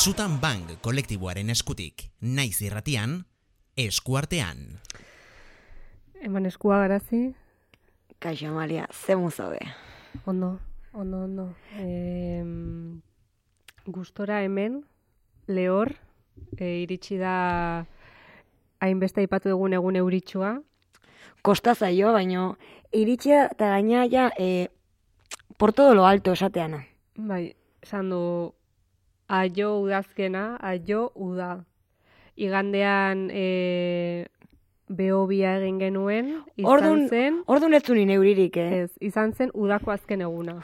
Sutan 0.00 0.40
Bang 0.40 0.64
kolektiboaren 0.80 1.52
eskutik, 1.52 2.06
naiz 2.20 2.62
irratian, 2.64 3.26
eskuartean. 3.76 4.80
Eman 6.24 6.48
eskua 6.48 6.78
garazi, 6.80 7.34
Kaixo 8.18 8.48
Amalia, 8.48 8.88
ze 8.92 9.16
muzo 9.16 9.50
be. 9.50 9.60
ondo, 10.26 10.58
ondo, 10.92 11.24
ondo. 11.24 11.46
E, 11.76 12.42
gustora 13.86 14.42
hemen, 14.42 14.84
lehor, 15.46 15.94
e, 16.56 16.82
iritsi 16.82 17.16
da 17.16 17.86
hainbeste 18.80 19.20
aipatu 19.20 19.52
egun 19.52 19.76
egun 19.76 19.96
euritsua. 19.96 20.58
Kosta 21.42 21.74
zaio, 21.74 22.12
baino 22.12 22.56
iritsia 22.92 23.46
eta 23.52 23.70
gaina 23.76 24.04
ja 24.10 24.30
e, 24.38 24.68
por 25.56 25.72
todo 25.72 25.94
lo 25.94 26.06
alto 26.06 26.32
esateana. 26.32 26.84
Bai, 27.16 27.54
esan 27.82 28.10
du, 28.10 28.20
aio 29.28 29.78
udazkena, 29.80 30.56
aio 30.60 31.10
uda. 31.14 31.64
Igandean 32.40 33.28
e, 33.32 34.26
behobia 34.88 35.56
egin 35.58 35.78
genuen, 35.78 36.30
izan 36.56 36.70
Ordun, 36.72 37.02
zen, 37.08 37.42
ordun 37.46 37.76
ez 37.76 37.82
zuni 37.84 38.06
neuririk, 38.08 38.56
eh? 38.56 38.84
ez, 38.84 38.90
izan 39.00 39.34
zen 39.36 39.52
udako 39.54 39.92
azken 39.94 40.24
eguna. 40.26 40.60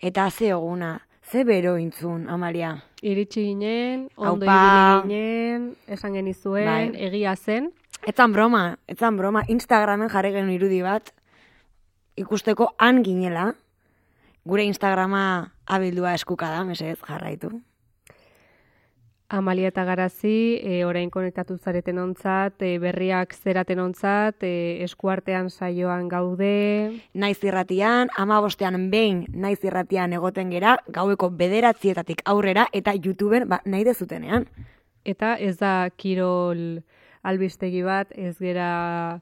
Eta 0.00 0.30
ze 0.30 0.52
eguna, 0.54 1.00
ze 1.22 1.44
bero 1.44 1.76
intzun, 1.78 2.28
Amalia. 2.30 2.76
Iritsi 3.02 3.42
ginen, 3.42 4.08
ondo 4.16 4.46
Aupa. 4.46 5.02
ginen, 5.02 5.72
esan 5.90 6.14
genizuen, 6.14 6.66
Bai. 6.66 7.06
egia 7.10 7.34
zen, 7.36 7.72
Etzan 8.02 8.32
broma, 8.34 8.78
etzan 8.90 9.14
broma, 9.16 9.44
Instagramen 9.46 10.08
jarri 10.10 10.32
genuen 10.34 10.56
irudi 10.56 10.80
bat, 10.82 11.12
ikusteko 12.18 12.72
han 12.82 13.04
ginela, 13.06 13.52
gure 14.44 14.64
Instagrama 14.66 15.52
abildua 15.70 16.14
eskuka 16.18 16.48
da, 16.50 16.64
mesedez 16.66 16.98
jarraitu. 17.06 17.52
Amalia 19.32 19.70
eta 19.72 19.86
Garazi, 19.88 20.60
e, 20.60 20.82
orain 20.84 21.08
konektatu 21.08 21.54
zareten 21.56 21.96
ontzat, 21.96 22.60
e, 22.60 22.74
berriak 22.82 23.32
zeraten 23.32 23.78
ontzat, 23.80 24.44
e, 24.44 24.82
eskuartean 24.84 25.48
saioan 25.48 26.10
gaude, 26.12 27.00
Naiz 27.14 27.38
irratian, 27.40 28.12
ama 28.20 28.42
bostean 28.44 28.90
behin 28.92 29.22
naiz 29.32 29.62
irratian 29.64 30.12
egoten 30.12 30.50
gera, 30.52 30.74
gaueko 30.92 31.30
bederatzietatik 31.38 32.20
aurrera, 32.28 32.66
eta 32.76 32.92
YouTubeen 32.92 33.48
ba, 33.48 33.62
nahi 33.64 33.88
dezutenean. 33.88 34.44
eta 35.04 35.34
ez 35.40 35.56
da 35.58 35.88
kirol 35.96 36.82
albistegi 37.24 37.80
bat, 37.82 38.12
ez 38.12 38.36
gera 38.38 39.20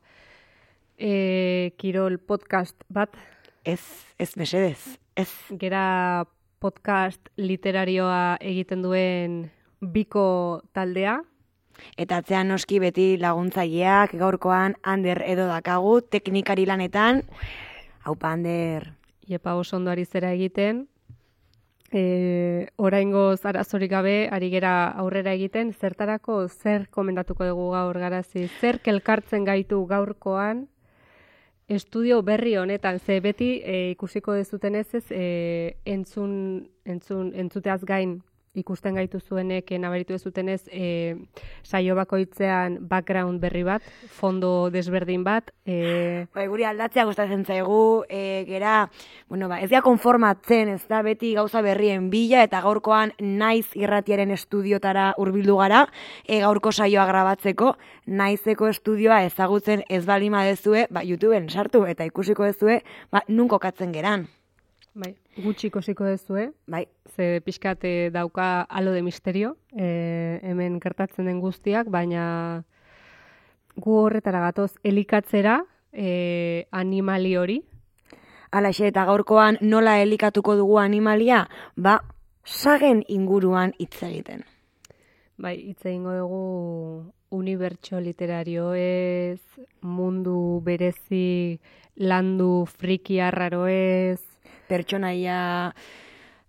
e, 0.99 1.71
kirol 1.79 2.19
podcast 2.19 2.75
bat, 2.89 3.15
Ez, 3.65 3.81
ez 4.19 4.37
mesedez, 4.37 4.99
ez. 5.15 5.31
gera 5.51 6.25
podcast 6.59 7.29
literarioa 7.37 8.39
egiten 8.41 8.83
duen 8.83 9.51
biko 9.81 10.63
taldea, 10.73 11.21
Eta 11.97 12.21
atzean 12.21 12.51
noski 12.53 12.79
beti 12.83 13.17
laguntzaileak 13.21 14.15
gaurkoan 14.21 14.77
Ander 14.83 15.23
edo 15.27 15.47
dakagu 15.49 16.01
teknikari 16.03 16.67
lanetan. 16.67 17.23
Haupa 18.05 18.33
Ander. 18.33 18.91
Iepa 19.29 19.55
oso 19.57 19.77
ondo 19.77 19.91
ari 19.91 20.05
zera 20.05 20.33
egiten. 20.35 20.87
E, 21.93 22.69
oraingo 22.77 23.35
arazorik 23.43 23.91
gabe 23.91 24.29
ari 24.31 24.51
gera 24.51 24.91
aurrera 25.03 25.33
egiten, 25.35 25.73
zertarako 25.73 26.45
zer 26.49 26.87
komendatuko 26.91 27.49
dugu 27.49 27.71
gaur 27.73 27.99
garazi, 27.99 28.47
zer 28.61 28.79
kelkartzen 28.79 29.45
gaitu 29.45 29.83
gaurkoan 29.91 30.69
estudio 31.67 32.23
berri 32.23 32.57
honetan, 32.57 32.99
ze 32.99 33.21
beti 33.21 33.61
e, 33.65 33.91
ikusiko 33.91 34.35
dezutenez 34.39 34.87
ez 34.95 35.07
e, 35.11 35.27
entzun, 35.85 36.69
entzun, 36.85 37.33
entzuteaz 37.35 37.83
gain 37.87 38.21
ikusten 38.59 38.97
gaitu 38.99 39.21
zuenek 39.21 39.71
e, 39.71 39.79
nabaritu 39.79 40.15
dezutenez 40.17 40.65
e, 40.75 41.15
saio 41.63 41.95
bakoitzean 41.95 42.79
background 42.91 43.41
berri 43.41 43.63
bat, 43.63 43.85
fondo 44.11 44.71
desberdin 44.75 45.23
bat, 45.25 45.53
e, 45.65 46.27
Bai, 46.35 46.47
guri 46.51 46.67
aldatzea 46.67 47.05
gustatzen 47.07 47.45
zaigu, 47.47 48.05
e, 48.11 48.45
gera, 48.49 48.91
bueno, 49.29 49.49
ba, 49.49 49.61
ez 49.63 49.71
konformatzen, 49.85 50.75
ez 50.75 50.83
da 50.91 51.03
beti 51.07 51.35
gauza 51.39 51.63
berrien 51.63 52.11
bila, 52.11 52.43
eta 52.43 52.61
gaurkoan 52.65 53.15
naiz 53.21 53.71
irratiaren 53.79 54.35
estudiotara 54.35 55.13
hurbildu 55.17 55.57
gara, 55.63 55.87
e, 56.27 56.41
gaurko 56.43 56.73
saioa 56.73 57.07
grabatzeko, 57.07 57.77
naizeko 58.07 58.69
estudioa 58.69 59.23
ezagutzen 59.29 59.87
ez 59.89 60.05
balima 60.07 60.43
dezue, 60.45 60.89
ba, 60.91 61.07
YouTubeen 61.07 61.49
sartu, 61.51 61.87
eta 61.87 62.05
ikusiko 62.05 62.51
dezue, 62.51 62.83
ba, 63.15 63.23
nun 63.29 63.49
kokatzen 63.49 63.95
geran. 63.95 64.29
Bai, 64.95 65.15
gutxi 65.39 65.69
ikusiko 65.69 66.05
dezue, 66.05 66.51
Bai, 66.67 66.87
ze 67.15 67.41
pixkat 67.45 67.85
eh, 67.85 68.11
dauka 68.13 68.63
alo 68.63 68.93
de 68.93 69.03
misterio, 69.03 69.57
e, 69.73 70.41
hemen 70.43 70.81
gertatzen 70.81 71.27
den 71.27 71.41
guztiak, 71.41 71.89
baina 71.91 72.65
gu 73.77 73.97
horretara 74.05 74.41
gatoz 74.41 74.73
elikatzera 74.83 75.61
e, 75.93 76.67
animali 76.71 77.37
hori, 77.37 77.61
Alaxe, 78.51 78.89
eta 78.91 79.05
gaurkoan 79.07 79.61
nola 79.63 80.01
elikatuko 80.03 80.57
dugu 80.59 80.81
animalia, 80.83 81.45
ba, 81.77 82.01
sagen 82.43 83.05
inguruan 83.07 83.75
hitz 83.79 84.03
egiten. 84.03 84.43
bai, 85.41 85.55
hitz 85.57 85.87
egingo 85.87 86.13
dugu 86.13 87.13
unibertso 87.31 88.01
literario 88.01 88.75
ez, 88.75 89.41
mundu 89.81 90.61
berezi 90.65 91.61
landu 91.97 92.67
friki 92.67 93.21
arraro 93.21 93.67
ez, 93.71 94.21
pertsonaia 94.71 95.41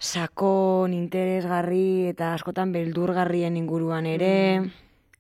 sakon, 0.02 0.94
interesgarri 0.98 2.10
eta 2.10 2.34
askotan 2.36 2.72
beldurgarrien 2.74 3.58
inguruan 3.58 4.08
ere. 4.10 4.72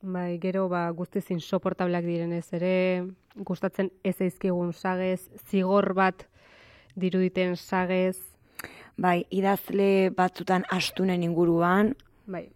bai, 0.01 0.39
gero 0.41 0.67
ba, 0.69 0.89
guztiz 0.89 1.27
insoportableak 1.29 2.05
direnez 2.05 2.47
ere, 2.57 3.05
gustatzen 3.35 3.91
ez 4.03 4.15
eizkigun 4.21 4.73
sagez, 4.73 5.29
zigor 5.49 5.93
bat 5.93 6.27
diruditen 6.95 7.55
sagez, 7.55 8.17
Bai, 9.01 9.23
idazle 9.33 10.11
batzutan 10.13 10.65
astunen 10.69 11.23
inguruan, 11.23 11.95
Bai. 12.27 12.49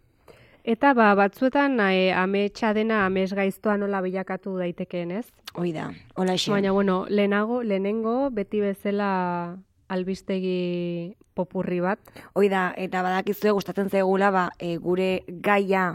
Eta 0.66 0.94
ba, 0.98 1.12
batzuetan 1.14 1.78
e, 1.80 2.12
ametsa 2.14 2.74
dena 2.74 3.04
amets 3.06 3.32
gaiztoa 3.38 3.78
nola 3.78 4.02
bilakatu 4.02 4.58
daitekeen, 4.58 5.12
ez? 5.12 5.28
hoi 5.54 5.72
da, 5.72 5.92
hola 6.16 6.36
Baina, 6.50 6.72
bueno, 6.72 7.06
lehenago, 7.10 7.62
lehenengo, 7.64 8.30
beti 8.32 8.60
bezala 8.60 9.58
albistegi 9.96 11.16
popurri 11.36 11.82
bat. 11.84 12.00
Hoi 12.36 12.50
da, 12.52 12.70
eta 12.78 13.04
badakizue 13.06 13.56
gustatzen 13.56 13.90
zaigula 13.90 14.32
ba, 14.32 14.50
e, 14.60 14.78
gure 14.78 15.10
gaia 15.28 15.94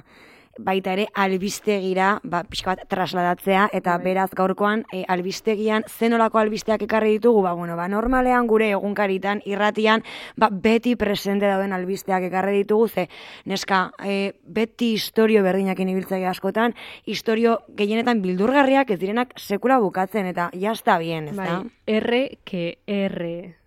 baita 0.60 0.92
ere 0.92 1.06
albistegira, 1.14 2.18
ba, 2.24 2.42
pixka 2.48 2.74
bat 2.74 2.82
trasladatzea, 2.90 3.68
eta 3.76 3.96
Bai. 3.96 4.04
beraz 4.10 4.28
gaurkoan 4.36 4.84
e, 4.92 5.04
albistegian 5.08 5.84
zenolako 5.88 6.40
albisteak 6.40 6.82
ekarri 6.84 7.16
ditugu, 7.18 7.42
ba, 7.42 7.54
bueno, 7.56 7.76
ba, 7.78 7.88
normalean 7.88 8.46
gure 8.50 8.70
egunkaritan, 8.74 9.42
irratian, 9.48 10.04
ba, 10.36 10.50
beti 10.50 10.96
presente 11.00 11.48
dauden 11.48 11.72
albisteak 11.72 12.28
ekarri 12.28 12.62
ditugu, 12.62 12.88
ze, 12.88 13.06
neska, 13.44 13.92
e, 14.04 14.34
beti 14.44 14.92
historio 14.98 15.44
berdinekin 15.46 15.88
ibiltzaile 15.94 16.28
askotan, 16.30 16.74
historio 17.06 17.60
gehienetan 17.78 18.22
bildurgarriak 18.22 18.90
ez 18.90 19.00
direnak 19.00 19.38
sekula 19.38 19.80
bukatzen, 19.80 20.26
eta 20.26 20.50
jazta 20.52 20.98
bien, 20.98 21.30
ez 21.30 21.38
Bai, 21.38 21.48
da? 21.48 21.62
R, 22.00 22.26
que 22.44 22.78
R. 22.86 23.59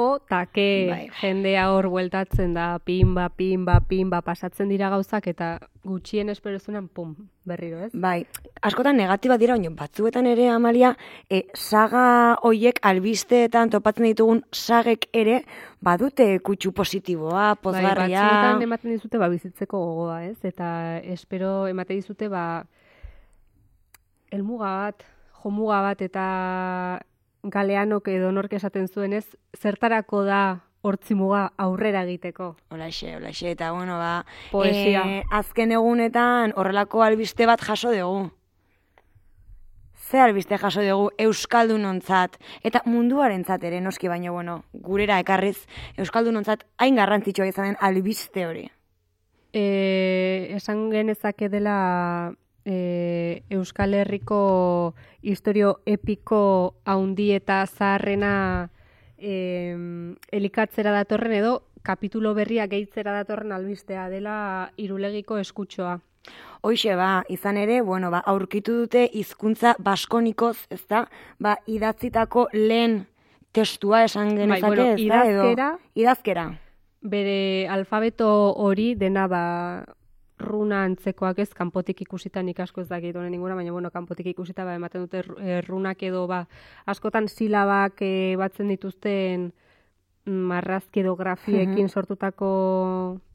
Jo, 0.00 0.18
ta 0.28 0.46
ke 0.48 0.66
Bai. 0.88 1.08
jendea 1.20 1.66
hor 1.72 1.88
bueltatzen 1.92 2.54
da, 2.56 2.78
pinba, 2.84 3.28
pinba, 3.36 3.80
pinba, 3.84 4.22
pasatzen 4.24 4.70
dira 4.72 4.88
gauzak, 4.92 5.26
eta 5.28 5.58
gutxien 5.84 6.30
esperozunan, 6.32 6.88
pum, 6.88 7.12
berriro, 7.44 7.82
ez? 7.84 7.90
Bai, 7.92 8.24
askotan 8.64 8.96
negatiba 8.96 9.36
dira, 9.40 9.56
baina 9.58 9.72
batzuetan 9.76 10.28
ere, 10.30 10.48
Amalia, 10.48 10.94
e, 11.28 11.42
saga 11.54 12.38
hoiek 12.48 12.80
albisteetan 12.82 13.72
topatzen 13.74 14.08
ditugun 14.08 14.42
sagek 14.52 15.08
ere, 15.12 15.42
badute 15.84 16.30
kutsu 16.46 16.72
positiboa, 16.72 17.50
Bai, 17.54 17.60
pozgarria. 17.62 18.24
batzuetan 18.24 18.66
ematen 18.68 18.96
dizute 18.96 19.20
ba, 19.20 19.28
bizitzeko 19.28 19.84
gogoa, 19.84 20.22
ez? 20.30 20.38
Eta 20.44 20.98
espero 21.04 21.66
ematen 21.68 22.00
dizute 22.00 22.28
ba, 22.32 22.64
elmuga 24.32 24.72
bat, 24.86 25.06
jomuga 25.42 25.82
bat 25.90 26.02
eta 26.04 26.26
galeanok 27.42 28.08
edo 28.08 28.32
nork 28.32 28.52
esaten 28.52 28.88
zuenez, 28.88 29.24
zertarako 29.56 30.24
da 30.24 30.42
hortzimuga 30.82 31.50
aurrera 31.60 32.04
egiteko. 32.06 32.54
Olaxe, 32.72 33.16
olaxe, 33.16 33.50
eta 33.52 33.72
bueno, 33.72 33.98
ba, 33.98 34.24
Poesia. 34.50 35.04
e, 35.06 35.22
azken 35.30 35.72
egunetan 35.76 36.54
horrelako 36.56 37.02
albiste 37.04 37.46
bat 37.46 37.60
jaso 37.60 37.92
dugu. 37.92 38.30
Ze 40.10 40.18
albiste 40.18 40.58
jaso 40.58 40.82
dugu 40.82 41.10
Euskaldunontzat 41.18 42.38
eta 42.66 42.82
munduarentzat 42.86 43.62
ere 43.64 43.80
noski 43.80 44.08
baino 44.08 44.32
bueno, 44.32 44.64
gurera 44.72 45.20
ekarriz 45.20 45.66
Euskaldunontzat 45.96 46.64
hain 46.78 46.96
garrantzitsua 46.96 47.46
izan 47.46 47.70
den 47.70 47.76
albiste 47.80 48.46
hori. 48.46 48.68
E, 49.52 50.54
esan 50.56 50.88
genezake 50.90 51.48
dela 51.48 52.32
e, 52.64 53.42
Euskal 53.50 53.94
Herriko 53.94 54.94
historio 55.22 55.80
epiko 55.86 56.74
haundi 56.84 57.32
eta 57.32 57.64
zaharrena 57.66 58.70
e, 59.18 59.76
elikatzera 60.32 60.92
datorren 60.92 61.32
edo 61.40 61.62
kapitulo 61.82 62.34
berria 62.34 62.66
gehitzera 62.68 63.12
datorren 63.16 63.52
albistea 63.52 64.08
dela 64.12 64.70
irulegiko 64.76 65.38
eskutxoa. 65.40 65.98
Hoixe 66.60 66.94
ba, 66.96 67.24
izan 67.32 67.56
ere, 67.56 67.80
bueno, 67.80 68.10
ba, 68.12 68.20
aurkitu 68.28 68.74
dute 68.82 69.06
hizkuntza 69.16 69.74
baskonikoz, 69.80 70.66
ezta? 70.68 71.06
Ba, 71.40 71.56
idatzitako 71.66 72.50
lehen 72.52 73.06
testua 73.56 74.04
esan 74.04 74.34
genezake, 74.36 74.66
bueno, 74.66 74.90
ezta? 74.92 75.22
Edo- 75.24 75.46
idazkera. 75.46 75.70
idazkera. 75.94 76.44
Bere 77.00 77.66
alfabeto 77.72 78.28
hori 78.60 78.94
dena 78.94 79.24
ba 79.26 79.44
runa 80.40 80.84
antzekoak 80.88 81.38
ez, 81.44 81.50
kanpotik 81.56 82.02
ikusita 82.06 82.42
nik 82.42 82.60
asko 82.60 82.82
ez 82.82 82.88
dakit 82.88 83.16
honen 83.16 83.34
ingura, 83.36 83.54
baina 83.58 83.72
bueno, 83.72 83.90
kanpotik 83.94 84.32
ikusita 84.32 84.64
ba, 84.64 84.74
ematen 84.78 85.06
dute 85.06 85.22
eh, 85.38 85.60
runak 85.66 86.02
edo 86.02 86.26
ba, 86.30 86.44
askotan 86.90 87.28
silabak 87.28 88.02
eh, 88.06 88.36
batzen 88.40 88.72
dituzten 88.72 89.50
mm, 90.26 90.46
marrazki 90.52 91.04
edo 91.04 91.16
grafiekin 91.16 91.88
sortutako 91.88 92.50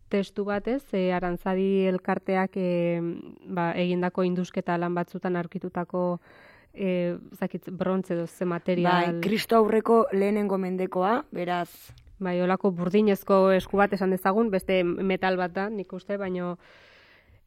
testu 0.10 0.46
bat 0.46 0.68
ez, 0.70 0.84
e, 0.94 1.10
arantzadi 1.14 1.88
elkarteak 1.90 2.58
e, 2.62 2.70
ba, 3.50 3.72
egindako 3.74 4.24
indusketa 4.24 4.78
lan 4.78 4.94
batzutan 4.96 5.36
aurkitutako 5.40 6.06
e, 6.74 7.18
zakit, 7.34 7.72
brontze 7.72 8.14
edo 8.14 8.28
ze 8.28 8.46
material. 8.46 9.16
Bai, 9.16 9.22
kristo 9.26 9.58
aurreko 9.58 10.06
lehenengo 10.14 10.60
mendekoa, 10.62 11.24
beraz, 11.34 11.72
Bai, 12.16 12.38
olako 12.42 12.72
burdinezko 12.72 13.50
esku 13.52 13.78
bat 13.78 13.94
esan 13.96 14.14
dezagun, 14.16 14.48
beste 14.52 14.84
metal 14.86 15.36
bat 15.38 15.56
da, 15.56 15.70
nik 15.70 15.94
uste, 15.94 16.18
baino... 16.22 16.56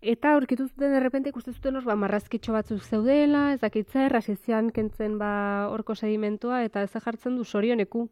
Eta 0.01 0.33
aurkitu 0.37 0.69
zuten 0.69 0.93
derrepente 0.95 1.33
ikusten 1.33 1.55
zuten 1.55 1.77
hor, 1.77 1.85
ba, 1.85 1.97
marrazkitxo 1.99 2.53
batzuk 2.55 2.85
zeudela, 2.85 3.53
ez 3.53 3.61
dakit 3.61 3.89
zer, 3.91 4.15
hasi 4.15 4.37
zian 4.37 4.71
kentzen 4.71 5.17
ba, 5.19 5.31
horko 5.73 5.97
sedimentua, 5.97 6.63
eta 6.63 6.83
ez 6.83 6.93
jartzen 6.93 7.37
du 7.37 7.45
sorioneku. 7.45 8.09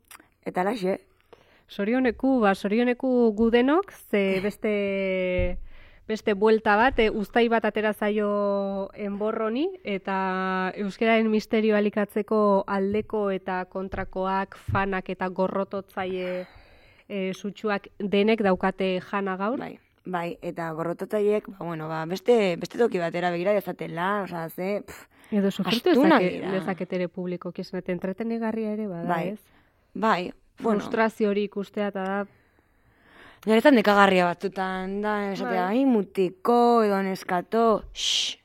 eta 0.46 0.64
laxe, 0.64 1.00
Sorioneku, 1.68 2.40
ba, 2.40 2.54
sorioneku 2.54 3.32
gudenok, 3.34 3.92
ze 4.10 4.40
beste 4.40 5.58
beste 6.06 6.34
buelta 6.34 6.76
bat, 6.76 6.98
e, 7.02 7.10
uztai 7.10 7.48
bat 7.50 7.64
atera 7.64 7.92
zaio 7.92 8.90
enborroni, 8.94 9.66
eta 9.82 10.72
euskararen 10.78 11.30
misterio 11.30 11.74
alikatzeko 11.76 12.62
aldeko 12.66 13.30
eta 13.34 13.64
kontrakoak, 13.64 14.54
fanak 14.70 15.10
eta 15.10 15.28
gorrototzaile 15.28 16.46
e, 17.08 17.32
sutsuak 17.34 17.88
denek 17.98 18.42
daukate 18.46 19.00
jana 19.10 19.36
gaur. 19.36 19.58
bai. 19.58 19.85
Bai, 20.06 20.38
eta 20.40 20.68
gorrototaiek, 20.70 21.48
ba, 21.50 21.64
bueno, 21.66 21.88
ba, 21.90 22.04
beste, 22.06 22.56
beste 22.62 22.78
toki 22.78 23.00
batera 23.02 23.32
begira 23.34 23.52
dezatela, 23.56 24.22
osea, 24.22 24.48
ze, 24.48 24.82
pff, 24.86 25.08
Edo 25.34 25.50
sufritu 25.50 25.90
dezake, 25.90 26.28
dira. 26.30 26.52
dezaketere 26.54 27.08
publiko, 27.08 27.50
kiesan, 27.50 27.80
eta 27.82 27.90
entretenegarria 27.90 28.76
ere 28.76 28.86
bada, 28.86 29.08
bai, 29.10 29.28
ez? 29.34 29.40
bai, 29.94 30.32
bueno, 30.60 30.78
Frustrazio 30.78 31.30
hori 31.32 31.48
ikustea 31.48 31.88
eta 31.90 32.04
da, 32.06 32.20
niretzat 33.46 33.74
nekagarria 33.74 34.28
batzutan, 34.30 35.00
da, 35.02 35.16
esatea, 35.32 35.66
Bai. 35.66 35.80
ai, 35.80 35.84
mutiko, 35.90 36.84
edo 36.86 37.02
neskato, 37.02 37.66
shh, 37.92 38.38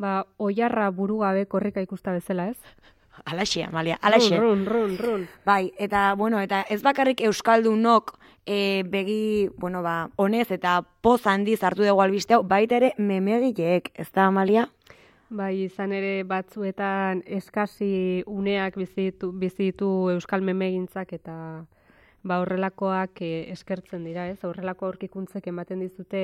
ba, 0.00 0.22
oiarra 0.38 0.88
burugabe 0.90 1.44
korrika 1.44 1.84
ikusta 1.84 2.16
bezala, 2.16 2.48
ez? 2.48 2.76
alaxe, 3.24 3.64
Amalia, 3.64 3.98
alaxe. 4.02 4.36
Run, 4.38 4.64
run, 4.66 4.96
run, 4.96 4.98
run. 4.98 5.28
Bai, 5.44 5.72
eta, 5.78 6.14
bueno, 6.14 6.40
eta 6.40 6.62
ez 6.70 6.82
bakarrik 6.82 7.20
Euskaldunok 7.20 8.16
e, 8.46 8.84
begi, 8.86 9.50
bueno, 9.58 9.82
ba, 9.82 10.10
honez 10.16 10.50
eta 10.54 10.80
poz 11.02 11.26
handiz 11.26 11.62
hartu 11.62 11.84
dugu 11.84 12.00
albiste 12.02 12.34
hau, 12.34 12.42
baita 12.46 12.78
ere 12.78 12.92
memegileek, 12.96 13.90
ez 13.94 14.08
da, 14.12 14.28
Amalia? 14.30 14.68
Bai, 15.28 15.64
izan 15.64 15.90
ere 15.92 16.22
batzuetan 16.22 17.24
eskasi 17.26 18.22
uneak 18.30 18.76
bizi 18.78 19.10
ditu, 19.10 19.32
bizi 19.34 19.72
ditu 19.72 19.88
euskal 20.12 20.44
memegintzak 20.46 21.16
eta 21.18 21.34
ba 22.26 22.38
horrelakoak 22.42 23.22
eh, 23.26 23.50
eskertzen 23.50 24.06
dira, 24.06 24.28
ez? 24.30 24.38
Horrelako 24.46 24.86
aurkikuntzek 24.86 25.46
ematen 25.50 25.82
dizute 25.82 26.22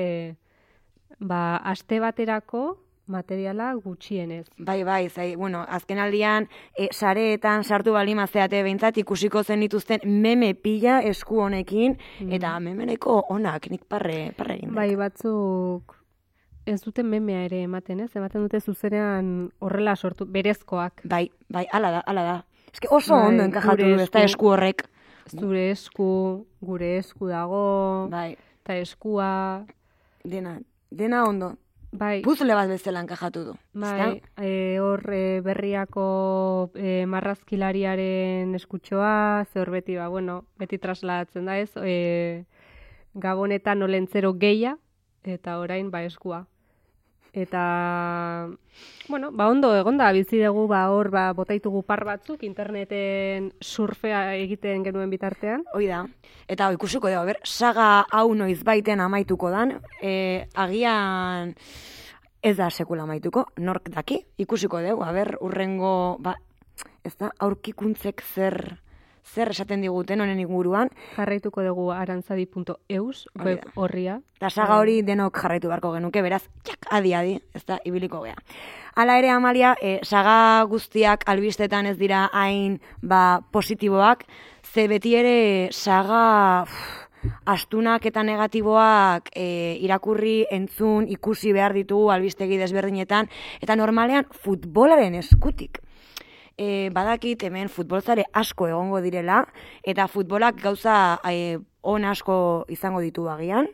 ba 1.19 1.57
aste 1.57 1.99
baterako 1.99 2.63
materiala 3.07 3.73
gutxienez. 3.75 4.45
Bai, 4.57 4.83
bai, 4.83 5.09
zai, 5.09 5.35
bueno, 5.35 5.65
azken 5.67 5.99
aldian, 5.99 6.47
e, 6.77 6.87
sareetan 6.91 7.63
sartu 7.63 7.91
balimazeate 7.93 8.61
behintzat 8.63 8.97
ikusiko 8.97 9.43
zen 9.43 9.59
dituzten 9.59 9.99
meme 10.05 10.53
pila 10.53 11.01
esku 11.03 11.41
honekin, 11.43 11.97
eta 12.31 12.59
memeneko 12.59 13.25
onak, 13.29 13.69
nik 13.69 13.83
parre, 13.89 14.31
parre 14.37 14.55
egin. 14.55 14.71
Mm. 14.71 14.75
Bai, 14.75 14.95
batzuk 14.95 15.97
ez 16.65 16.79
dute 16.85 17.03
memea 17.03 17.41
ere 17.43 17.63
ematen, 17.65 17.99
ez? 17.99 18.11
Ematen 18.15 18.45
dute 18.45 18.61
zuzenean 18.61 19.51
horrela 19.59 19.97
sortu 19.97 20.25
berezkoak. 20.25 21.01
Bai, 21.03 21.29
bai, 21.49 21.65
ala 21.73 21.91
da, 21.91 22.03
ala 22.07 22.23
da. 22.23 22.37
Eske 22.71 22.87
oso 22.89 23.13
Bai, 23.17 23.27
ondo 23.33 23.43
enkajatu 23.43 23.83
du, 23.83 23.99
ez 23.99 24.09
da 24.09 24.19
esku- 24.21 24.29
esku 24.31 24.47
horrek. 24.53 24.85
Zure 25.27 25.69
esku, 25.71 26.45
gure 26.61 26.97
esku 26.97 27.27
dago, 27.27 28.07
Bai, 28.11 28.37
eta 28.63 28.75
eskua, 28.77 29.65
dena, 30.23 30.59
dena 30.91 31.25
ondo. 31.27 31.53
Bai, 31.93 32.21
Puzle 32.25 32.55
bat 32.57 32.69
bezala 32.71 33.01
enkajatu 33.03 33.43
du. 33.47 33.55
Bai, 33.77 34.21
e, 34.41 34.79
hor 34.81 35.03
e, 35.13 35.41
berriako 35.45 36.05
e, 36.75 37.05
marrazkilariaren 37.09 38.53
eskutxoa, 38.57 39.45
ze 39.51 39.61
hor 39.61 39.71
beti, 39.73 39.97
ba, 40.01 40.09
bueno, 40.09 40.43
beti 40.59 40.79
trasladatzen 40.81 41.49
da 41.49 41.59
ez, 41.61 41.71
e, 41.77 42.45
gabonetan 43.13 43.85
olentzero 43.85 44.33
geia, 44.41 44.77
eta 45.23 45.59
orain, 45.61 45.91
ba, 45.93 46.03
eskua. 46.03 46.43
Eta, 47.33 48.47
bueno, 49.09 49.31
ba, 49.31 49.47
ondo 49.49 49.75
egonda, 49.75 50.11
bizi 50.13 50.37
dugu, 50.37 50.67
ba, 50.69 50.83
hor, 50.93 51.09
ba, 51.09 51.31
botaitugu 51.33 51.81
par 51.81 52.03
batzuk, 52.05 52.43
interneten 52.45 53.49
surfea 53.59 54.35
egiten 54.37 54.85
genuen 54.85 55.09
bitartean. 55.09 55.63
Hoi 55.73 55.87
da. 55.89 56.03
Eta 56.45 56.69
ikusiko 56.77 57.09
dugu, 57.09 57.25
ber, 57.31 57.41
saga 57.43 58.05
hau 58.11 58.27
noiz 58.37 58.61
baiten 58.63 59.01
amaituko 59.01 59.49
dan, 59.49 59.79
e, 59.99 60.45
agian 60.53 61.55
ez 62.43 62.55
da 62.59 62.69
sekula 62.69 63.07
amaituko, 63.07 63.47
nork 63.57 63.89
daki, 63.89 64.19
ikusiko 64.37 64.83
dugu, 64.85 65.09
ber, 65.17 65.33
urrengo, 65.41 66.19
ba, 66.21 66.35
ez 67.01 67.15
da, 67.17 67.31
aurkikuntzek 67.41 68.21
zer, 68.21 68.77
zer 69.23 69.49
esaten 69.49 69.81
diguten 69.81 70.21
honen 70.21 70.39
inguruan, 70.39 70.89
Jarraituko 71.15 71.63
dugu 71.63 71.89
arantzadi.eus, 71.95 73.27
web 73.43 73.65
horria. 73.75 74.19
eta 74.37 74.49
saga 74.49 74.77
hori 74.81 75.01
denok 75.01 75.37
jarraitu 75.39 75.69
beharko 75.71 75.93
genuke, 75.93 76.21
beraz, 76.21 76.43
txak, 76.63 76.87
adi, 76.91 77.13
adi, 77.13 77.37
ez 77.55 77.63
da, 77.65 77.79
ibiliko 77.85 78.21
gea. 78.25 78.35
Hala 78.95 79.17
ere, 79.17 79.29
Amalia, 79.33 79.75
e, 79.81 79.99
saga 80.03 80.63
guztiak 80.69 81.23
albistetan 81.27 81.87
ez 81.89 81.97
dira 81.97 82.27
hain, 82.33 82.79
ba, 83.01 83.41
positiboak, 83.51 84.25
ze 84.63 84.87
beti 84.87 85.15
ere 85.15 85.37
saga 85.71 86.63
uf, 86.67 86.75
astunak 87.45 88.05
eta 88.05 88.23
negatiboak 88.23 89.31
e, 89.35 89.77
irakurri, 89.83 90.43
entzun, 90.51 91.07
ikusi 91.11 91.53
behar 91.55 91.75
ditugu 91.75 92.11
albistegi 92.11 92.59
desberdinetan, 92.59 93.31
eta 93.61 93.77
normalean 93.79 94.27
futbolaren 94.43 95.15
eskutik. 95.19 95.82
E, 96.57 96.89
badakit 96.93 97.43
hemen 97.43 97.69
futbolzare 97.69 98.25
asko 98.33 98.67
egongo 98.69 99.01
direla, 99.01 99.43
eta 99.83 100.07
futbolak 100.07 100.61
gauza 100.61 101.19
e, 101.25 101.57
on 101.81 102.05
asko 102.05 102.65
izango 102.69 103.01
ditu 103.01 103.27
agian, 103.29 103.67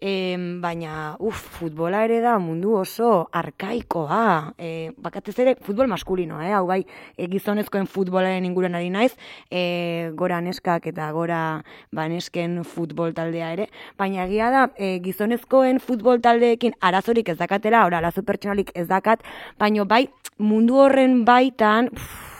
e, 0.00 0.36
baina, 0.62 1.16
uf, 1.18 1.40
futbola 1.58 2.04
ere 2.06 2.20
da 2.20 2.38
mundu 2.38 2.74
oso 2.78 3.28
arkaikoa. 3.32 4.54
E, 4.58 4.90
bakatez 4.96 5.36
ere, 5.42 5.56
futbol 5.64 5.90
maskulino, 5.90 6.40
eh? 6.42 6.52
hau 6.54 6.66
bai, 6.70 6.80
e, 7.16 7.26
gizonezkoen 7.30 7.88
futbolaren 7.90 8.46
inguruan 8.48 8.78
ari 8.78 8.90
naiz, 8.94 9.12
e, 9.50 10.10
gora 10.18 10.40
neskak 10.44 10.88
eta 10.92 11.10
gora 11.12 11.42
ba, 11.92 12.08
nesken 12.08 12.62
futbol 12.64 13.14
taldea 13.16 13.52
ere, 13.56 13.68
baina 13.98 14.24
egia 14.26 14.50
da, 14.54 14.64
e, 14.76 14.98
gizonezkoen 15.04 15.82
futbol 15.82 16.22
taldeekin 16.24 16.78
arazorik 16.80 17.34
ez 17.34 17.38
dakatela, 17.38 17.84
ora, 17.86 18.02
arazo 18.02 18.22
pertsonalik 18.22 18.72
ez 18.74 18.88
dakat, 18.88 19.24
baino 19.58 19.86
bai, 19.88 20.06
mundu 20.38 20.78
horren 20.84 21.24
baitan, 21.28 21.90
pff, 21.94 22.37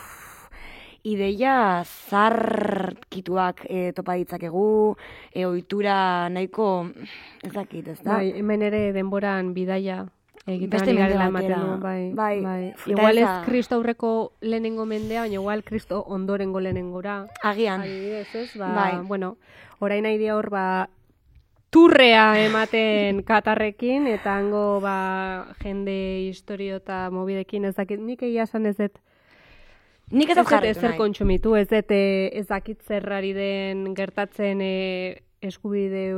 ideia 1.08 1.84
zarkituak 1.84 3.64
e, 3.68 3.92
topa 3.96 4.18
ditzakegu, 4.20 4.96
e, 5.32 5.46
ohitura 5.46 6.28
nahiko, 6.32 6.90
ez 7.42 7.52
dakit, 7.52 7.88
ez 7.94 7.98
da? 8.02 8.18
Bai, 8.18 8.32
hemen 8.38 8.64
ere 8.68 8.88
denboran 8.96 9.54
bidaia 9.56 10.04
egiten 10.48 10.96
garela 10.96 11.28
ematen 11.28 11.60
du, 11.60 11.76
bai. 11.82 12.12
Bai, 12.16 12.40
bai. 12.42 12.74
Igual 12.86 13.18
ez 13.20 13.30
kristo 13.46 13.76
aurreko 13.76 14.32
lehenengo 14.40 14.86
mendea, 14.86 15.22
baina 15.26 15.40
igual 15.40 15.64
kristo 15.64 16.02
ondorengo 16.06 16.60
lehenengora. 16.60 17.26
Agian, 17.42 17.82
Adibidez, 17.82 18.34
ez? 18.34 18.56
Ba, 18.56 18.72
Bai. 18.74 18.92
bueno, 19.06 19.36
orain 19.78 20.04
dia 20.18 20.36
hor, 20.36 20.50
ba, 20.50 20.88
turrea 21.70 22.38
ematen 22.40 23.22
katarrekin, 23.28 24.06
eta 24.06 24.38
hango, 24.38 24.80
ba, 24.80 25.54
jende 25.62 26.28
historio 26.28 26.80
eta 26.80 27.08
mobidekin 27.10 27.68
ez 27.68 27.76
dakit, 27.76 28.00
nik 28.00 28.22
egia 28.22 28.48
esan 28.48 28.66
ez 28.66 28.76
dut, 28.78 28.98
nik 30.10 30.30
ez 30.30 30.36
dut 30.38 30.52
ezer 30.62 30.90
nahi. 30.90 30.98
kontsumitu, 30.98 31.54
ez 31.56 31.68
dut 31.68 31.90
eh, 31.90 32.30
ez 32.32 32.46
dakit 32.46 32.82
zerrari 32.82 33.32
den 33.36 33.94
gertatzen 33.94 34.60
eh, 34.60 35.20
eskubide, 35.40 36.08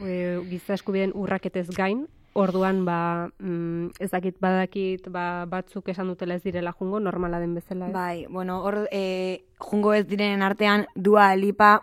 e, 0.00 0.40
giza 0.48 0.74
eskubideen 0.74 1.12
urraketez 1.14 1.68
gain, 1.76 2.06
Orduan, 2.32 2.84
ba, 2.86 3.28
mm, 3.40 3.98
ez 3.98 4.10
dakit 4.12 4.36
badakit, 4.38 5.08
ba, 5.10 5.46
batzuk 5.50 5.88
esan 5.90 6.12
dutela 6.12 6.36
ez 6.38 6.44
direla 6.44 6.72
jungo, 6.72 7.00
normala 7.02 7.40
den 7.40 7.56
bezala. 7.58 7.88
Ez? 7.88 7.92
Bai, 7.92 8.26
bueno, 8.30 8.60
hor 8.62 8.86
e, 8.92 9.46
jungo 9.58 9.92
ez 9.94 10.04
direnen 10.06 10.42
artean 10.46 10.86
Dua 10.94 11.34
Lipa 11.34 11.80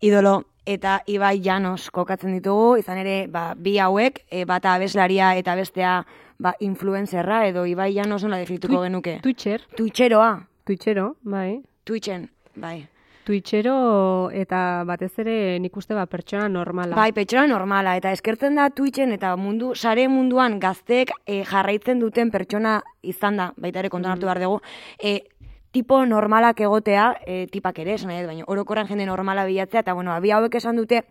idolo 0.00 0.42
eta 0.66 1.00
Ibai 1.06 1.38
Janos 1.44 1.90
kokatzen 1.94 2.34
ditugu, 2.34 2.76
izan 2.82 2.98
ere, 2.98 3.28
ba, 3.30 3.54
bi 3.54 3.78
hauek, 3.78 4.24
e, 4.30 4.44
bata 4.44 4.74
abeslaria 4.74 5.36
eta 5.38 5.54
bestea 5.54 6.00
ba, 6.40 6.54
influencerra, 6.58 7.44
edo 7.46 7.66
Ibai 7.68 7.92
Janos 7.94 8.24
nola 8.24 8.40
definituko 8.40 8.80
genuke. 8.82 9.18
Twitcher, 9.22 9.66
Twitcheroa, 9.76 10.32
Twitchero, 10.64 11.16
bai. 11.22 11.60
Twitchen, 11.84 12.30
bai. 12.56 12.88
Twitchero 13.28 14.30
eta 14.34 14.82
batez 14.88 15.12
ere 15.22 15.34
nik 15.60 15.76
uste 15.76 15.94
ba 15.94 16.06
pertsona 16.10 16.48
normala. 16.48 16.96
Bai, 16.96 17.12
pertsona 17.14 17.46
normala, 17.46 17.92
eta 18.00 18.12
eskertzen 18.16 18.56
da 18.58 18.70
Twitchen 18.74 19.12
eta 19.14 19.34
mundu, 19.36 19.74
sare 19.76 20.08
munduan 20.08 20.56
gazteek 20.62 21.12
e, 21.26 21.42
jarraitzen 21.44 22.00
duten 22.00 22.32
pertsona 22.32 22.80
izan 23.02 23.36
da, 23.36 23.50
baita 23.60 23.84
ere 23.84 23.92
kontuan 23.92 24.16
hartu 24.16 24.30
behar 24.30 24.40
dugu, 24.42 24.58
e, 24.98 25.20
tipo 25.70 26.04
normalak 26.06 26.60
egotea, 26.60 27.14
e, 27.26 27.46
tipak 27.50 27.78
ere, 27.82 27.94
esan 27.94 28.10
dut, 28.10 28.26
baina 28.26 28.46
orokorran 28.50 28.88
jende 28.88 29.06
normala 29.06 29.46
bilatzea, 29.46 29.84
eta 29.84 29.94
bueno, 29.94 30.14
bi 30.20 30.32
hauek 30.34 30.54
esan 30.58 30.76
dute, 30.76 31.04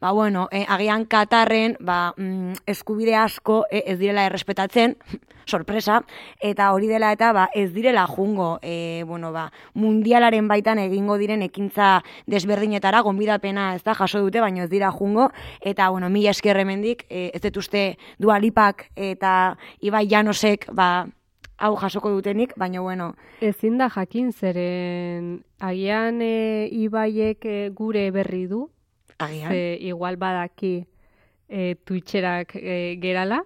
ba 0.00 0.12
bueno, 0.12 0.48
e, 0.50 0.64
agian 0.68 1.04
Katarren, 1.04 1.76
ba, 1.80 2.14
mm, 2.16 2.64
eskubide 2.66 3.16
asko 3.16 3.64
e, 3.70 3.84
ez 3.86 3.98
direla 3.98 4.24
errespetatzen, 4.26 4.96
sorpresa, 5.48 6.02
eta 6.44 6.72
hori 6.72 6.88
dela 6.88 7.10
eta 7.12 7.32
ba, 7.32 7.48
ez 7.54 7.72
direla 7.72 8.06
jungo, 8.06 8.58
e, 8.62 9.02
bueno, 9.06 9.32
ba, 9.32 9.48
mundialaren 9.74 10.48
baitan 10.48 10.78
egingo 10.82 11.16
diren 11.18 11.42
ekintza 11.42 12.02
desberdinetara, 12.26 13.00
gonbidapena 13.00 13.74
ez 13.74 13.82
da 13.82 13.96
jaso 13.96 14.20
dute, 14.20 14.40
baina 14.44 14.64
ez 14.64 14.70
dira 14.70 14.92
jungo, 14.92 15.30
eta 15.60 15.88
bueno, 15.88 16.10
mila 16.12 16.36
esker 16.36 16.60
hemendik, 16.60 17.06
e, 17.08 17.30
ez 17.34 17.42
dut 17.42 17.56
uste 17.64 17.84
dualipak 18.18 18.90
eta 18.94 19.56
Ibai 19.80 20.06
Janosek, 20.08 20.68
ba, 20.72 21.08
hau 21.58 21.76
jasoko 21.76 22.10
dutenik, 22.10 22.52
baina 22.56 22.80
bueno, 22.80 23.14
Ezin 23.40 23.78
da 23.78 23.88
jakin 23.90 24.32
zeren 24.32 25.42
agian 25.60 26.20
e, 26.22 26.68
Ibaiek 26.72 27.44
e, 27.44 27.70
gure 27.74 28.10
berri 28.14 28.46
du, 28.46 28.68
agian. 29.18 29.50
ze 29.50 29.78
igual 29.80 30.16
badaki 30.16 30.86
e, 31.48 31.74
Twitcherak 31.84 32.54
e, 32.56 32.98
gerala, 33.02 33.42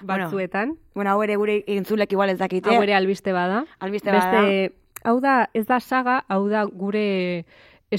Bueno, 0.00 0.24
batzuetan, 0.24 0.78
Bueno, 0.94 1.10
hau 1.10 1.22
ere 1.22 1.36
gure 1.36 1.62
entzulek 1.66 2.12
igual 2.12 2.30
ez 2.30 2.38
dakite. 2.38 2.70
hau 2.70 2.82
ere 2.82 2.94
albiste 2.94 3.32
bada. 3.32 3.64
Albiste 3.80 4.10
Beste, 4.12 4.72
hau 5.04 5.20
da, 5.20 5.50
ez 5.52 5.66
da 5.66 5.80
saga, 5.80 6.24
hau 6.28 6.48
da 6.48 6.64
gure 6.64 7.44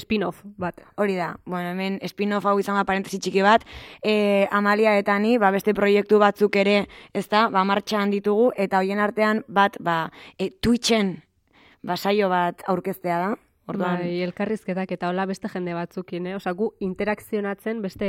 spin-off 0.00 0.42
bat. 0.58 0.80
Hori 0.96 1.16
da, 1.18 1.34
bueno, 1.44 1.70
hemen 1.70 1.98
spin-off 2.08 2.46
hau 2.46 2.58
izan 2.60 2.78
da 2.78 2.84
parentesi 2.88 3.20
txiki 3.22 3.42
bat, 3.44 3.64
e, 4.02 4.46
Amalia 4.50 4.96
eta 4.98 5.18
ni, 5.22 5.36
ba, 5.38 5.50
beste 5.54 5.74
proiektu 5.74 6.20
batzuk 6.22 6.56
ere, 6.56 6.86
ez 7.14 7.26
da, 7.28 7.46
ba, 7.52 7.64
martxan 7.64 8.12
ditugu, 8.14 8.50
eta 8.56 8.82
hoien 8.82 9.02
artean 9.02 9.42
bat, 9.48 9.78
ba, 9.80 10.06
e, 10.38 10.50
Twitchen, 10.60 11.16
ba, 11.82 11.96
saio 11.96 12.30
bat 12.32 12.64
aurkeztea 12.66 13.18
da. 13.24 13.34
Orduan, 13.66 13.98
Bai, 13.98 14.20
elkarrizketak 14.22 14.92
eta 14.94 15.08
hola 15.10 15.24
beste 15.26 15.50
jende 15.50 15.74
batzukin, 15.74 16.28
eh? 16.30 16.36
Osa, 16.38 16.52
gu 16.54 16.68
interakzionatzen 16.86 17.80
beste 17.82 18.08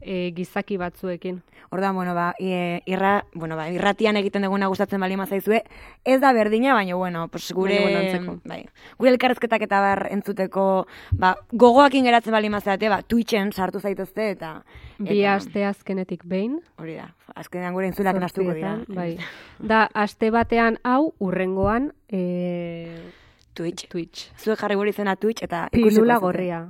e, 0.00 0.32
gizaki 0.36 0.76
batzuekin. 0.76 1.42
orduan, 1.70 1.96
bueno, 1.96 2.14
ba, 2.14 2.32
e, 2.38 2.80
irra, 2.86 3.24
bueno, 3.34 3.56
ba, 3.56 3.68
irratian 3.70 4.16
egiten 4.16 4.42
duguna 4.42 4.68
gustatzen 4.68 5.00
bali 5.00 5.16
mazaizue, 5.16 5.64
ez 6.04 6.20
da 6.20 6.32
berdina, 6.32 6.74
baina, 6.74 6.94
bueno, 6.94 7.26
pues 7.28 7.52
gure, 7.52 7.80
bueno, 7.82 8.38
bai, 8.44 8.68
gure 8.98 9.10
elkarrezketak 9.10 9.62
eta 9.66 9.80
bar 9.80 10.06
entzuteko, 10.12 10.86
ba, 11.10 11.34
gogoakin 11.50 12.04
geratzen 12.06 12.32
bali 12.32 12.48
mazate, 12.48 12.88
ba, 12.88 13.02
Twitchen 13.02 13.50
sartu 13.52 13.80
zaitezte, 13.80 14.30
eta, 14.30 14.62
Bi 14.98 15.20
eta- 15.20 15.34
aste 15.34 15.64
azkenetik 15.64 16.22
behin. 16.24 16.60
Hori 16.78 16.94
da, 16.94 17.10
azkenean 17.34 17.74
gure 17.74 17.88
entzulak 17.90 18.16
nastuko 18.16 18.54
dira. 18.54 18.78
Bai. 18.88 19.18
Da, 19.58 19.88
aste 19.92 20.30
batean 20.30 20.78
hau, 20.84 21.14
urrengoan, 21.18 21.92
e, 22.08 23.10
Twitch. 23.54 23.88
Twitch. 23.88 24.30
Zuek 24.38 24.58
jarri 24.60 24.76
gure 24.76 24.90
izena 24.90 25.16
Twitch 25.16 25.42
eta 25.42 25.66
Pilula 25.72 26.18
gorria. 26.22 26.68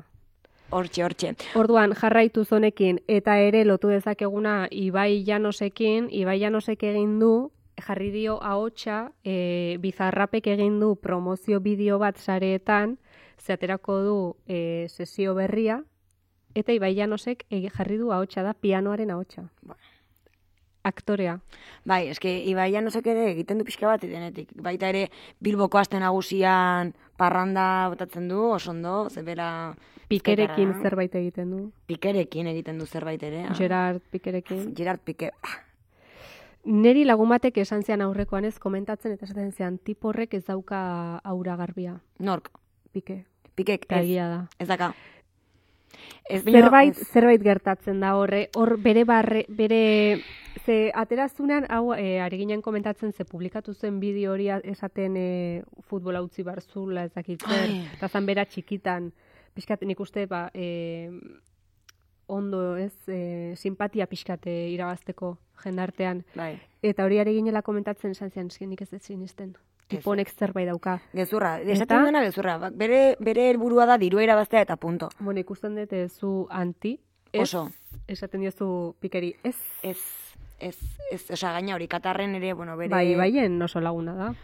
Hortxe, 0.71 1.05
hortxe. 1.05 1.35
Orduan, 1.55 1.93
jarraitu 1.95 2.45
zonekin, 2.45 2.99
eta 3.07 3.37
ere 3.39 3.65
lotu 3.65 3.89
dezakeguna 3.89 4.67
Ibai 4.71 5.23
Janosekin, 5.27 6.09
Ibai 6.11 6.41
Janosek 6.41 6.83
egin 6.83 7.19
du, 7.21 7.51
jarri 7.87 8.11
dio 8.11 8.39
ahotsa, 8.43 9.13
e, 9.25 9.77
bizarrapek 9.81 10.47
egin 10.57 10.81
du 10.81 10.97
promozio 10.97 11.61
bideo 11.61 11.99
bat 12.03 12.19
sareetan, 12.19 12.97
zeaterako 13.39 13.99
du 14.03 14.17
e, 14.49 14.87
sesio 14.89 15.35
berria, 15.39 15.83
eta 16.55 16.73
Ibai 16.73 16.95
Janosek 16.97 17.45
egi- 17.51 17.71
jarri 17.71 17.99
du 18.01 18.11
ahotsa 18.13 18.43
da 18.43 18.55
pianoaren 18.55 19.11
ahotsa. 19.11 19.47
Aktorea. 20.87 21.41
Bai, 21.85 22.09
eske 22.09 22.31
Ibai 22.47 22.73
Janosek 22.73 23.07
ere 23.11 23.31
egiten 23.33 23.59
du 23.59 23.65
pixka 23.67 23.87
bat 23.91 24.03
denetik. 24.03 24.51
Baita 24.55 24.89
ere 24.89 25.09
Bilboko 25.43 25.79
aste 25.79 25.99
nagusian 25.99 26.93
parranda 27.19 27.89
botatzen 27.91 28.29
du, 28.31 28.39
oso 28.55 28.71
ondo, 28.71 29.09
zebera 29.11 29.49
Pikerekin 30.09 30.75
zerbait 30.83 31.15
egiten 31.15 31.51
du. 31.51 31.73
Pikerekin 31.87 32.47
egiten 32.47 32.79
du 32.79 32.87
zerbait 32.87 33.23
ere. 33.23 33.45
ah. 33.49 33.55
Gerard 33.59 34.01
Pikerekin. 34.11 34.75
Gerard 34.77 35.01
Pique. 35.05 35.31
Neri 36.67 37.05
lagun 37.07 37.29
batek 37.31 37.59
esan 37.63 37.83
zian 37.87 38.03
aurrekoan 38.03 38.45
ez 38.45 38.59
komentatzen 38.59 39.13
eta 39.15 39.25
esaten 39.29 39.53
zian 39.53 39.79
tip 39.79 40.05
horrek 40.05 40.35
ez 40.35 40.45
dauka 40.49 41.19
aura 41.25 41.55
garbia. 41.57 42.01
Nork, 42.19 42.51
Pike. 42.93 43.25
Pikek, 43.57 43.87
ez, 43.89 44.09
da. 44.17 44.47
ez 44.59 44.67
daka. 44.69 44.91
Ez, 46.29 46.43
baina 46.45 46.61
Zerbait, 46.61 46.99
ez- 46.99 47.07
zerbait 47.13 47.43
gertatzen 47.43 48.01
da 48.03 48.17
horre, 48.19 48.49
hor 48.59 48.77
bere 48.83 49.05
barre, 49.09 49.45
bere, 49.49 50.19
ze 50.67 50.91
aterazunean, 50.95 51.65
hau, 51.71 51.95
e, 51.95 52.19
ari 52.21 52.37
ginen 52.43 52.61
komentatzen, 52.63 53.13
ze 53.13 53.25
publikatu 53.25 53.73
zen 53.73 54.01
bideo 54.01 54.33
hori 54.35 54.49
esaten 54.65 55.17
e, 55.17 55.63
futbola 55.89 56.21
utzi 56.23 56.43
barzula, 56.43 57.05
ez 57.05 57.13
dakit 57.15 57.41
zer, 57.47 57.71
eta 57.97 58.09
zan 58.09 58.27
bera 58.27 58.45
txikitan, 58.45 59.13
pixkat 59.57 59.83
nik 59.89 60.01
uste, 60.05 60.27
ba, 60.31 60.51
e, 60.55 61.11
ondo, 62.27 62.77
ez, 62.77 62.95
e, 63.09 63.55
simpatia 63.57 64.07
pixkat 64.11 64.47
e, 64.51 64.57
irabazteko 64.75 65.37
jendartean. 65.65 66.25
Bai, 66.37 66.57
Eta 66.87 67.05
hori 67.07 67.19
ari 67.19 67.33
ginela 67.35 67.63
komentatzen 67.67 68.13
esan 68.15 68.31
zian, 68.31 68.47
"Eske 68.53 68.67
nik 68.67 68.83
ez 68.83 68.93
ez 68.93 69.03
sinisten. 69.03 69.57
Tipo 69.89 70.11
honek 70.11 70.29
zerbait 70.31 70.67
dauka. 70.69 71.01
gezurra. 71.15 71.61
Esaten 71.61 72.05
dena 72.05 72.21
gezurra. 72.25 72.59
Bak, 72.59 72.75
Bere, 72.75 73.17
bere 73.21 73.49
helburua 73.51 73.87
da 73.87 73.97
dirua 73.99 74.23
irabaztea 74.23 74.61
eta 74.61 74.77
punto. 74.77 75.09
Bueno, 75.21 75.39
ikusten 75.41 75.77
dut 75.77 75.93
zu 76.11 76.47
anti, 76.51 76.99
ez, 77.33 77.43
Oso. 77.43 77.71
esaten 78.09 78.41
diozu 78.41 78.97
pikeri, 79.01 79.35
ez, 79.45 79.57
Ez, 79.83 79.99
ez, 80.59 80.77
ez, 81.13 81.31
osa, 81.31 81.53
gaina 81.53 81.75
hori, 81.77 81.87
Katarren 81.87 82.35
ere, 82.35 82.53
bueno, 82.55 82.77
bere... 82.77 82.91
bai, 82.91 83.15
baien 83.15 83.61
oso 83.63 83.81
laguna 83.81 84.15
da. 84.15 84.35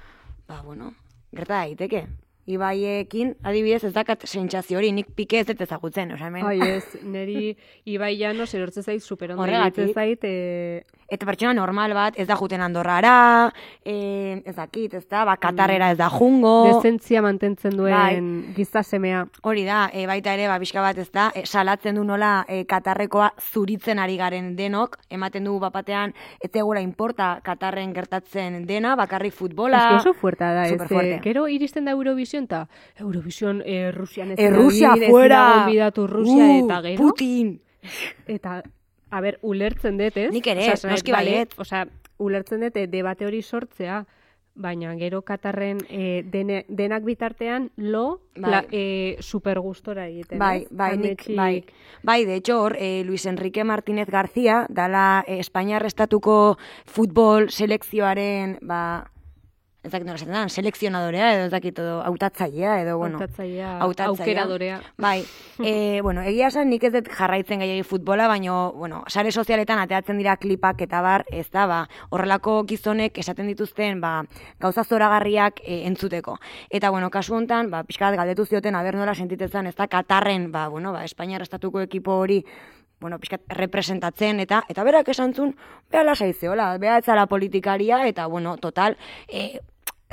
Ba, 0.46 0.62
bueno, 0.62 0.94
gerta 1.34 1.54
daiteke. 1.58 2.06
Ibaiekin, 2.50 3.36
adibidez, 3.46 3.84
ez 3.86 3.92
dakat 3.94 4.24
sentsazio 4.26 4.80
hori, 4.80 4.90
nik 4.92 5.12
pike 5.14 5.38
ez 5.38 5.46
dut 5.46 5.60
ezagutzen, 5.62 6.10
osa, 6.16 6.26
hemen... 6.26 6.46
Ai, 6.48 6.58
ez, 6.78 6.96
neri 7.14 7.52
Ibai 7.86 8.16
Llanos 8.18 8.50
erortzen 8.58 8.82
zait 8.82 9.04
superondo 9.04 9.44
Horregatik. 9.44 9.92
iruditzen 9.92 9.94
zait, 9.94 10.24
e, 10.26 10.82
Eta 11.12 11.26
pertsona 11.28 11.52
normal 11.52 11.92
bat, 11.92 12.16
ez 12.16 12.24
da 12.28 12.38
juten 12.40 12.62
andorrara, 12.64 13.52
e, 13.84 14.40
ez 14.48 14.54
dakit, 14.56 14.94
ez 14.96 15.04
da, 15.10 15.26
ba, 15.28 15.36
Katarrera 15.36 15.90
ez 15.92 15.98
da 16.00 16.08
jungo... 16.08 16.54
dezentzia 16.70 17.20
mantentzen 17.24 17.76
duen 17.76 17.92
Bai. 17.92 18.54
gizasemea. 18.56 19.26
Hori 19.44 19.66
da, 19.68 19.82
e, 19.92 20.06
baita 20.08 20.32
ere, 20.32 20.48
ba, 20.48 20.56
pixka 20.62 20.80
bat 20.84 20.98
ez 21.02 21.10
da, 21.12 21.28
e, 21.36 21.44
salatzen 21.44 22.00
du 22.00 22.06
nola 22.08 22.32
e, 22.48 22.62
Katarrekoa 22.68 23.32
zuritzen 23.52 24.00
ari 24.00 24.16
garen 24.16 24.54
denok, 24.56 24.96
ematen 25.12 25.44
dugu 25.44 25.60
bapatean, 25.66 26.16
ez 26.40 26.50
egura 26.54 26.80
importa 26.80 27.34
Katarren 27.44 27.92
gertatzen 27.92 28.62
dena, 28.66 28.96
bakarrik 28.96 29.36
futbola... 29.36 29.84
Ez 29.98 30.06
oso 30.06 30.14
fuerta 30.16 30.52
da, 30.56 30.66
ez, 30.66 30.80
eh, 30.80 31.18
gero 31.22 31.46
iristen 31.48 31.84
da 31.84 31.92
Eurovision, 31.92 32.48
eta 32.48 32.66
Eurovision 33.00 33.62
eh, 33.66 33.90
Rusian 33.92 34.32
ez 34.32 34.38
E, 34.40 34.50
Rusia 34.50 34.94
fuera! 35.08 35.42
gonbidatu 35.58 36.06
Rusia, 36.06 36.30
Uh, 36.32 36.64
eta 36.64 36.80
gero, 36.82 37.02
Putin! 37.02 37.60
eta, 38.26 38.62
a 39.12 39.20
ber, 39.20 39.38
ulertzen 39.44 40.00
dut, 40.00 40.16
ez? 40.16 40.30
Nik 40.32 40.48
ere, 40.48 40.66
esan 40.72 40.94
noski 40.94 41.12
bale, 41.12 41.36
baiet. 41.36 41.54
Osea, 41.60 41.84
ulertzen 42.22 42.64
dut, 42.64 42.76
eh, 42.80 42.88
debate 42.88 43.28
hori 43.28 43.42
sortzea, 43.42 44.02
baina 44.54 44.92
gero 45.00 45.22
Katarren 45.24 45.78
eh, 45.88 46.22
dene, 46.28 46.64
denak 46.68 47.04
bitartean 47.04 47.70
lo 47.76 48.20
Bai. 48.36 48.50
la, 48.50 48.64
eh, 48.70 49.16
super 49.20 49.60
gustora 49.60 50.06
egiten, 50.08 50.38
Bai, 50.38 50.66
bai, 50.70 50.96
nik, 50.98 51.24
bai. 51.36 51.64
Bai, 52.02 52.24
de 52.24 52.36
hecho, 52.36 52.60
hor, 52.60 52.76
eh, 52.78 53.02
Luis 53.04 53.26
Enrique 53.26 53.64
Martínez 53.64 54.08
García, 54.08 54.66
dala 54.68 55.24
eh, 55.26 55.38
Espainiar 55.38 55.84
estatuko 55.86 56.58
futbol 56.84 57.50
selekzioaren, 57.50 58.58
ba, 58.60 59.11
ez 59.82 59.90
dakit 59.90 60.06
nola 60.06 60.14
esaten 60.14 60.34
da, 60.36 60.42
selekzionadorea, 60.46 61.28
edo 61.34 61.46
ez 61.48 61.50
dakit, 61.50 61.78
edo 61.82 61.96
hautatzailea, 62.06 62.74
edo, 62.84 62.98
bueno, 63.00 63.18
Hautatzailea, 63.18 63.70
aukeradorea. 63.82 64.76
Bai, 65.02 65.24
e, 65.58 66.00
bueno, 66.06 66.22
egia 66.22 66.52
esan 66.52 66.70
nik 66.70 66.84
ez 66.86 66.92
dut 66.94 67.08
jarraitzen 67.10 67.58
gehiagi 67.64 67.82
futbola, 67.82 68.28
baina, 68.30 68.54
bueno, 68.78 69.02
sare 69.10 69.32
sozialetan 69.32 69.82
ateatzen 69.82 70.20
dira 70.22 70.36
klipak 70.38 70.84
eta 70.86 71.00
bar, 71.02 71.24
ez 71.34 71.48
da, 71.50 71.66
ba, 71.66 71.80
horrelako 72.10 72.60
gizonek 72.70 73.18
esaten 73.18 73.50
dituzten, 73.50 73.98
ba, 74.00 74.12
gauza 74.62 74.84
zoragarriak 74.84 75.58
e, 75.64 75.80
entzuteko. 75.90 76.36
Eta, 76.70 76.92
bueno, 76.94 77.10
kasu 77.10 77.34
hontan, 77.40 77.72
ba, 77.74 77.82
pixka 77.88 78.12
bat 78.12 78.20
galdetu 78.22 78.46
zioten, 78.46 78.78
aber 78.78 78.94
nola 78.94 79.16
sentitezen, 79.18 79.66
ez 79.66 79.74
da, 79.74 79.88
Katarren, 79.90 80.52
ba, 80.54 80.68
bueno, 80.68 80.94
ba, 80.94 81.02
Espainiar 81.02 81.42
estatuko 81.42 81.82
ekipo 81.82 82.20
hori, 82.22 82.44
bueno, 83.02 83.18
pixkat 83.18 83.42
representatzen, 83.58 84.38
eta 84.46 84.62
eta 84.70 84.86
berak 84.86 85.08
esan 85.10 85.34
zuen, 85.34 85.56
beha 85.90 86.06
lasai 86.06 86.30
zeola, 86.32 86.70
beha 86.78 87.00
etzala 87.02 87.26
politikaria, 87.26 88.04
eta, 88.06 88.28
bueno, 88.30 88.54
total, 88.62 88.94
e, 89.26 89.58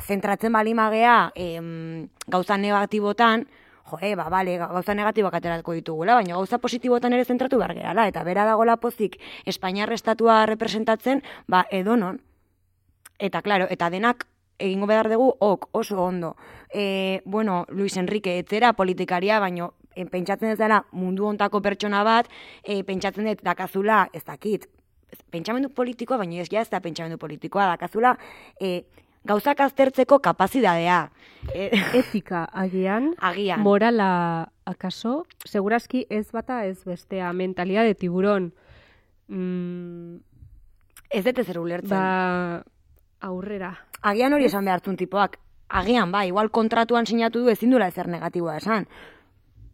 zentratzen 0.02 0.54
bali 0.54 0.74
magea 0.74 1.32
em, 1.36 2.10
gauza 2.28 2.58
negatibotan, 2.58 3.48
jo, 3.90 3.98
e, 4.02 4.16
ba, 4.16 4.30
bale, 4.30 4.58
gauza 4.58 4.94
negatiboak 4.96 5.40
aterako 5.40 5.74
ditugula, 5.74 6.16
baina 6.16 6.36
gauza 6.36 6.60
positibotan 6.62 7.14
ere 7.14 7.26
zentratu 7.26 7.58
behar 7.58 7.74
gerala, 7.78 8.08
eta 8.08 8.24
bera 8.24 8.46
dagola 8.46 8.78
pozik 8.78 9.20
Espainiar 9.46 9.92
estatua 9.94 10.46
representatzen, 10.46 11.24
ba, 11.48 11.66
edonon. 11.72 12.22
Eta, 13.20 13.42
claro, 13.42 13.68
eta 13.70 13.90
denak 13.90 14.28
egingo 14.60 14.88
behar 14.88 15.10
dugu, 15.10 15.34
ok, 15.40 15.70
oso 15.72 16.02
ondo. 16.04 16.36
E, 16.74 17.22
bueno, 17.26 17.66
Luis 17.70 17.98
Enrique, 17.98 18.38
etzera 18.40 18.74
politikaria, 18.74 19.40
baino, 19.40 19.74
e, 19.96 20.06
pentsatzen 20.06 20.54
ez 20.54 20.60
dela 20.60 20.84
mundu 20.92 21.26
ontako 21.28 21.62
pertsona 21.62 22.04
bat, 22.04 22.30
e, 22.64 22.84
pentsatzen 22.84 23.28
dut 23.32 23.44
dakazula, 23.44 24.08
ez 24.14 24.24
dakit, 24.28 24.68
pentsamendu 25.34 25.72
politikoa, 25.74 26.20
baina 26.22 26.44
ez 26.44 26.50
ja 26.52 26.62
ez 26.62 26.70
da 26.70 26.82
pentsamendu 26.84 27.18
politikoa, 27.18 27.72
dakazula, 27.74 28.18
e, 28.60 28.84
gauzak 29.24 29.60
aztertzeko 29.60 30.20
kapazidadea. 30.20 31.10
E, 31.54 31.70
Etika 32.00 32.46
agian, 32.52 33.14
agian. 33.20 33.62
morala 33.62 34.52
akaso, 34.66 35.26
segurazki 35.46 36.06
ez 36.10 36.30
bata 36.32 36.66
ez 36.66 36.84
bestea, 36.86 37.34
mentalidad 37.34 37.84
de 37.84 37.96
tiburón. 37.96 38.54
Mm, 39.28 40.18
ez 41.10 41.24
dut 41.26 41.40
ezer 41.40 41.60
ulertzen. 41.60 41.96
ba, 41.98 42.64
aurrera. 43.22 43.76
Agian 44.02 44.34
hori 44.34 44.46
esan 44.46 44.66
behartzun 44.66 44.98
tipoak. 44.98 45.40
Agian, 45.70 46.12
ba, 46.12 46.26
igual 46.26 46.50
kontratuan 46.50 47.06
sinatu 47.06 47.44
du 47.44 47.50
ezin 47.50 47.70
duela 47.70 47.88
ezer 47.88 48.08
negatiboa 48.08 48.58
esan. 48.58 48.88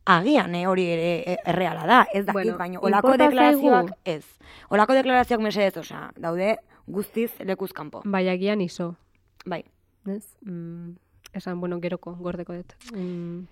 Agian, 0.05 0.53
eh, 0.53 0.67
hori 0.67 0.85
ere 0.91 1.11
eh, 1.31 1.37
erreala 1.45 1.85
da, 1.87 2.01
ez 2.13 2.25
dakit, 2.25 2.33
Bueno, 2.33 2.57
baina 2.57 2.79
olako 2.79 3.15
deklarazioak 3.17 3.91
ez. 4.05 4.25
Olako 4.69 4.93
deklarazioak 4.93 5.41
mesedez, 5.41 5.77
osea, 5.81 6.11
daude 6.17 6.57
guztiz 6.85 7.31
lekuzkanpo. 7.39 8.03
Bai, 8.05 8.27
agian 8.29 8.61
iso. 8.61 8.95
Bai, 9.45 9.63
Ez? 10.07 10.37
Mm, 10.41 10.91
esan, 11.33 11.59
bueno, 11.59 11.79
geroko, 11.81 12.15
gordeko 12.21 12.53
dut. 12.53 12.73
Mm, 12.93 13.47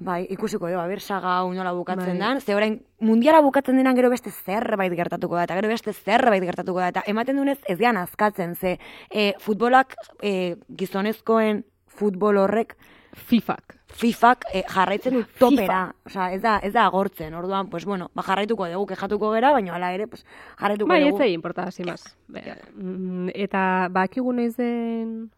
bai, 0.00 0.26
ikusiko 0.30 0.68
dugu, 0.68 0.80
aber 0.80 1.00
saga 1.00 1.36
hau 1.38 1.52
nola 1.54 1.72
bukatzen 1.72 2.16
Bai. 2.16 2.18
dan, 2.18 2.40
ze 2.40 2.54
orain 2.54 2.80
mundiala 2.98 3.40
bukatzen 3.40 3.76
denan 3.76 3.96
gero 3.96 4.10
beste 4.10 4.30
zerbait 4.30 4.92
gertatuko 4.92 5.36
da, 5.36 5.44
eta 5.44 5.54
gero 5.54 5.68
beste 5.68 5.92
zerbait 5.92 6.42
gertatuko 6.42 6.80
da, 6.80 6.88
eta 6.88 7.02
ematen 7.06 7.36
dunez 7.36 7.58
ez 7.68 7.78
dian 7.78 7.96
azkatzen, 7.96 8.56
ze 8.56 8.78
e, 9.10 9.34
futbolak, 9.38 9.94
e, 10.22 10.56
gizonezkoen 10.76 11.64
futbol 11.86 12.38
horrek, 12.38 12.76
FIFAk. 13.14 13.79
FIFAk 14.00 14.44
eh, 14.54 14.62
jarraitzen 14.68 15.14
du 15.14 15.24
topera, 15.38 15.94
osea, 16.06 16.32
ez 16.32 16.40
da, 16.42 16.58
ez 16.62 16.72
da 16.72 16.86
agortzen, 16.86 17.34
orduan, 17.34 17.68
pues 17.68 17.84
bueno, 17.84 18.10
ba 18.14 18.22
jarraituko 18.22 18.68
dugu, 18.68 18.86
kejatuko 18.86 19.32
gera, 19.34 19.52
baina 19.52 19.74
hala 19.74 19.92
ere, 19.92 20.06
pues 20.06 20.24
jarraituko 20.58 20.88
Bai, 20.88 21.02
ez 21.02 21.08
dugu. 21.10 21.18
zai 21.18 21.32
importa, 21.32 21.64
hasi 21.64 21.84
maz. 21.84 22.04
Be- 22.28 22.56
mm, 22.74 23.28
Eta 23.34 23.88
bakigu 23.90 24.32
noiz 24.32 24.56
den 24.56 25.30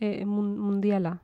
e, 0.00 0.24
mun- 0.24 0.58
mundiala. 0.58 1.18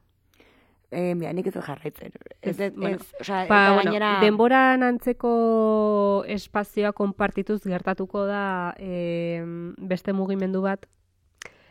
Eh, 0.91 1.15
mira, 1.15 1.33
nik 1.33 1.47
ez 1.47 1.55
jarraitzen. 1.55 2.11
Ez, 2.43 2.59
ez, 2.59 2.75
bueno, 2.75 2.97
ez, 2.97 3.15
osea, 3.21 3.45
Ba, 3.47 3.61
eta 3.67 3.75
bueno, 3.75 3.91
gainera... 3.93 4.21
denboran 4.21 4.83
antzeko 4.83 6.25
espazioa 6.27 6.91
konpartituz 6.93 7.63
gertatuko 7.63 8.25
da 8.27 8.75
e, 8.77 9.41
beste 9.79 10.13
mugimendu 10.13 10.63
bat 10.63 10.87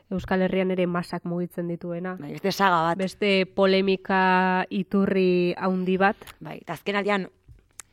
Euskal 0.10 0.42
Herrian 0.42 0.72
ere 0.74 0.88
masak 0.88 1.26
mugitzen 1.30 1.68
dituena. 1.70 2.16
Bai, 2.20 2.32
beste 2.34 2.52
saga 2.52 2.82
bat, 2.88 2.98
Beste 2.98 3.46
polemika 3.46 4.66
iturri 4.70 5.54
handi 5.58 5.98
bat, 6.02 6.18
bai, 6.42 6.58
eta 6.64 6.74
azken 6.74 6.96
aldean, 6.96 7.28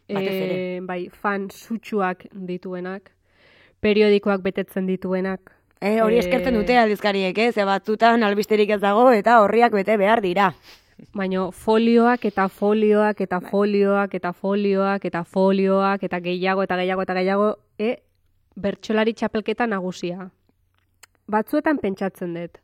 batez 0.08 0.32
ere. 0.32 0.56
e, 0.76 0.80
bai, 0.80 1.08
fan 1.10 1.50
sutsuak 1.50 2.24
dituenak, 2.32 3.10
periodikoak 3.80 4.40
betetzen 4.42 4.86
dituenak. 4.86 5.52
Eh, 5.80 6.00
hori 6.00 6.16
Eh, 6.16 6.20
eskertzen 6.24 6.54
dute 6.54 6.78
aldizkariek, 6.78 7.36
eh? 7.36 7.52
Ze 7.52 7.64
batzutan 7.64 8.22
albisterik 8.22 8.70
ez 8.70 8.80
dago 8.80 9.10
eta 9.12 9.42
horriak 9.42 9.72
bete 9.72 9.96
behar 10.00 10.22
dira. 10.22 10.54
Baina 11.12 11.50
folioak 11.52 12.24
eta 12.24 12.48
folioak 12.48 13.20
eta 13.20 13.40
folioak 13.40 14.14
eta 14.14 14.32
folioak 14.32 15.04
eta 15.04 15.22
folioak 15.24 16.02
eta 16.02 16.20
gehiago 16.20 16.62
eta 16.62 16.76
gehiago 16.76 17.02
eta 17.02 17.14
gehiago 17.14 17.58
e, 17.78 17.98
bertsolari 18.56 19.12
txapelketa 19.12 19.66
nagusia. 19.66 20.30
Batzuetan 21.30 21.78
pentsatzen 21.82 22.34
dut. 22.36 22.58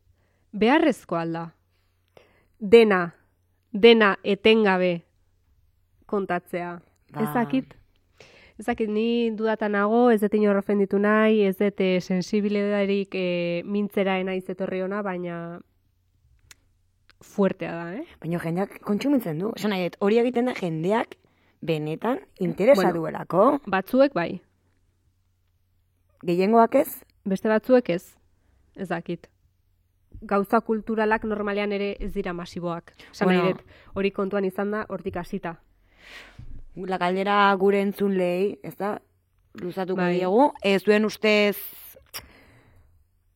Beharrezko 0.52 1.16
alda. 1.18 1.48
Dena, 2.58 3.14
dena 3.72 4.16
etengabe 4.22 5.02
kontatzea. 6.06 6.76
Ba. 7.12 7.24
Ez 7.24 7.32
dakit. 7.34 7.74
Ez 8.60 8.66
dakit, 8.68 8.90
ni 8.92 9.32
dudatan 9.34 9.72
nago, 9.74 10.04
ez 10.12 10.20
dut 10.22 10.34
inor 10.36 10.60
ofenditu 10.60 11.00
nahi, 11.00 11.40
ez 11.48 11.56
dut 11.58 11.80
eh, 11.80 11.98
sensibilidarik 12.00 13.14
e, 13.16 13.62
mintzera 13.64 14.18
naiz 14.22 14.44
etorri 14.52 14.82
ona, 14.84 15.00
baina 15.02 15.58
fuertea 17.22 17.72
da, 17.72 17.88
eh? 17.96 18.06
Baina 18.20 18.38
jendeak 18.44 18.78
kontsumitzen 18.86 19.40
du. 19.40 19.50
Esan 19.56 19.72
nahi 19.74 19.90
hori 20.04 20.20
egiten 20.22 20.50
da 20.50 20.54
jendeak 20.58 21.16
benetan 21.62 22.20
interesa 22.38 22.82
Bueno. 22.82 22.94
duelako. 23.00 23.44
Batzuek 23.66 24.14
bai, 24.14 24.42
Gehiengoak 26.22 26.76
ez, 26.78 27.02
beste 27.26 27.48
batzuek 27.50 27.88
ez, 27.90 28.02
ez 28.76 28.88
dakit. 28.88 29.28
Gauza 30.22 30.60
kulturalak 30.60 31.24
normalean 31.24 31.72
ere 31.72 31.96
ez 32.00 32.12
dira 32.14 32.32
masiboak. 32.32 32.92
Esan 33.12 33.28
Bueno. 33.28 33.56
hori 33.94 34.10
kontuan 34.10 34.44
izan 34.44 34.70
da, 34.70 34.86
hortik 34.88 35.16
hasita. 35.16 35.60
la 36.76 36.96
galdera 36.98 37.54
gure 37.58 37.80
entzunlei, 37.82 38.58
ez 38.62 38.76
da, 38.76 39.00
luzatuko 39.60 39.96
Bai. 40.00 40.14
diegu. 40.16 40.52
Ez 40.62 40.82
duen 40.84 41.04
ustez, 41.04 41.56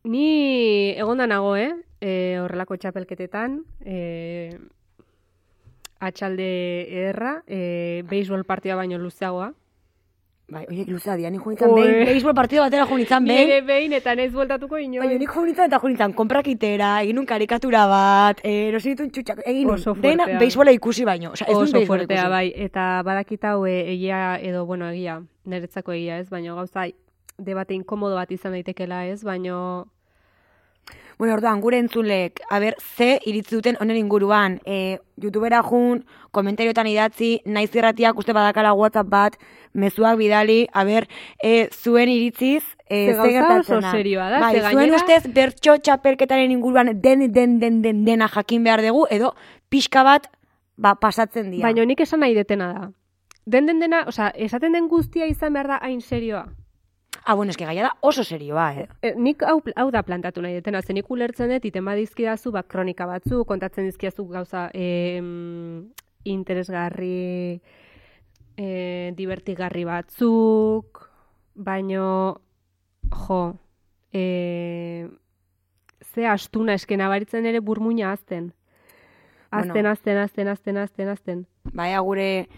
Ni 0.06 0.90
egonda 0.96 1.26
nago, 1.26 1.56
eh? 1.56 1.72
E, 2.00 2.38
horrelako 2.38 2.76
txapelketetan, 2.76 3.64
e, 3.84 4.56
atxalde 5.98 6.46
ederra, 6.92 7.42
e, 7.48 8.04
beisbol 8.08 8.44
partida 8.44 8.76
baino 8.78 8.98
luzeagoa. 9.02 9.52
Bai, 10.48 10.62
oiek 10.70 10.90
luzea 10.90 11.16
dia, 11.18 11.30
nik 11.30 11.42
junitzen 11.42 11.72
behin, 11.74 12.04
beisbol 12.06 12.34
partido 12.34 12.62
batera 12.62 12.86
junitzen 12.86 13.24
Ni 13.24 13.32
behin, 13.32 13.50
ere 13.50 13.62
behin 13.66 13.94
eta 13.98 14.14
naiz 14.14 14.30
bueltatuko 14.34 14.78
inoiz. 14.78 15.02
Baina 15.02 15.18
nik 15.18 15.32
junitzen 15.34 15.66
eta 15.66 15.80
junitzen 15.82 16.14
konprakitera, 16.14 16.90
egin 17.02 17.18
un 17.18 17.26
karikatura 17.26 17.86
bat, 17.90 18.42
eh, 18.44 18.68
erosi 18.68 18.94
ditun 18.94 19.10
txutxak, 19.10 19.42
egin 19.46 19.72
Oso 19.74 19.96
dena 19.98 20.28
beisbola 20.38 20.74
ikusi 20.76 21.04
baino. 21.04 21.32
Osa, 21.34 21.48
ez 21.50 21.56
Oso 21.56 21.82
fuertea, 21.86 22.28
bai. 22.30 22.52
Eta 22.54 23.02
badakit 23.06 23.44
hau 23.44 23.66
e, 23.66 23.74
egia 23.96 24.38
edo, 24.38 24.64
bueno, 24.66 24.88
egia, 24.94 25.18
niretzako 25.44 25.96
egia 25.98 26.20
ez, 26.22 26.30
baina 26.30 26.54
gauza 26.54 26.86
debate 27.36 27.74
inkomodo 27.74 28.14
bat 28.14 28.30
izan 28.32 28.54
daitekela 28.54 29.04
ez, 29.10 29.22
baino 29.24 29.88
Bueno, 31.18 31.32
orduan, 31.34 31.62
gure 31.62 31.78
entzulek, 31.78 32.42
aber, 32.50 32.74
ze 32.78 33.18
iritzi 33.24 33.54
duten 33.56 33.76
honen 33.80 33.96
inguruan, 33.96 34.58
e, 34.66 34.98
youtubera 35.16 35.62
jun, 35.64 36.02
komentariotan 36.30 36.86
idatzi, 36.90 37.40
naiz 37.46 37.70
irratiak 37.74 38.18
uste 38.20 38.34
badakala 38.36 38.74
WhatsApp 38.76 39.08
bat, 39.08 39.38
mezuak 39.72 40.18
bidali, 40.20 40.66
aber, 40.74 41.06
e, 41.42 41.70
zuen 41.72 42.10
iritziz, 42.12 42.64
e, 42.88 43.14
Ze 43.14 43.30
gertatzen 43.32 43.80
da. 43.80 43.90
serioa 43.92 44.28
da, 44.28 44.40
Bai, 44.40 44.54
ze 44.56 44.60
zuen 44.60 44.76
gainera- 44.76 44.96
ustez, 45.00 45.32
bertso 45.32 45.78
txapelketaren 45.78 46.50
inguruan 46.52 46.92
den, 47.00 47.32
den, 47.32 47.58
den, 47.60 47.80
den, 47.82 48.04
dena 48.04 48.28
jakin 48.28 48.62
behar 48.64 48.82
dugu, 48.84 49.06
edo 49.10 49.34
pixka 49.70 50.02
bat, 50.04 50.28
ba, 50.76 50.94
pasatzen 51.00 51.50
dira. 51.50 51.62
Baina 51.70 51.84
nik 51.86 52.00
esan 52.00 52.20
nahi 52.20 52.34
detena 52.34 52.72
da. 52.74 52.90
Den 53.46 53.64
den 53.66 53.80
dena, 53.80 54.04
osea, 54.06 54.32
esaten 54.34 54.72
den 54.72 54.88
guztia 54.88 55.24
izan 55.26 55.54
behar 55.54 55.66
da 55.66 55.78
hain 55.80 56.00
serioa. 56.02 56.48
Ah, 57.28 57.34
bueno, 57.34 57.50
eske 57.50 57.66
gaia 57.66 57.82
da 57.82 57.90
oso 58.06 58.22
serioa, 58.22 58.68
eh? 58.78 58.84
E, 59.02 59.10
nik 59.18 59.42
hau, 59.42 59.56
hau 59.74 59.88
da 59.90 60.04
plantatu 60.06 60.44
nahi 60.44 60.54
detena, 60.60 60.78
ze 60.82 60.94
nik 60.94 61.08
ulertzen 61.10 61.50
dut, 61.50 61.64
iten 61.66 61.84
badizkidazu, 61.84 62.52
ba, 62.54 62.62
kronika 62.62 63.06
batzu, 63.10 63.40
kontatzen 63.44 63.88
dizkidazu 63.88 64.28
gauza 64.30 64.68
e, 64.72 65.18
interesgarri, 66.30 67.60
e, 68.56 68.68
divertigarri 69.18 69.82
batzuk, 69.88 71.02
baino, 71.54 72.06
jo, 73.10 73.40
e, 74.14 75.08
ze 76.14 76.26
astuna 76.30 76.78
esken 76.78 77.02
abaritzen 77.02 77.46
ere 77.46 77.58
burmuina 77.60 78.12
azten. 78.12 78.52
Azten, 79.50 79.72
Bueno. 79.72 79.90
azten, 79.90 80.16
azten, 80.18 80.48
azten, 80.48 80.76
azten, 80.78 81.08
azten. 81.08 81.46
Baina 81.74 82.00
gure 82.06 82.48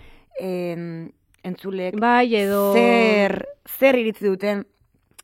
em, 0.41 1.11
entzulek 1.49 1.97
Bai, 2.01 2.29
edo... 2.37 2.73
zer, 2.77 3.41
zer 3.79 3.99
iritzi 3.99 4.29
duten 4.29 4.67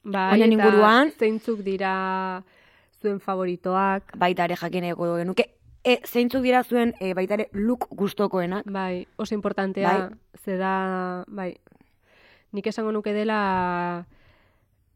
Bai, 0.05 0.35
Honen 0.35 0.53
eta 0.53 0.69
inguruan? 0.69 1.13
Zeintzuk 1.19 1.63
dira 1.65 2.43
zuen 3.01 3.21
favoritoak. 3.21 4.17
baita 4.21 4.45
ere 4.45 4.57
jakineko 4.61 5.15
genuke. 5.17 5.49
E, 5.85 5.99
zeintzuk 6.05 6.45
dira 6.45 6.63
zuen 6.65 6.95
e, 7.01 7.13
baita 7.17 7.39
ere 7.39 7.49
look 7.53 7.89
gustokoenak. 7.91 8.69
Bai, 8.73 9.07
oso 9.17 9.35
importantea, 9.35 9.93
Bai. 9.93 10.41
ze 10.45 10.57
da, 10.61 11.25
bai, 11.29 11.55
nik 12.53 12.67
esango 12.67 12.93
nuke 12.93 13.13
dela 13.13 14.07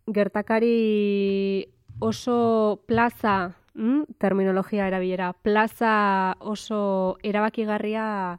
gertakari 0.07 1.69
oso 2.01 2.81
plaza, 2.87 3.57
mm, 3.75 4.17
terminologia 4.19 4.87
erabilera, 4.88 5.33
plaza 5.33 6.37
oso 6.41 7.19
erabakigarria 7.23 8.38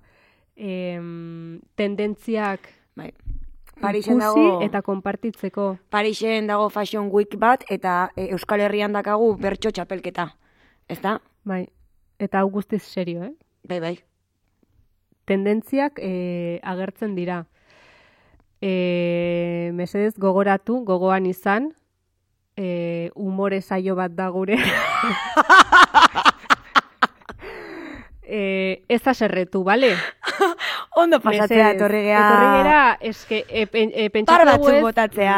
em, 0.56 1.62
tendentziak 1.76 2.79
Bai. 3.00 3.14
Parisen 3.80 4.20
dago, 4.20 4.60
eta 4.66 4.82
konpartitzeko. 4.84 5.70
Parisen 5.90 6.50
dago 6.52 6.68
Fashion 6.70 7.08
Week 7.14 7.38
bat, 7.40 7.64
eta 7.72 8.10
e, 8.16 8.28
Euskal 8.36 8.66
Herrian 8.66 8.96
dakagu 8.96 9.32
bertso 9.40 9.72
txapelketa. 9.72 10.34
Ez 10.92 11.00
da? 11.00 11.20
Bai. 11.48 11.64
Eta 12.20 12.42
hau 12.42 12.50
guztiz 12.52 12.82
serio, 12.84 13.24
eh? 13.24 13.32
Bai, 13.64 13.80
bai. 13.80 13.94
Tendentziak 15.30 16.02
eh, 16.04 16.60
agertzen 16.68 17.16
dira. 17.16 17.46
E, 18.60 19.72
mesedez 19.78 20.18
gogoratu, 20.20 20.82
gogoan 20.84 21.30
izan, 21.30 21.72
e, 22.60 23.12
umore 23.16 23.62
saio 23.62 23.96
bat 23.96 24.12
da 24.18 24.28
gure. 24.36 24.60
e, 28.30 28.84
ez 28.88 29.02
aserretu, 29.08 29.64
bale? 29.66 29.96
Ondo 31.02 31.20
pasatzea 31.24 31.72
etorri 31.74 32.02
gea. 32.06 32.20
Etorri 32.22 32.50
gera, 32.58 32.82
eske, 33.10 33.40
e, 33.50 33.66
e, 33.74 34.10
pentsatu 34.14 34.46
batzuk 34.46 34.74
ez, 34.74 34.82
botatzea. 34.86 35.38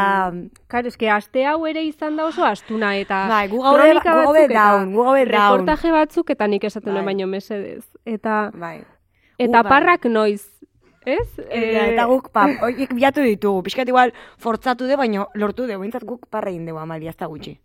Claro, 0.67 0.91
eske 0.91 1.09
aste 1.09 1.45
hau 1.47 1.65
ere 1.69 1.83
izan 1.87 2.17
da 2.19 2.25
oso 2.27 2.45
astuna 2.45 2.95
eta 2.99 3.25
Bai, 3.31 3.47
gu 3.51 3.61
gaude- 3.63 3.83
kronika 3.83 4.15
gu 4.25 4.35
eta 4.35 4.53
down, 4.53 4.93
gu 4.93 5.03
gaude 5.03 5.25
down. 5.25 5.35
reportaje 5.61 5.91
batzuk 5.91 6.29
eta 6.35 6.47
nik 6.47 6.63
esaten 6.63 6.93
Bai. 6.93 7.05
baino 7.05 7.27
mesedez. 7.27 7.85
Eta 8.05 8.51
Bai. 8.53 8.81
eta 9.37 9.63
bai. 9.63 9.69
parrak 9.69 10.05
noiz, 10.05 10.47
ez? 11.05 11.27
Eta, 11.49 11.87
eta 11.87 12.05
guk, 12.05 12.29
pa, 12.31 12.47
oiek 12.61 12.93
bilatu 12.93 13.21
ditugu. 13.21 13.63
Piskat 13.63 13.87
igual 13.87 14.13
fortzatu 14.37 14.85
de, 14.85 14.95
baino 14.95 15.29
lortu 15.33 15.65
de. 15.67 15.77
Bintzat 15.77 16.03
guk 16.03 16.27
parra 16.29 16.49
egin 16.49 16.65
dugu, 16.65 16.79
Amalia, 16.79 17.09
ez 17.09 17.17
da 17.17 17.25
gutxi. 17.27 17.59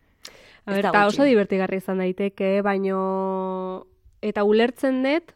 A 0.67 0.73
ber, 0.73 0.87
oso 1.07 1.23
divertigarri 1.23 1.77
izan 1.79 1.99
daiteke, 1.99 2.61
baino 2.63 3.87
eta 4.23 4.45
ulertzen 4.45 5.03
dut 5.03 5.33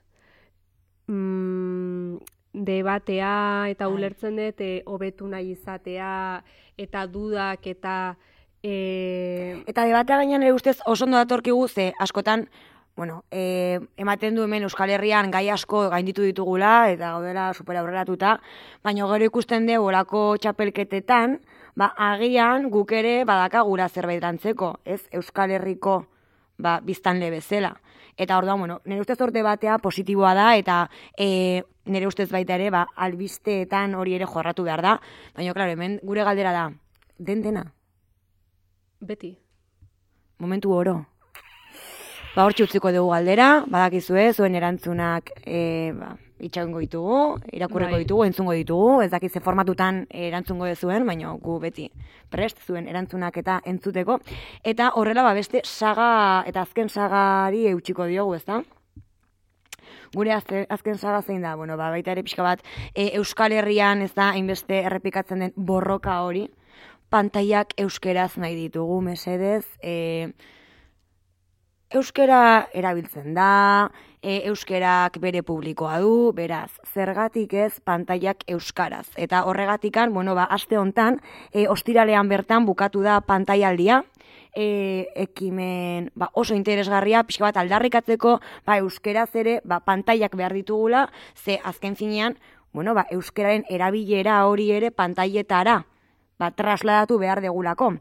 mm, 1.07 2.17
debatea 2.53 3.69
eta 3.71 3.87
Bai. 3.87 3.95
ulertzen 3.95 4.37
dut 4.37 4.61
e, 4.61 4.83
hobetu 4.87 5.29
nahi 5.29 5.53
izatea 5.53 6.43
eta 6.79 7.07
dudak 7.07 7.67
eta 7.67 8.17
e, 8.63 9.63
Eta 9.67 9.85
debatea 9.85 10.21
gainean 10.23 10.43
ere 10.43 10.53
ustez 10.53 10.79
oso 10.87 11.05
ondo 11.05 11.17
datorkigu 11.17 11.69
ze 11.69 11.93
askotan, 11.99 12.49
bueno, 12.97 13.25
e, 13.31 13.81
ematen 13.97 14.35
du 14.35 14.43
hemen 14.45 14.63
Euskal 14.63 14.91
Herrian 14.91 15.31
gai 15.31 15.49
asko 15.49 15.89
gainditu 15.89 16.23
ditugula 16.23 16.91
eta 16.91 17.15
gaudela 17.15 17.53
super 17.55 17.79
aurreratuta, 17.81 18.41
baina 18.85 19.07
gero 19.09 19.25
ikusten 19.25 19.67
dugu 19.67 19.89
olako 19.89 20.37
txapelketetan, 20.37 21.39
ba, 21.77 21.95
agian 21.97 22.69
guk 22.71 22.93
ere 22.93 23.25
badakagura 23.25 23.89
zerbait 23.89 24.21
dantzeko, 24.21 24.81
ez 24.85 25.07
Euskal 25.17 25.55
Herriko 25.57 26.03
ba, 26.59 26.81
biztanle 26.85 27.31
bezala. 27.31 27.73
Eta 28.21 28.37
orduan, 28.37 28.59
bueno, 28.61 28.81
nire 28.85 29.01
ustez 29.01 29.17
hor 29.25 29.31
debatea 29.33 29.79
positiboa 29.81 30.35
da, 30.37 30.51
eta 30.61 30.81
e, 31.17 31.63
nire 31.89 32.09
ustez 32.11 32.29
baita 32.29 32.59
ere, 32.59 32.69
ba, 32.75 32.83
albisteetan 33.07 33.95
hori 33.97 34.19
ere 34.19 34.29
jorratu 34.29 34.67
behar 34.67 34.83
da. 34.85 34.99
Baina, 35.39 35.55
klaro, 35.57 35.73
hemen 35.73 35.97
gure 36.05 36.27
galdera 36.29 36.53
da, 36.53 36.67
den 37.17 37.41
dena, 37.41 37.65
beti. 39.01 39.39
momentu 40.39 40.73
oro. 40.73 40.99
Ba, 42.35 42.45
hortxe 42.45 42.69
utziko 42.69 42.93
dugu 42.93 43.15
galdera, 43.15 43.49
badakizue, 43.67 44.33
zuen 44.35 44.55
erantzunak 44.55 45.33
e, 45.41 45.93
ba, 45.97 46.13
itxagongo 46.41 46.81
ditugu, 46.83 47.21
irakurreko 47.53 47.97
Bai. 47.97 48.03
ditugu, 48.05 48.25
entzungo 48.25 48.55
ditugu, 48.57 49.03
ez 49.05 49.11
dakiz 49.13 49.33
ze 49.33 49.41
formatutan 49.41 50.05
erantzungo 50.11 50.67
dezuen, 50.69 51.07
baina 51.07 51.33
gu 51.41 51.59
beti 51.61 51.91
prest 52.31 52.61
zuen 52.67 52.89
erantzunak 52.89 53.37
eta 53.37 53.61
entzuteko. 53.65 54.19
Eta 54.65 54.93
horrela 54.97 55.23
ba, 55.27 55.35
beste 55.35 55.63
saga, 55.65 56.45
eta 56.47 56.63
azken 56.63 56.89
sagari 56.89 57.67
eutxiko 57.71 58.07
diogu, 58.11 58.35
ezta? 58.35 58.63
Gure 60.15 60.33
azte, 60.35 60.65
azken 60.69 60.99
saga 60.99 61.23
zein 61.23 61.43
da, 61.43 61.55
bueno, 61.57 61.77
ba, 61.77 61.91
baita 61.91 62.13
ere 62.13 62.25
pixka 62.27 62.43
bat, 62.43 62.65
e, 62.95 63.13
Euskal 63.19 63.53
Herrian 63.53 64.03
ez 64.03 64.13
da, 64.15 64.33
hainbeste 64.35 64.83
errepikatzen 64.89 65.45
den 65.45 65.53
borroka 65.57 66.21
hori, 66.27 66.49
pantaiak 67.11 67.75
euskeraz 67.79 68.33
nahi 68.39 68.57
ditugu, 68.57 69.01
mesedez, 69.07 69.67
e, 69.83 70.33
euskera 71.91 72.69
erabiltzen 72.75 73.35
da, 73.35 73.91
e, 74.23 74.41
euskerak 74.51 75.19
bere 75.23 75.43
publikoa 75.43 75.99
du, 76.03 76.31
beraz, 76.37 76.71
zergatik 76.93 77.55
ez 77.55 77.81
pantaiak 77.85 78.45
euskaraz. 78.49 79.09
Eta 79.17 79.43
horregatikan, 79.49 80.15
bueno, 80.15 80.37
ba, 80.39 80.45
aste 80.45 80.79
hontan, 80.79 81.21
e, 81.53 81.67
ostiralean 81.69 82.29
bertan 82.31 82.67
bukatu 82.69 83.03
da 83.03 83.21
pantaialdia, 83.27 84.05
e, 84.55 85.11
ekimen 85.27 86.11
ba, 86.15 86.31
oso 86.35 86.55
interesgarria, 86.55 87.25
pixka 87.27 87.49
bat 87.49 87.61
aldarrikatzeko, 87.65 88.39
ba, 88.67 88.79
euskeraz 88.79 89.31
ere, 89.35 89.61
ba, 89.65 89.81
pantaiak 89.81 90.37
behar 90.37 90.55
ditugula, 90.55 91.09
ze 91.35 91.59
azken 91.65 91.97
finean, 91.97 92.39
bueno, 92.73 92.95
ba, 92.95 93.07
euskeraren 93.11 93.65
erabilera 93.69 94.45
hori 94.47 94.71
ere 94.71 94.93
pantaietara, 94.95 95.81
ba, 96.41 96.51
trasladatu 96.57 97.19
behar 97.21 97.43
degulako. 97.45 97.93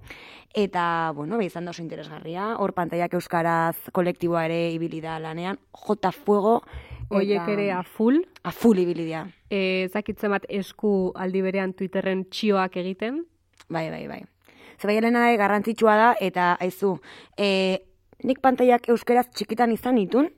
Eta, 0.56 1.12
bueno, 1.16 1.38
ba, 1.38 1.46
izan 1.46 1.68
da 1.68 1.76
oso 1.76 1.84
interesgarria, 1.84 2.56
hor 2.58 2.74
pantaiak 2.74 3.14
euskaraz 3.20 3.92
kolektiboa 3.94 4.48
ere 4.48 4.70
ibili 4.74 5.04
da 5.04 5.20
lanean, 5.22 5.60
jota 5.86 6.14
fuego, 6.16 6.62
Oiek 7.10 7.48
ere 7.50 7.72
a 7.74 7.82
full, 7.82 8.20
a 8.46 8.52
full 8.54 8.78
ibili 8.78 9.08
dira. 9.08 9.24
e, 9.50 9.90
zakitzen 9.90 10.30
bat 10.30 10.44
esku 10.48 11.12
aldi 11.18 11.42
berean 11.42 11.74
Twitterren 11.74 12.28
txioak 12.30 12.78
egiten. 12.78 13.24
Bai, 13.68 13.90
bai, 13.90 14.04
bai. 14.08 14.20
Zebai 14.80 14.98
helena 15.00 15.24
da, 15.26 15.32
garrantzitsua 15.42 15.96
da, 15.98 16.10
eta 16.22 16.52
aizu, 16.62 17.00
e, 17.36 17.80
nik 18.24 18.44
pantaiak 18.46 18.92
euskeraz 18.94 19.26
txikitan 19.34 19.74
izan 19.74 19.98
nitun, 19.98 20.30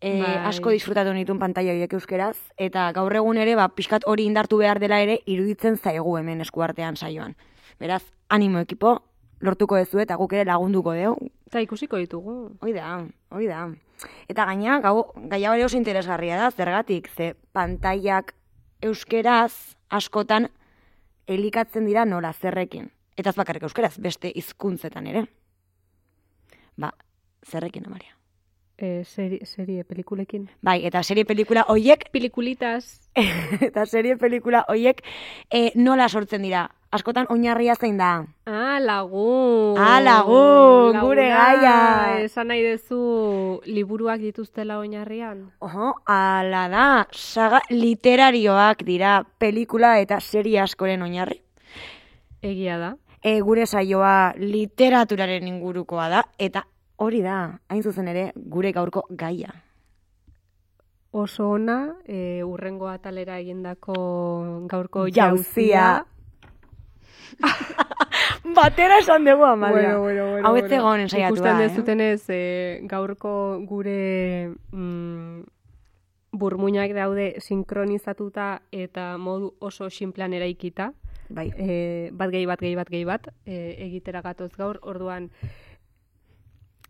e, 0.00 0.20
Bai. 0.22 0.36
asko 0.48 0.72
disfrutatu 0.74 1.12
nitun 1.14 1.38
pantaia 1.38 1.74
horiek 1.74 1.92
euskeraz, 1.92 2.36
eta 2.58 2.90
gaur 2.96 3.14
egun 3.14 3.38
ere, 3.40 3.54
ba, 3.58 3.68
pixkat 3.74 4.06
hori 4.08 4.24
indartu 4.28 4.60
behar 4.60 4.80
dela 4.80 5.00
ere, 5.04 5.20
iruditzen 5.26 5.76
zaigu 5.76 6.16
hemen 6.18 6.40
eskuartean 6.40 6.96
saioan. 6.96 7.36
Beraz, 7.80 8.02
animo 8.28 8.60
ekipo, 8.64 8.96
lortuko 9.40 9.76
dezu 9.80 10.00
eta 10.02 10.16
guk 10.20 10.32
ere 10.36 10.46
lagunduko 10.48 10.94
dugu. 10.96 11.30
Eta 11.50 11.62
ikusiko 11.64 11.98
ditugu. 11.98 12.36
Hoi 12.60 12.72
da, 12.76 13.00
hoi 13.30 13.46
da. 13.48 13.66
Eta 14.28 14.46
gaina, 14.48 14.78
gau, 14.84 15.10
gai 15.28 15.42
hau 15.44 15.56
ere 15.56 15.66
oso 15.66 15.76
interesgarria 15.76 16.38
da, 16.40 16.50
zergatik, 16.50 17.10
ze 17.16 17.34
pantaiak 17.52 18.34
euskeraz 18.82 19.76
askotan 19.90 20.48
elikatzen 21.26 21.86
dira 21.86 22.04
nola 22.04 22.32
zerrekin. 22.32 22.90
Eta 23.16 23.34
ez 23.34 23.36
bakarrik 23.36 23.66
euskeraz, 23.68 23.98
beste 23.98 24.32
hizkuntzetan 24.34 25.10
ere. 25.10 25.26
Ba, 26.80 26.94
zerrekin, 27.44 27.84
Amaria. 27.86 28.19
E, 28.80 29.04
serie, 29.04 29.44
serie 29.44 29.84
pelikulekin. 29.84 30.48
Bai, 30.64 30.86
eta 30.88 31.02
serie 31.04 31.26
pelikula 31.28 31.66
hoiek, 31.68 32.06
Pelikulitas. 32.10 33.10
eta 33.68 33.84
serie 33.84 34.16
pelikula 34.16 34.62
hoiek 34.72 35.02
e, 35.52 35.68
nola 35.76 36.08
sortzen 36.08 36.46
dira. 36.48 36.62
Askotan 36.90 37.28
oinarria 37.28 37.76
zein 37.76 37.98
da. 38.00 38.24
Ah, 38.48 38.80
lagun. 38.80 39.76
Ah, 39.76 40.00
lagun, 40.00 40.96
gure 40.96 41.28
gaia. 41.28 41.76
Esan 42.24 42.48
nahi 42.48 42.64
duzu 42.64 43.60
liburuak 43.68 44.24
dituztela 44.24 44.80
oinarrian. 44.80 45.44
Oho, 45.60 45.92
ala 46.08 46.64
da, 46.72 46.88
saga 47.12 47.60
literarioak 47.68 48.82
dira 48.88 49.20
pelikula 49.38 49.98
eta 50.00 50.22
serie 50.24 50.64
askoren 50.64 51.04
oinarri. 51.04 51.42
Egia 52.40 52.80
da. 52.80 52.94
E, 53.20 53.42
gure 53.44 53.68
saioa 53.68 54.32
literaturaren 54.40 55.46
ingurukoa 55.52 56.08
da, 56.08 56.24
eta 56.40 56.64
hori 57.00 57.22
da, 57.24 57.58
hain 57.72 57.82
zuzen 57.82 58.08
ere, 58.12 58.30
gure 58.36 58.72
gaurko 58.76 59.06
gaia. 59.10 59.54
Oso 61.10 61.48
ona, 61.56 61.96
e, 62.06 62.42
urrengo 62.46 62.86
atalera 62.90 63.40
egindako 63.40 63.94
gaurko 64.70 65.08
Jauzia. 65.08 65.24
jauzia. 65.32 66.06
Batera 68.56 68.98
esan 69.00 69.24
dugu, 69.24 69.44
Amalia. 69.44 69.96
Bueno, 69.96 70.00
bueno, 70.02 70.30
bueno, 70.30 70.46
Hau 70.46 70.56
ez 70.56 70.62
bueno. 70.62 70.76
zegoen 70.76 71.00
ensaiatua, 71.00 71.36
Ikusten 71.36 71.56
eh? 71.56 71.68
dezutenez, 71.68 72.22
e, 72.28 72.80
gaurko 72.90 73.32
gure 73.66 74.52
mm, 74.70 75.40
burmuinak 76.32 76.94
daude 76.94 77.34
sinkronizatuta 77.40 78.60
eta 78.70 79.16
modu 79.18 79.54
oso 79.58 79.90
sinplean 79.90 80.34
eraikita. 80.36 80.92
Bai, 81.30 81.48
e, 81.56 82.10
bat 82.12 82.30
gehi 82.30 82.46
bat 82.46 82.60
gehi 82.60 82.74
bat 82.74 82.88
gehi 82.90 83.04
bat 83.06 83.28
e, 83.46 83.76
egitera 83.86 84.22
gatoz 84.22 84.50
gaur, 84.58 84.78
orduan 84.82 85.30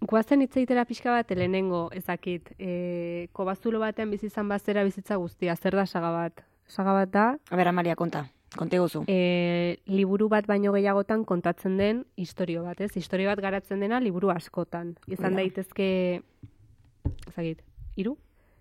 Guazen 0.00 0.40
hitz 0.40 0.54
egitera 0.56 0.86
pixka 0.88 1.12
bat 1.12 1.30
lehenengo 1.36 1.88
ezakit. 1.92 2.54
E, 2.58 3.28
kobazulo 3.36 3.80
batean 3.82 4.10
bizi 4.10 4.30
izan 4.30 4.48
bazera 4.48 4.84
bizitza 4.84 5.16
guztia, 5.20 5.56
zer 5.56 5.76
da 5.76 5.84
saga 5.86 6.10
bat? 6.14 6.44
Saga 6.66 6.94
bat 6.96 7.10
da, 7.12 7.24
a 7.50 7.56
ber, 7.58 7.68
Amalia, 7.68 7.96
konta, 7.96 8.24
konte 8.56 8.78
guzu. 8.78 9.04
e, 9.08 9.78
liburu 9.86 10.28
bat 10.28 10.46
baino 10.46 10.72
gehiagotan 10.72 11.24
kontatzen 11.24 11.76
den 11.76 12.04
historio 12.16 12.62
bat, 12.64 12.80
ez? 12.80 12.90
Historio 12.96 13.28
bat 13.28 13.40
garatzen 13.42 13.80
dena 13.80 14.00
liburu 14.00 14.30
askotan. 14.30 14.94
Izan 15.06 15.34
Hori 15.34 15.34
da. 15.34 15.40
daitezke, 15.42 16.22
ezakit, 17.28 17.60
hiru? 17.96 18.16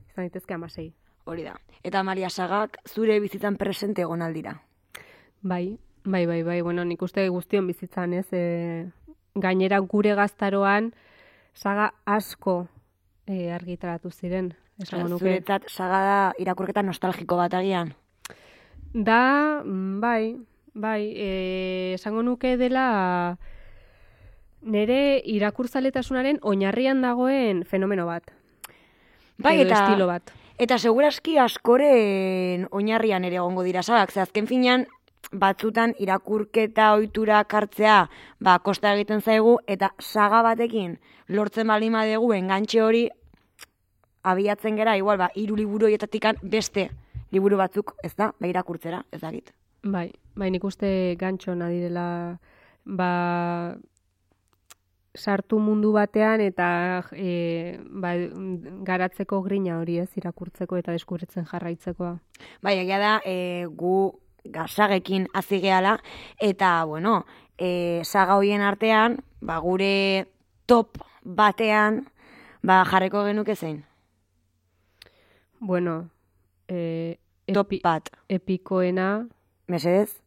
Izan 0.10 0.26
daitezke 0.26 0.54
amasei. 0.54 0.92
Hori 1.26 1.44
da. 1.46 1.56
Eta 1.84 2.00
Amalia 2.02 2.30
sagak 2.30 2.82
zure 2.88 3.20
bizitzan 3.22 3.56
presente 3.56 4.02
egon 4.02 4.22
aldira. 4.22 4.58
Bai, 5.42 5.78
bai, 6.04 6.26
bai, 6.26 6.44
bai, 6.44 6.62
bueno, 6.62 6.84
nik 6.84 7.02
uste 7.02 7.30
guztion 7.30 7.68
bizitzan, 7.68 8.14
ez? 8.14 8.28
E, 8.34 8.90
gainera 9.36 9.80
gure 9.80 10.16
gaztaroan 10.16 10.92
saga 11.54 11.94
asko 12.06 12.68
e, 13.28 13.52
argitaratu 13.54 14.12
ziren. 14.12 14.54
Esango 14.80 15.10
nuke. 15.10 15.26
Zuretzat 15.26 15.68
saga 15.70 16.00
da 16.06 16.20
irakurketa 16.40 16.84
nostalgiko 16.84 17.38
bat 17.40 17.54
agian. 17.54 17.94
Da, 18.94 19.62
mm, 19.64 20.00
bai, 20.02 20.38
bai, 20.74 21.02
e, 21.14 21.30
esango 22.00 22.24
nuke 22.24 22.56
dela 22.58 23.38
nire 24.62 25.22
irakurtzaletasunaren 25.24 26.40
oinarrian 26.42 27.02
dagoen 27.02 27.64
fenomeno 27.66 28.08
bat. 28.10 28.32
Bai, 29.40 29.60
edo 29.62 29.70
eta, 29.70 29.84
estilo 29.86 30.08
bat. 30.08 30.34
eta 30.60 30.78
seguraski 30.78 31.38
askoren 31.40 32.68
oinarrian 32.76 33.24
ere 33.24 33.40
egongo 33.40 33.64
dira 33.64 33.84
sagak, 33.84 34.12
ze 34.12 34.20
azken 34.20 34.48
finean 34.48 34.88
batzutan 35.32 35.94
irakurketa 36.00 36.94
ohitura 36.94 37.44
hartzea 37.44 38.10
ba, 38.40 38.58
kosta 38.60 38.94
egiten 38.96 39.22
zaigu, 39.22 39.60
eta 39.68 39.92
saga 40.00 40.42
batekin 40.44 40.98
lortzen 41.30 41.68
baldin 41.68 41.94
badegu 41.94 42.34
engantxe 42.34 42.82
hori 42.82 43.08
abiatzen 44.24 44.76
gera, 44.76 44.98
igual, 44.98 45.18
ba, 45.18 45.30
hiru 45.36 45.56
liburu 45.56 45.88
horietatikan 45.88 46.42
beste 46.42 46.90
liburu 47.32 47.58
batzuk, 47.58 47.96
ez 48.04 48.16
da, 48.18 48.34
ba, 48.40 48.50
irakurtzera, 48.50 49.04
ez 49.12 49.22
dakit. 49.22 49.54
Bai, 49.84 50.10
bai, 50.36 50.50
nik 50.52 50.64
uste 50.64 51.16
gantxo 51.20 51.54
direla, 51.56 52.40
ba, 52.86 53.78
sartu 55.16 55.60
mundu 55.60 55.92
batean 55.92 56.42
eta 56.42 57.04
e, 57.14 57.78
ba, 57.82 58.14
garatzeko 58.86 59.42
grina 59.42 59.80
hori 59.80 59.98
ez 60.00 60.10
irakurtzeko 60.16 60.78
eta 60.78 60.92
deskubritzen 60.92 61.46
jarraitzekoa. 61.46 62.18
Bai, 62.62 62.78
egia 62.80 63.00
da, 63.00 63.14
e, 63.26 63.66
gu 63.70 64.12
gasagekin 64.46 65.28
hasi 65.34 65.60
gehala, 65.62 66.00
eta, 66.40 66.84
bueno, 66.86 67.26
e, 67.58 68.02
saga 68.04 68.36
hoien 68.36 68.62
artean, 68.62 69.20
ba, 69.42 69.58
gure 69.60 70.28
top 70.66 70.98
batean, 71.24 72.08
ba, 72.64 72.84
jarreko 72.86 73.26
genuke 73.26 73.56
zein. 73.56 73.86
Bueno, 75.60 76.10
e, 76.68 77.20
Top 77.52 77.68
epi, 77.74 77.82
bat. 77.84 78.10
epikoena, 78.30 79.28
Mesedez, 79.68 80.22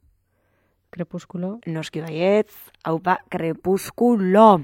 krepuskulo. 0.90 1.60
noski 1.66 2.00
baietz, 2.00 2.52
haupa, 2.84 3.18
krepuskulo. 3.30 4.58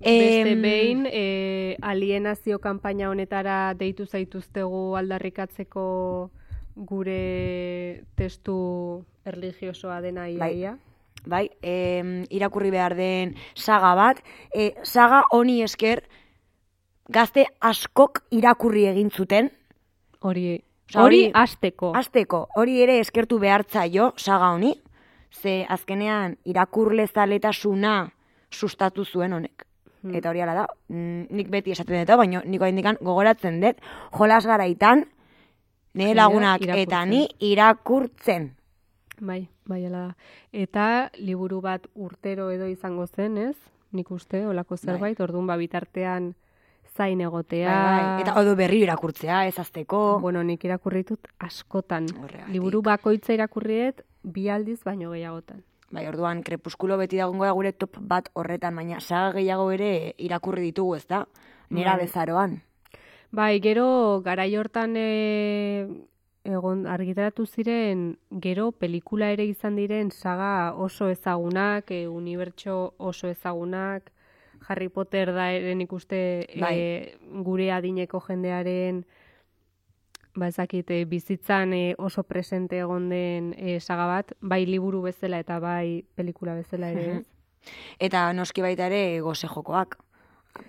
Beste 0.00 0.50
Em, 0.52 0.62
behin, 0.62 1.06
e, 1.10 1.76
alienazio 1.82 2.58
kanpaina 2.58 3.10
honetara 3.10 3.74
deitu 3.74 4.06
zaituztegu 4.06 4.96
aldarrikatzeko 4.96 6.30
gure 6.78 8.04
testu 8.16 9.04
erligiosoa 9.26 10.00
dena 10.00 10.22
Bai. 10.22 10.36
iaia. 10.36 10.76
bai, 11.26 11.50
em, 11.62 12.24
irakurri 12.30 12.70
behar 12.70 12.94
den 12.94 13.34
saga 13.54 13.94
bat. 13.94 14.22
E, 14.54 14.74
saga 14.84 15.24
honi 15.30 15.62
esker, 15.62 16.04
gazte 17.08 17.44
askok 17.60 18.22
irakurri 18.30 18.86
egin 18.86 19.10
zuten. 19.10 19.50
Hori, 20.20 20.62
Osea, 20.88 21.02
hori 21.02 21.22
hori- 21.26 21.32
asteko. 21.34 21.92
Azteko, 21.94 22.48
hori 22.56 22.80
ere 22.82 22.98
eskertu 23.00 23.38
behartzaio 23.38 24.12
saga 24.16 24.52
honi, 24.54 24.80
ze 25.30 25.66
azkenean 25.68 26.38
irakurle 26.44 27.06
zaletasuna 27.06 28.12
sustatu 28.50 29.04
zuen 29.04 29.32
honek. 29.32 29.66
Hmm. 30.02 30.14
Eta 30.14 30.30
hori 30.30 30.40
ala 30.40 30.54
da, 30.54 30.66
nik 30.88 31.50
beti 31.50 31.72
esaten 31.72 32.06
dut, 32.06 32.16
baina 32.16 32.40
nik 32.46 32.62
indikan 32.62 32.96
gogoratzen 33.02 33.60
dut, 33.60 33.76
jolas 34.16 34.46
garaitan, 34.46 35.04
nire 35.98 36.14
Jendea 36.14 36.22
lagunak 36.22 36.62
eta 36.62 36.74
irakurtzen. 36.78 37.10
ni 37.10 37.28
irakurtzen. 37.50 38.54
Bai, 39.20 39.48
bai, 39.66 39.82
da. 39.90 40.04
Eta 40.54 41.10
liburu 41.18 41.60
bat 41.60 41.88
urtero 41.94 42.50
edo 42.54 42.68
izango 42.70 43.06
zen, 43.06 43.36
ez? 43.38 43.56
Nik 43.92 44.10
uste, 44.14 44.44
olako 44.46 44.76
zerbait, 44.76 45.18
orduan 45.20 45.46
ba 45.48 45.56
bitartean 45.56 46.34
zain 46.96 47.20
egotea. 47.20 47.72
Bai, 47.72 48.02
bai. 48.04 48.20
Eta 48.22 48.34
odo 48.40 48.54
berri 48.56 48.82
irakurtzea, 48.84 49.46
ez 49.48 49.58
azteko. 49.58 50.18
Bueno, 50.20 50.42
nik 50.44 50.62
irakurritut 50.64 51.26
askotan. 51.38 52.06
Horregatik. 52.22 52.52
Liburu 52.54 52.82
bakoitza 52.82 53.34
irakurriet 53.34 54.04
bi 54.22 54.48
aldiz 54.50 54.82
baino 54.84 55.10
gehiagotan. 55.10 55.64
Bai, 55.90 56.06
orduan, 56.06 56.42
krepuskulo 56.44 56.98
beti 57.00 57.16
dagongo 57.16 57.46
da 57.48 57.52
gure 57.56 57.72
top 57.72 57.96
bat 58.00 58.28
horretan, 58.34 58.76
baina 58.76 59.00
saga 59.00 59.32
gehiago 59.38 59.70
ere 59.72 60.14
irakurri 60.18 60.68
ditugu, 60.68 60.96
ez 60.96 61.06
da? 61.08 61.26
Nera 61.70 61.96
Bai. 61.96 62.04
bezaroan. 62.04 62.60
Bai, 63.30 63.60
gero 63.60 64.22
garai 64.24 64.54
hortan 64.56 64.94
e, 64.96 65.86
egon 66.48 66.86
argitaratu 66.88 67.44
ziren 67.46 68.16
gero 68.30 68.70
pelikula 68.72 69.28
ere 69.34 69.44
izan 69.44 69.76
diren 69.76 70.10
saga 70.10 70.72
oso 70.72 71.10
ezagunak, 71.12 71.90
e, 71.90 72.06
unibertso 72.08 72.94
oso 72.96 73.28
ezagunak, 73.28 74.10
Harry 74.66 74.88
Potter 74.88 75.32
da 75.36 75.50
ere 75.52 75.74
nik 75.74 75.92
uste 75.92 76.18
e, 76.48 76.60
Bai. 76.60 77.42
gure 77.44 77.70
adineko 77.72 78.20
jendearen 78.24 79.04
ba 80.38 80.48
ezakit, 80.48 80.90
e, 80.90 81.04
bizitzan 81.04 81.74
e, 81.74 81.94
oso 81.98 82.22
presente 82.22 82.78
egon 82.78 83.10
den 83.12 83.52
e, 83.58 83.78
saga 83.80 84.06
bat, 84.06 84.32
bai 84.40 84.64
liburu 84.66 85.02
bezala 85.02 85.40
eta 85.44 85.58
bai 85.60 86.04
pelikula 86.16 86.54
bezala 86.54 86.92
ere? 86.94 87.22
Eta 88.06 88.30
noski 88.32 88.62
baita 88.62 88.86
ere 88.86 89.20
goze 89.20 89.48
jokoak. 89.50 89.98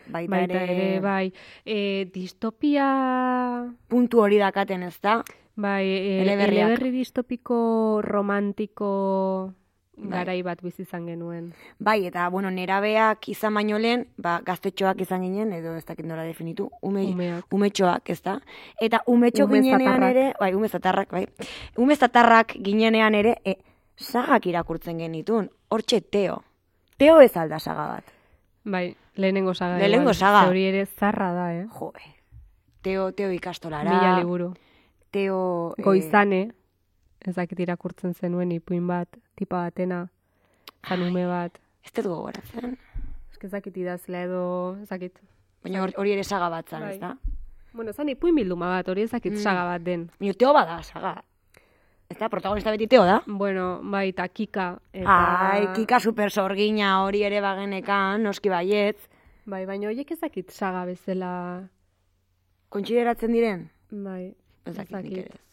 Baita, 0.07 0.31
Baita 0.31 0.63
ere, 0.63 0.99
bai, 0.99 1.33
e, 1.65 2.09
distopia 2.13 3.65
puntu 3.87 4.21
hori 4.21 4.37
dakaten, 4.37 4.83
ez 4.83 4.97
da? 5.01 5.23
Bai, 5.55 5.85
e, 5.85 6.21
eleberri 6.21 6.91
distopiko 6.91 8.01
romantiko 8.01 9.53
Bai. 9.99 10.09
garai 10.13 10.41
bat 10.43 10.61
bizi 10.63 10.83
izan 10.83 11.05
genuen. 11.07 11.53
Bai, 11.77 12.05
eta, 12.07 12.29
bueno, 12.29 12.49
nerabeak 12.51 13.27
izan 13.27 13.53
baino 13.53 13.77
lehen, 13.77 14.05
ba, 14.17 14.39
gaztetxoak 14.45 15.01
izan 15.03 15.25
ginen, 15.27 15.51
edo 15.53 15.75
ez 15.75 15.83
dakit 15.85 16.05
nola 16.07 16.23
definitu, 16.23 16.69
ume, 16.81 17.03
Umeak. 17.11 17.51
umetxoak, 17.51 18.09
ez 18.09 18.21
da? 18.23 18.39
Eta 18.79 19.01
umetxo 19.07 19.45
Ume 19.45 19.59
ginenean 19.61 20.03
ere, 20.03 20.33
bai, 20.39 20.53
ume 20.55 20.69
zatarrak, 20.69 21.11
bai, 21.11 21.25
ume 21.75 21.95
zatarrak 21.95 22.55
ginenean 22.63 23.15
ere, 23.15 23.35
e, 23.43 23.57
sagak 23.97 24.45
irakurtzen 24.47 24.97
genitun, 25.03 25.49
hortxe 25.67 25.99
teo. 26.01 26.43
Teo 26.97 27.19
ez 27.19 27.35
alda 27.37 27.59
saga 27.59 27.87
bat. 27.97 28.15
Bai, 28.63 28.95
lehenengo 29.19 29.53
saga. 29.53 29.77
Lehenengo 29.77 30.13
saga. 30.13 30.43
Ze 30.43 30.49
Hori 30.49 30.63
ere 30.65 30.85
zarra 30.85 31.31
da, 31.33 31.53
eh? 31.55 31.65
Jo, 31.79 31.91
teo, 32.81 33.11
teo 33.11 33.31
ikastolara. 33.31 33.89
Mila 33.89 34.17
liburu. 34.19 34.53
Teo... 35.11 35.73
eh, 35.77 35.83
Goizane, 35.83 36.51
ez 37.25 37.35
dakit 37.35 37.59
irakurtzen 37.59 38.13
zenuen 38.13 38.51
ipuin 38.51 38.85
bat, 38.87 39.09
tipa 39.35 39.63
batena, 39.65 40.07
janume 40.89 41.25
bat. 41.27 41.57
Ez 41.83 41.91
dut 41.93 42.05
gogoratzen. 42.05 42.77
Ez 43.31 43.37
ez 43.43 43.51
dakit 43.51 43.77
idazlea 43.77 44.23
edo, 44.27 44.77
ez 44.81 44.89
dakit. 44.89 45.19
Baina 45.63 45.81
hor- 45.83 45.95
hori 45.97 46.11
ere 46.13 46.23
saga 46.23 46.49
bat 46.49 46.67
zan, 46.69 46.81
Bai. 46.81 46.93
ez 46.93 46.99
da? 46.99 47.15
Bueno, 47.73 47.93
zan 47.93 48.09
ipuin 48.09 48.35
bilduma 48.35 48.67
bat, 48.77 48.87
hori 48.89 49.01
ez 49.03 49.11
dakit 49.11 49.33
Mm. 49.33 49.37
saga 49.43 49.63
bat 49.65 49.81
den. 49.83 50.09
Baina 50.19 50.33
teo 50.33 50.53
bada 50.53 50.81
saga. 50.83 51.23
Ez 52.09 52.17
da, 52.17 52.29
protagonista 52.29 52.71
beti 52.71 52.87
teo 52.87 53.03
da? 53.05 53.21
Bueno, 53.27 53.79
bai, 53.83 54.09
eta 54.09 54.27
kika. 54.27 54.79
Eta... 54.93 55.49
Ai, 55.51 55.67
kika 55.75 55.99
super 55.99 56.31
sorgina 56.31 57.03
hori 57.03 57.21
ere 57.23 57.39
bagenekan, 57.41 58.23
noski 58.23 58.49
baietz. 58.49 59.08
Bai, 59.49 59.63
baina 59.65 59.87
horiek 59.89 60.11
ez 60.13 60.19
dakit 60.21 60.51
saga 60.53 60.85
bezala, 60.85 61.29
Kontsideratzen 62.69 63.31
diren? 63.33 63.69
bai, 63.89 64.35
Ez 64.65 64.75
dakit 64.77 64.95
nik 65.01 65.17
ere. 65.17 65.29
ez. 65.33 65.45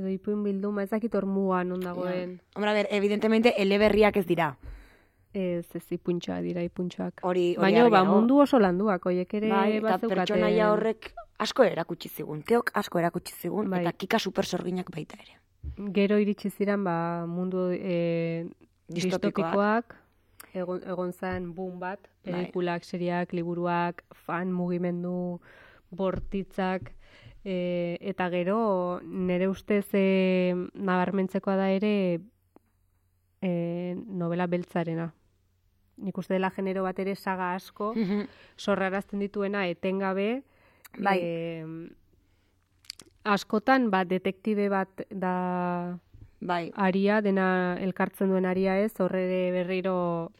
Edo 0.00 0.08
ipuin 0.08 0.42
bilduma, 0.46 0.82
ez 0.86 0.90
dakit 0.90 1.14
hor 1.14 1.26
muga 1.26 1.62
non 1.64 1.80
dagoen. 1.84 2.38
Hombre, 2.54 2.70
a 2.70 2.74
ber, 2.74 2.86
evidentemente, 2.90 3.52
eleberriak 3.60 4.16
ez 4.16 4.24
dira. 4.26 4.54
Ez, 5.34 5.66
ez 5.76 5.84
ipuntxoak 5.92 6.40
dira 6.42 6.62
ipuntxoak. 6.64 7.20
Hori, 7.22 7.50
hori 7.58 7.60
Baina, 7.74 7.88
ba, 7.92 8.00
mundu 8.08 8.38
oso 8.40 8.58
landuak, 8.58 9.04
hoiek 9.06 9.34
ere 9.34 9.50
Bai, 9.52 9.76
eta 9.76 9.98
pertsonaia 10.00 10.70
horrek 10.72 11.12
asko 11.38 11.62
erakutsi 11.68 12.08
zigun. 12.08 12.40
Teok 12.42 12.72
asko 12.74 12.98
erakutsi 12.98 13.34
zigun, 13.36 13.68
Bai. 13.70 13.82
eta 13.84 13.92
kika 13.92 14.18
super 14.18 14.44
sorginak 14.46 14.90
baita 14.90 15.18
ere. 15.20 15.36
Gero 15.92 16.16
iritsi 16.18 16.48
ziren, 16.50 16.82
ba, 16.84 17.26
mundu 17.28 17.68
e, 17.76 18.46
Distopikoak. 18.88 18.88
distopikoak, 18.88 19.96
egon, 20.54 20.82
egon 20.86 21.12
zen 21.12 21.52
boom 21.54 21.78
bat, 21.80 22.00
Bai. 22.24 22.32
pelikulak, 22.32 22.84
seriak, 22.84 23.32
liburuak, 23.36 24.04
fan 24.26 24.52
mugimendu, 24.52 25.40
bortitzak, 25.90 26.92
e, 27.44 27.98
eta 28.00 28.28
gero 28.30 29.00
nire 29.04 29.48
ustez 29.48 29.86
e, 29.94 30.54
nabarmentzekoa 30.74 31.56
da 31.56 31.70
ere 31.72 31.94
e, 33.40 33.50
novela 34.06 34.46
beltzarena. 34.46 35.10
Nik 36.00 36.16
uste 36.16 36.34
dela 36.34 36.50
genero 36.54 36.84
bat 36.86 36.98
ere 36.98 37.14
saga 37.14 37.52
asko, 37.54 37.92
sorrarazten 38.56 39.20
dituena 39.20 39.66
etengabe, 39.68 40.42
Bai. 40.96 41.18
em, 41.20 41.74
askotan 43.24 43.90
bat 43.92 44.08
detektibe 44.08 44.70
bat 44.72 45.04
da 45.10 45.98
bai, 46.40 46.70
aria, 46.74 47.20
dena 47.24 47.76
elkartzen 47.80 48.30
duen 48.32 48.48
aria 48.48 48.78
ez, 48.80 48.92
horre 48.98 49.24
berriro 49.54 50.32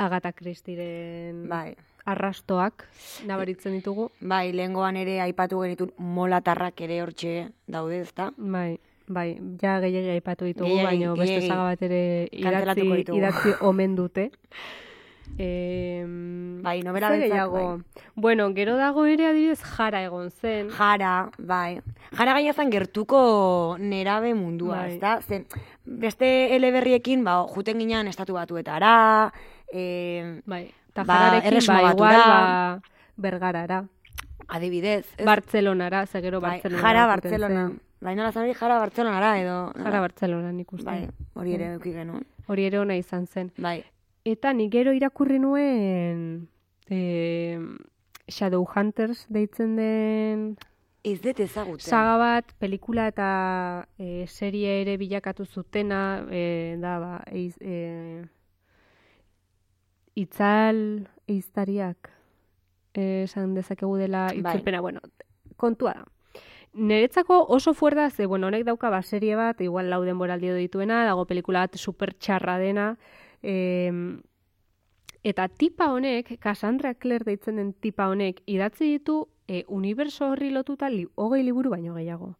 Agatha 0.00 0.32
Christieren 0.32 1.46
bai. 1.48 1.76
arrastoak 2.08 2.86
nabaritzen 3.28 3.76
ditugu. 3.76 4.10
Bai, 4.20 4.52
lehengoan 4.56 4.96
ere 4.96 5.20
aipatu 5.26 5.60
genitun 5.64 5.92
molatarrak 5.98 6.80
ere 6.86 7.02
hortxe 7.04 7.34
daude, 7.68 8.00
ezta? 8.06 8.30
Bai, 8.36 8.78
bai, 9.06 9.28
ja 9.60 9.78
gehiagia 9.84 10.16
aipatu 10.16 10.48
ditugu, 10.48 10.80
baina 10.82 11.12
beste 11.18 11.42
saga 11.46 11.72
bat 11.72 11.82
ere 11.90 12.02
idatzi, 12.32 12.88
idatzi 13.18 13.58
omen 13.72 13.98
dute. 13.98 14.30
Em, 15.38 16.19
Bai, 16.62 16.82
novela 16.82 17.10
beltzak, 17.10 17.30
gehiago? 17.30 17.80
Bueno, 18.14 18.48
gero 18.54 18.76
dago 18.76 19.04
ere 19.06 19.26
adibidez 19.26 19.60
jara 19.62 20.02
egon 20.04 20.30
zen. 20.30 20.70
Jara, 20.70 21.30
bai. 21.38 21.80
Jara 22.16 22.32
gaina 22.36 22.52
zen 22.52 22.70
gertuko 22.70 23.76
nerabe 23.78 24.34
mundua, 24.34 24.76
Bai. 24.84 24.94
ezta? 24.94 25.20
Zen, 25.22 25.46
beste 25.84 26.54
eleberriekin, 26.56 27.24
ba, 27.24 27.44
juten 27.54 27.78
ginean 27.78 28.08
estatu 28.08 28.34
batuetara, 28.34 29.32
e, 29.72 30.40
Bai, 30.46 30.64
eta 30.90 31.04
Ba, 31.04 31.40
ba, 31.40 31.92
igual, 31.92 32.16
ba, 32.16 32.80
bergarara, 33.16 33.84
adibidez. 34.48 35.06
ez? 35.16 35.24
Bartzelonara, 35.26 36.06
ze 36.06 36.20
gero 36.20 36.40
bai, 36.40 36.58
Bartzelona. 36.60 36.82
jara 36.82 37.06
Bartzelona. 37.06 37.70
Bai, 38.00 38.14
nola 38.16 38.32
zan 38.32 38.52
jara 38.54 38.78
Bartzelonara 38.78 39.38
edo... 39.38 39.72
Jara 39.76 40.00
Bartzelona 40.00 40.52
nik 40.52 40.72
uste. 40.72 40.84
Bai, 40.86 41.08
hori 41.34 41.54
ere 41.54 41.66
eduki 41.74 41.92
genuen. 41.92 42.24
Hori 42.48 42.64
ere 42.64 42.78
ona 42.80 42.96
izan 42.96 43.26
zen. 43.26 43.50
Bai, 43.58 43.84
Eta 44.30 44.52
nik 44.54 44.70
gero 44.72 44.92
irakurri 44.94 45.40
nuen 45.42 46.48
e, 46.90 47.58
Shadowhunters 48.30 49.24
deitzen 49.32 49.74
den 49.78 50.44
ez 51.02 51.18
dut 51.22 51.40
ezagutzen. 51.40 51.88
saga 51.88 52.16
bat, 52.20 52.52
pelikula 52.60 53.08
eta 53.10 53.30
e, 53.98 54.26
serie 54.28 54.80
ere 54.82 54.96
bilakatu 55.00 55.46
zutena, 55.46 56.26
e, 56.30 56.76
da, 56.80 56.98
ba, 57.00 57.12
eiz, 57.32 57.56
e, 57.60 58.22
itzal 60.20 61.08
eiztariak, 61.30 62.10
e, 62.92 63.24
esan 63.24 63.54
dezakegu 63.56 63.96
dela 63.96 64.28
Bai. 64.28 64.40
itzulpena, 64.42 64.80
bueno, 64.80 65.00
kontua 65.56 65.94
da. 66.02 66.06
Niretzako 66.72 67.46
oso 67.50 67.74
fuerda, 67.74 68.10
ze, 68.10 68.26
bueno, 68.26 68.46
honek 68.46 68.62
dauka 68.68 68.90
ba, 68.90 69.02
serie 69.02 69.34
bat, 69.34 69.60
igual 69.60 69.90
lau 69.90 70.04
denboraldi 70.04 70.52
dituena, 70.54 71.02
dago 71.04 71.24
pelikula 71.26 71.64
bat 71.66 71.74
super 71.76 72.12
txarra 72.14 72.58
dena, 72.62 72.92
em, 73.42 74.20
eta 75.22 75.48
tipa 75.48 75.90
honek, 75.92 76.38
Cassandra 76.40 76.94
Clare 76.94 77.24
deitzen 77.24 77.56
den 77.60 77.72
tipa 77.72 78.08
honek, 78.08 78.42
idatzi 78.46 78.88
ditu 78.96 79.24
e, 79.48 79.64
uniberso 79.68 80.30
horri 80.30 80.50
lotuta 80.50 80.88
li, 80.88 81.06
hogei 81.16 81.42
liburu 81.44 81.74
baino 81.74 81.94
gehiago. 81.94 82.34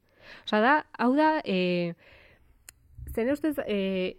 Osa 0.46 0.60
da, 0.64 0.74
hau 0.98 1.12
da, 1.16 1.40
e, 1.44 1.94
zen 3.12 3.30
ustez, 3.32 3.56
e, 3.66 4.16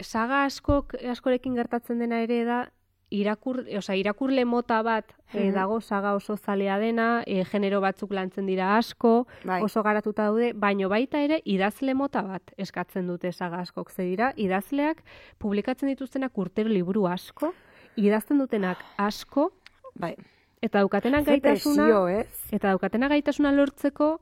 saga 0.00 0.44
askok, 0.46 0.94
askorekin 1.12 1.56
gertatzen 1.56 2.00
dena 2.00 2.22
ere 2.24 2.44
da, 2.44 2.60
irakur, 3.10 3.60
osea, 3.78 3.94
irakurle 3.96 4.44
mota 4.44 4.82
bat 4.82 5.12
e, 5.32 5.44
Mhm. 5.46 5.54
dago 5.54 5.80
saga 5.80 6.14
oso 6.14 6.36
zalea 6.36 6.78
dena, 6.78 7.22
e, 7.26 7.44
genero 7.44 7.80
batzuk 7.80 8.10
lantzen 8.12 8.46
dira 8.46 8.76
asko, 8.76 9.26
Bai. 9.44 9.62
oso 9.62 9.82
garatuta 9.82 10.24
daude, 10.24 10.52
baino 10.54 10.88
baita 10.88 11.20
ere 11.22 11.40
idazle 11.44 11.94
mota 11.94 12.22
bat 12.22 12.42
eskatzen 12.56 13.06
dute 13.06 13.32
saga 13.32 13.58
askok. 13.60 13.90
Ze 13.90 14.02
dira, 14.02 14.32
idazleak 14.36 15.02
publikatzen 15.38 15.88
dituztenak 15.88 16.36
urtero 16.38 16.68
liburu 16.68 17.06
asko, 17.06 17.52
idazten 17.96 18.38
dutenak 18.38 18.78
asko, 18.98 19.52
Bai. 19.94 20.16
eta 20.60 20.78
daukatenak 20.80 21.24
gaitasuna, 21.24 21.84
presio, 21.84 22.08
ez? 22.08 22.48
eta 22.52 22.68
daukatena 22.68 23.08
gaitasuna 23.08 23.52
lortzeko 23.52 24.20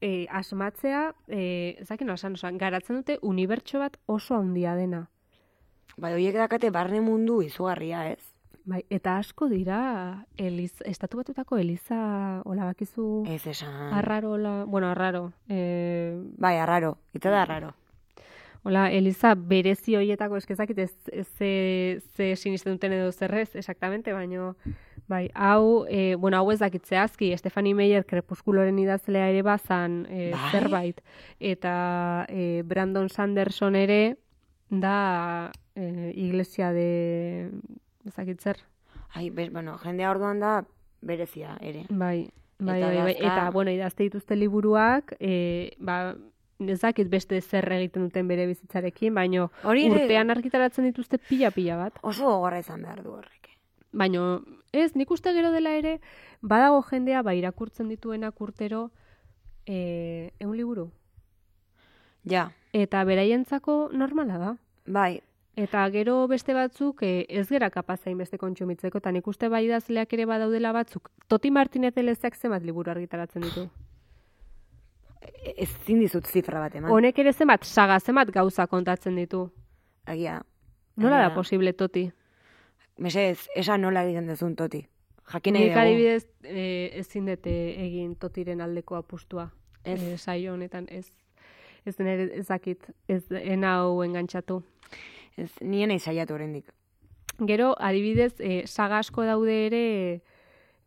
e, 0.00 0.26
asmatzea, 0.30 1.14
e, 1.28 1.78
zakin 1.84 2.06
nola 2.06 2.14
esan, 2.14 2.32
osea, 2.34 2.50
garatzen 2.52 2.96
dute 2.96 3.18
unibertso 3.22 3.78
bat 3.78 3.96
oso 4.06 4.34
handia 4.36 4.74
dena. 4.74 5.08
Bai, 5.96 6.12
horiek 6.16 6.34
dakate 6.34 6.70
barne 6.70 7.00
mundu 7.00 7.40
izugarria, 7.42 8.08
ez? 8.10 8.20
Bai, 8.64 8.80
eta 8.88 9.18
asko 9.20 9.46
dira, 9.50 10.24
eliz, 10.40 10.72
estatu 10.88 11.18
batutako 11.20 11.58
eliza, 11.60 12.40
hola 12.48 12.64
bakizu, 12.70 13.24
Ez 13.28 13.46
esan. 13.46 13.92
arraro, 13.92 14.30
hola, 14.32 14.64
bueno, 14.64 14.88
arraro, 14.90 15.32
e, 15.48 16.16
Bai, 16.38 16.56
arraro. 16.56 16.96
Ita 17.12 17.30
da 17.30 17.42
arraro. 17.42 17.74
Hola, 18.64 18.90
Eliza, 18.90 19.34
berezi 19.34 19.94
hoietako 19.94 20.38
eskezakit 20.38 20.78
ez, 20.78 20.92
ze, 21.36 22.00
ze 22.16 22.34
sinisten 22.36 22.72
duten 22.72 22.92
edo 22.96 23.12
zerrez, 23.12 23.54
exactamente, 23.56 24.14
baino, 24.14 24.54
bai, 25.06 25.28
hau, 25.34 25.84
e, 25.86 26.14
bueno, 26.16 26.38
hau 26.38 26.50
ez 26.50 26.58
dakit 26.60 26.86
zehazki, 26.86 27.36
Stephanie 27.36 27.74
Meyer 27.74 28.06
krepuskuloren 28.06 28.78
idazlea 28.78 29.28
ere 29.28 29.42
bazan 29.42 30.06
e, 30.08 30.30
Bai? 30.32 30.50
zerbait, 30.50 31.02
eta 31.38 32.24
e, 32.30 32.62
Brandon 32.64 33.10
Sanderson 33.10 33.76
ere 33.76 34.16
da 34.70 35.52
e, 35.76 36.12
iglesia 36.14 36.72
de, 36.72 37.50
ez 38.06 38.14
dakit 38.14 38.40
zer, 38.40 38.58
Ai, 39.14 39.30
bez, 39.30 39.52
bueno, 39.52 39.76
jendea 39.78 40.10
orduan 40.10 40.40
da 40.40 40.64
berezia 41.00 41.56
ere. 41.60 41.84
bai, 41.88 42.30
bai, 42.58 42.80
Eta 42.80 42.86
bai, 42.86 42.96
bai, 42.96 43.14
dazka- 43.14 43.26
eta, 43.32 43.50
bueno, 43.50 43.70
idazte 43.70 44.02
dituzte 44.02 44.36
liburuak, 44.36 45.14
e, 45.20 45.76
ba, 45.78 46.16
ez 46.58 46.80
dakit 46.80 47.08
beste 47.10 47.40
zer 47.40 47.70
egiten 47.72 48.02
duten 48.08 48.26
bere 48.28 48.46
bizitzarekin, 48.46 49.14
baino 49.14 49.50
Hori 49.64 49.86
ere 49.86 49.94
urtean 50.04 50.30
argitaratzen 50.30 50.84
dituzte 50.84 51.18
pila-pila 51.18 51.76
bat. 51.76 51.98
oso 52.02 52.24
gogorra 52.26 52.58
izan 52.58 52.82
behar 52.82 53.02
du 53.02 53.10
horrek. 53.12 53.48
Baino, 53.92 54.42
ez, 54.72 54.96
nik 54.96 55.10
uste 55.10 55.32
gero 55.32 55.52
dela 55.52 55.70
ere, 55.78 56.00
badago 56.40 56.82
jendea, 56.82 57.22
ba, 57.22 57.34
irakurtzen 57.34 57.88
dituenak 57.88 58.40
urtero, 58.40 58.90
e, 59.66 60.32
eun 60.40 60.56
liburu. 60.56 60.90
Ja, 62.24 62.52
Eta 62.72 63.04
beraientzako 63.04 63.90
normala 63.92 64.38
da. 64.38 64.56
bai, 64.86 65.20
Eta 65.56 65.88
gero 65.90 66.26
beste 66.26 66.54
batzuk 66.54 67.02
e, 67.02 67.26
ez 67.28 67.46
gera 67.48 67.70
kapazain 67.70 68.18
beste 68.18 68.38
kontsumitzeko, 68.38 68.98
eta 68.98 69.12
nik 69.12 69.26
uste 69.30 69.48
bai 69.48 69.64
idazleak 69.66 70.12
ere 70.12 70.26
badaudela 70.26 70.72
batzuk. 70.72 71.10
Toti 71.28 71.50
Martinez 71.50 71.92
Elezeak 71.96 72.34
zenbat 72.36 72.62
liburu 72.62 72.90
argitaratzen 72.90 73.42
ditu. 73.42 73.68
ez 75.56 75.68
dizut 75.86 76.26
zifra 76.26 76.60
bat 76.60 76.74
eman. 76.74 76.90
Honek 76.90 77.18
ere 77.18 77.32
zenbat, 77.32 77.64
saga 77.64 77.98
zenbat 78.00 78.30
gauza 78.30 78.66
kontatzen 78.66 79.16
ditu. 79.16 79.50
Agia, 80.06 80.42
Nola 80.96 81.18
da 81.18 81.26
Egia. 81.26 81.34
posible 81.34 81.72
Toti? 81.72 82.10
mesez, 82.98 83.48
esan 83.56 83.80
nola 83.82 84.04
egiten 84.04 84.26
dezun 84.26 84.54
toti. 84.56 84.84
Jakin 85.32 85.54
nahi 85.54 85.64
Nik 85.64 85.72
dugu. 85.72 85.80
adibidez 85.80 86.26
e, 86.42 86.90
ezin 87.00 87.26
dute 87.26 87.54
egin 87.84 88.14
totiren 88.16 88.60
aldeko 88.60 88.96
apustua. 88.96 89.48
Ez. 89.84 90.00
E, 90.02 90.18
saio 90.18 90.52
honetan 90.52 90.86
ez. 90.90 91.08
Ez 91.84 91.98
nire 91.98 92.30
ezakit, 92.38 92.86
ez 93.08 93.24
enau 93.30 94.02
engantzatu. 94.04 94.62
Ez, 95.36 95.50
nien 95.60 95.90
nahi 95.90 95.98
saiatu 95.98 96.34
oraindik. 96.34 96.70
Gero, 97.48 97.74
adibidez, 97.78 98.34
e, 98.38 98.66
saga 98.66 99.00
asko 99.02 99.24
daude 99.26 99.54
ere 99.66 99.86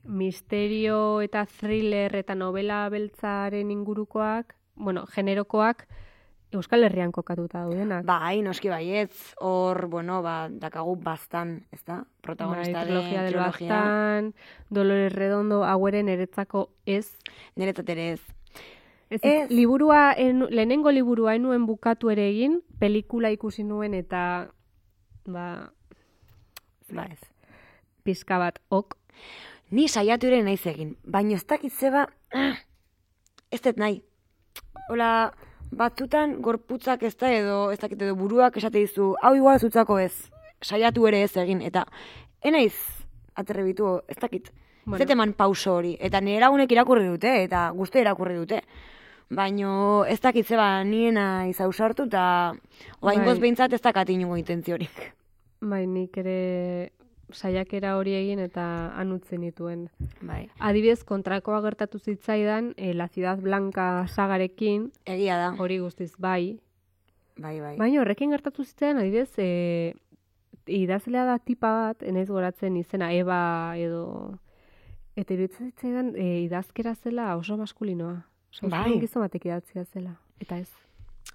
misterio 0.08 1.22
eta 1.22 1.44
thriller 1.46 2.16
eta 2.16 2.36
novela 2.36 2.86
beltzaren 2.90 3.72
ingurukoak, 3.72 4.56
bueno, 4.76 5.06
generokoak, 5.12 5.88
Euskal 6.56 6.86
Herrian 6.88 7.12
kokatuta 7.12 7.66
daudenak. 7.66 8.06
Bai, 8.08 8.40
noski 8.42 8.70
baietz, 8.72 9.34
hor, 9.44 9.90
bueno, 9.92 10.22
ba, 10.24 10.48
dakagu 10.48 10.96
bastan, 10.96 11.58
ez 11.76 11.82
da? 11.84 12.06
Protagonista 12.24 12.80
bai, 12.80 12.86
trilogia 12.88 13.24
del 13.26 13.34
trilogia. 13.34 13.68
Baztan, 13.68 14.32
Dolores 14.70 15.12
Redondo, 15.12 15.66
haueren 15.68 16.08
eretzako 16.08 16.70
ez. 16.86 17.18
Niretzat 17.60 17.92
ere 17.92 18.12
ez. 18.14 18.22
Ez, 19.10 19.20
Ez. 19.24 19.50
liburua, 19.50 20.14
en, 20.18 20.46
lehenengo 20.50 20.92
liburua 20.92 21.36
enuen 21.36 21.66
bukatu 21.66 22.10
ere 22.12 22.28
egin, 22.30 22.60
pelikula 22.80 23.32
ikusi 23.32 23.64
nuen 23.64 23.94
eta, 23.94 24.50
ba, 25.26 25.72
Ba 26.92 27.06
ez. 27.12 27.20
pizka 28.04 28.38
bat 28.38 28.60
ok. 28.70 28.96
Ni 29.72 29.88
saiatu 29.88 30.28
ere 30.28 30.42
naiz 30.44 30.66
egin, 30.68 30.96
baina 31.04 31.36
ez 31.36 31.46
dakit 31.46 31.72
zeba, 31.72 32.08
ah, 32.34 32.56
ez 33.52 33.62
dut 33.62 33.78
nahi. 33.78 34.02
Hola, 34.90 35.32
batzutan 35.72 36.42
gorputzak 36.42 37.04
ez 37.04 37.16
da 37.18 37.32
edo, 37.32 37.72
ez 37.72 37.80
dakit 37.80 38.02
edo 38.02 38.16
buruak 38.16 38.58
esate 38.58 38.80
dizu, 38.80 39.14
hau 39.22 39.34
igual 39.36 39.60
zutzako 39.60 40.00
ez, 40.00 40.30
saiatu 40.64 41.08
ere 41.08 41.24
ez 41.24 41.36
egin, 41.38 41.62
eta 41.62 41.86
enaiz 42.44 42.76
atrebitu, 43.36 44.02
ez 44.08 44.18
dakit. 44.20 44.52
Bueno. 44.86 44.96
Ez 44.96 45.04
dut 45.04 45.12
eman 45.12 45.34
pauso 45.34 45.76
hori, 45.76 45.98
eta 46.00 46.22
nire 46.24 46.40
lagunek 46.40 46.72
irakurri 46.72 47.08
dute, 47.08 47.44
eta 47.44 47.70
guzti 47.76 48.00
irakurri 48.00 48.36
dute. 48.36 48.62
Baino 49.30 50.06
ez 50.08 50.20
dakit 50.24 50.48
zeba 50.48 50.84
niena 50.88 51.48
izausartu, 51.50 52.08
eta 52.08 52.54
oaingoz 53.02 53.36
Bai. 53.36 53.42
behintzat 53.42 53.74
ez 53.74 53.82
dakat 53.82 54.10
inungo 54.10 54.38
intentziorik. 54.40 55.02
Bai, 55.60 55.86
nik 55.88 56.16
ere 56.22 56.92
saiakera 57.34 57.98
hori 57.98 58.14
egin 58.16 58.40
eta 58.40 58.94
anutzen 58.96 59.42
dituen. 59.44 59.88
Bai, 60.22 60.48
Adibidez, 60.60 61.04
kontrakoa 61.04 61.60
gertatu 61.66 62.00
zitzaidan, 62.00 62.74
e, 62.78 62.94
La 62.94 63.10
Ciudad 63.10 63.42
Blanca 63.44 64.08
sagarekin, 64.08 64.92
egia 65.06 65.38
da. 65.38 65.52
hori 65.60 65.80
guztiz 65.80 66.14
bai. 66.18 66.60
Bai, 67.38 67.60
bai. 67.60 67.76
Baina 67.78 68.02
horrekin 68.02 68.32
gertatu 68.32 68.64
zitzaidan, 68.64 69.04
adibidez, 69.04 69.34
e, 69.38 69.94
idazlea 70.68 71.26
da 71.26 71.38
tipa 71.40 71.74
bat, 71.82 72.04
enaiz 72.04 72.30
goratzen 72.30 72.78
izena, 72.78 73.12
Eba 73.12 73.76
edo... 73.78 74.40
Eta 75.18 75.34
iruditzen 75.34 75.72
zitzaidan 75.72 76.12
e, 76.16 76.44
idazkera 76.46 76.94
zela 76.96 77.32
oso 77.36 77.58
maskulinoa. 77.58 78.22
Oso 78.58 78.70
Bai. 78.70 79.00
gizon 79.00 79.22
batek 79.22 79.46
idatzia 79.46 79.86
zela. 79.86 80.16
Eta 80.42 80.58
ez. 80.58 80.70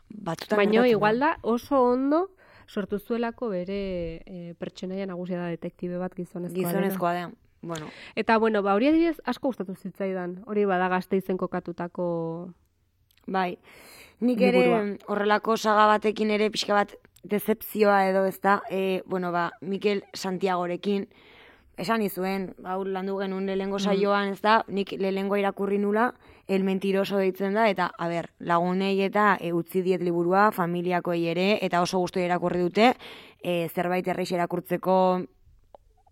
Batzutan 0.08 0.56
Baina 0.58 0.86
igual 0.88 1.20
da 1.20 1.36
oso 1.42 1.82
ondo 1.82 2.30
sortu 2.68 2.98
zuelako 2.98 3.48
bere 3.48 4.22
e, 4.26 4.54
pertsonaia 4.58 5.06
nagusia 5.06 5.38
da 5.38 5.46
detektibe 5.52 5.98
bat 5.98 6.14
gizonezkoa. 6.14 6.56
Gizonezkoa 6.56 7.12
da. 7.12 7.30
Bueno, 7.62 7.86
Eta 8.16 8.38
bueno, 8.38 8.62
ba 8.62 8.74
hori 8.74 8.88
adibidez 8.88 9.20
asko 9.24 9.48
gustatu 9.48 9.74
zitzaidan. 9.76 10.42
Hori 10.46 10.64
bada 10.64 10.88
Gasteizen 10.88 11.36
kokatutako 11.38 12.52
bai. 13.26 13.58
Nik 14.20 14.40
ere 14.40 14.66
Liburua. 14.66 14.96
horrelako 15.06 15.56
saga 15.56 15.86
batekin 15.86 16.30
ere 16.30 16.50
pixka 16.50 16.74
bat 16.74 16.96
decepzioa 17.22 18.08
edo 18.08 18.24
ez 18.26 18.40
da, 18.40 18.62
e, 18.70 19.02
bueno, 19.06 19.30
ba, 19.30 19.52
Mikel 19.60 20.02
Santiagorekin, 20.12 21.06
esan 21.76 22.02
izuen, 22.02 22.54
hau 22.64 22.84
landu 22.84 23.16
genuen 23.18 23.46
lehengo 23.46 23.78
saioan, 23.78 24.32
ez 24.34 24.40
da, 24.42 24.64
nik 24.66 24.92
lehengo 24.98 25.36
irakurri 25.36 25.78
nula, 25.78 26.12
el 26.48 26.64
mentiroso 26.64 27.18
deitzen 27.18 27.54
da, 27.54 27.68
eta, 27.70 27.90
a 27.96 28.08
ber, 28.08 28.30
lagunei 28.38 28.96
eta 29.04 29.36
e, 29.40 29.52
utzi 29.52 29.82
diet 29.82 30.02
liburua, 30.02 30.50
familiakoei 30.52 31.26
ere, 31.30 31.46
eta 31.62 31.82
oso 31.82 32.00
gustu 32.02 32.20
irakurri 32.20 32.60
dute, 32.64 32.92
e, 33.42 33.68
zerbait 33.74 34.08
erreix 34.08 34.32
irakurtzeko 34.32 34.96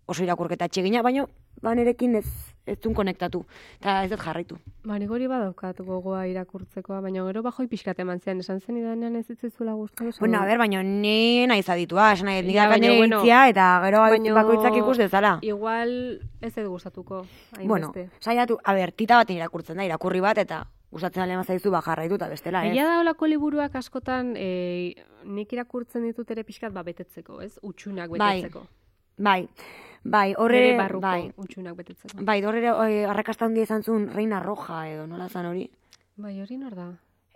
oso 0.07 0.23
irakurketa 0.23 0.67
txegina, 0.67 1.03
baina 1.03 1.27
ba 1.61 1.75
nerekin 1.75 2.15
ez, 2.15 2.27
ez 2.65 2.77
dun 2.79 2.93
konektatu, 2.93 3.43
eta 3.79 4.03
ez 4.03 4.09
dut 4.11 4.19
jarraitu. 4.21 4.57
Ba, 4.85 4.97
nik 4.99 5.09
hori 5.09 5.25
badaukat 5.27 5.79
gogoa 5.81 6.27
irakurtzekoa, 6.29 6.99
baina 7.01 7.23
gero 7.25 7.41
bajoi 7.43 7.67
pixkat 7.67 7.99
eman 7.99 8.19
zian, 8.19 8.39
esan 8.39 8.59
zen 8.61 8.77
idanean 8.77 9.15
ez 9.15 9.25
zitzizula 9.27 9.73
gustatu. 9.73 10.09
esan 10.09 10.19
Bueno, 10.19 10.37
a 10.37 10.41
dut. 10.41 10.49
ber, 10.51 10.57
baina 10.59 10.83
ni 10.83 11.47
naiz 11.47 11.67
aditua, 11.69 12.11
esan 12.13 12.25
nahi, 12.27 12.43
nik 12.43 12.55
Ja, 12.55 12.67
baina, 12.69 12.93
bueno, 12.97 13.23
eta 13.25 13.81
gero 13.85 13.97
baino- 13.99 14.35
bakoitzak 14.35 14.77
ikus 14.77 14.97
dezala. 14.97 15.39
Igual 15.41 16.21
ez 16.41 16.57
edu 16.57 16.69
gustatuko, 16.69 17.25
Bueno, 17.63 17.87
hainbeste. 17.91 18.09
saiatu, 18.19 18.57
a 18.63 18.73
ber, 18.73 18.91
tita 18.91 19.15
baten 19.17 19.35
irakurtzen 19.37 19.77
da, 19.77 19.83
irakurri 19.85 20.19
bat, 20.19 20.37
eta 20.37 20.67
gustatzen 20.91 21.23
alema 21.23 21.43
zaizu, 21.43 21.71
ba, 21.71 21.81
jarraitu, 21.81 22.15
eta 22.15 22.27
bestela, 22.27 22.65
ez? 22.65 22.71
Egia 22.73 22.85
da 22.85 22.99
olako 22.99 23.25
liburuak 23.25 23.73
askotan 23.75 24.33
e, 24.37 24.93
nik 25.25 25.51
irakurtzen 25.53 26.03
ditut 26.03 26.29
ere 26.31 26.43
pixkat 26.43 26.73
ba 26.73 26.83
betetzeko, 26.83 27.41
ez? 27.41 27.57
Utxunak 27.63 28.09
Bai. 28.09 28.41
betetzeko. 28.43 28.65
Bai, 29.17 29.47
bai, 29.47 29.49
horre, 30.03 30.59
Bere 30.59 30.77
barruko 30.77 31.01
bai, 31.01 31.31
utxunak 31.37 31.75
betetzeko. 31.75 32.23
bai, 32.25 32.43
horre 32.43 32.65
eh, 32.67 33.05
arrakasta 33.05 33.45
handia 33.45 33.63
izan 33.63 33.83
zuen 33.83 34.09
Reina 34.13 34.39
Roja, 34.39 34.87
edo, 34.89 35.07
nola 35.07 35.29
zan 35.29 35.45
hori? 35.45 35.69
Bai, 36.17 36.39
hori 36.41 36.57
nor 36.57 36.75
da? 36.75 36.87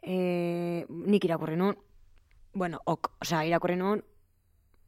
E, 0.01 0.85
nik 0.89 1.23
irakurri 1.25 1.55
nun, 1.55 1.75
bueno, 2.53 2.79
ok, 2.85 3.11
osea, 3.21 3.45
irakurri 3.45 3.75
nun, 3.75 4.01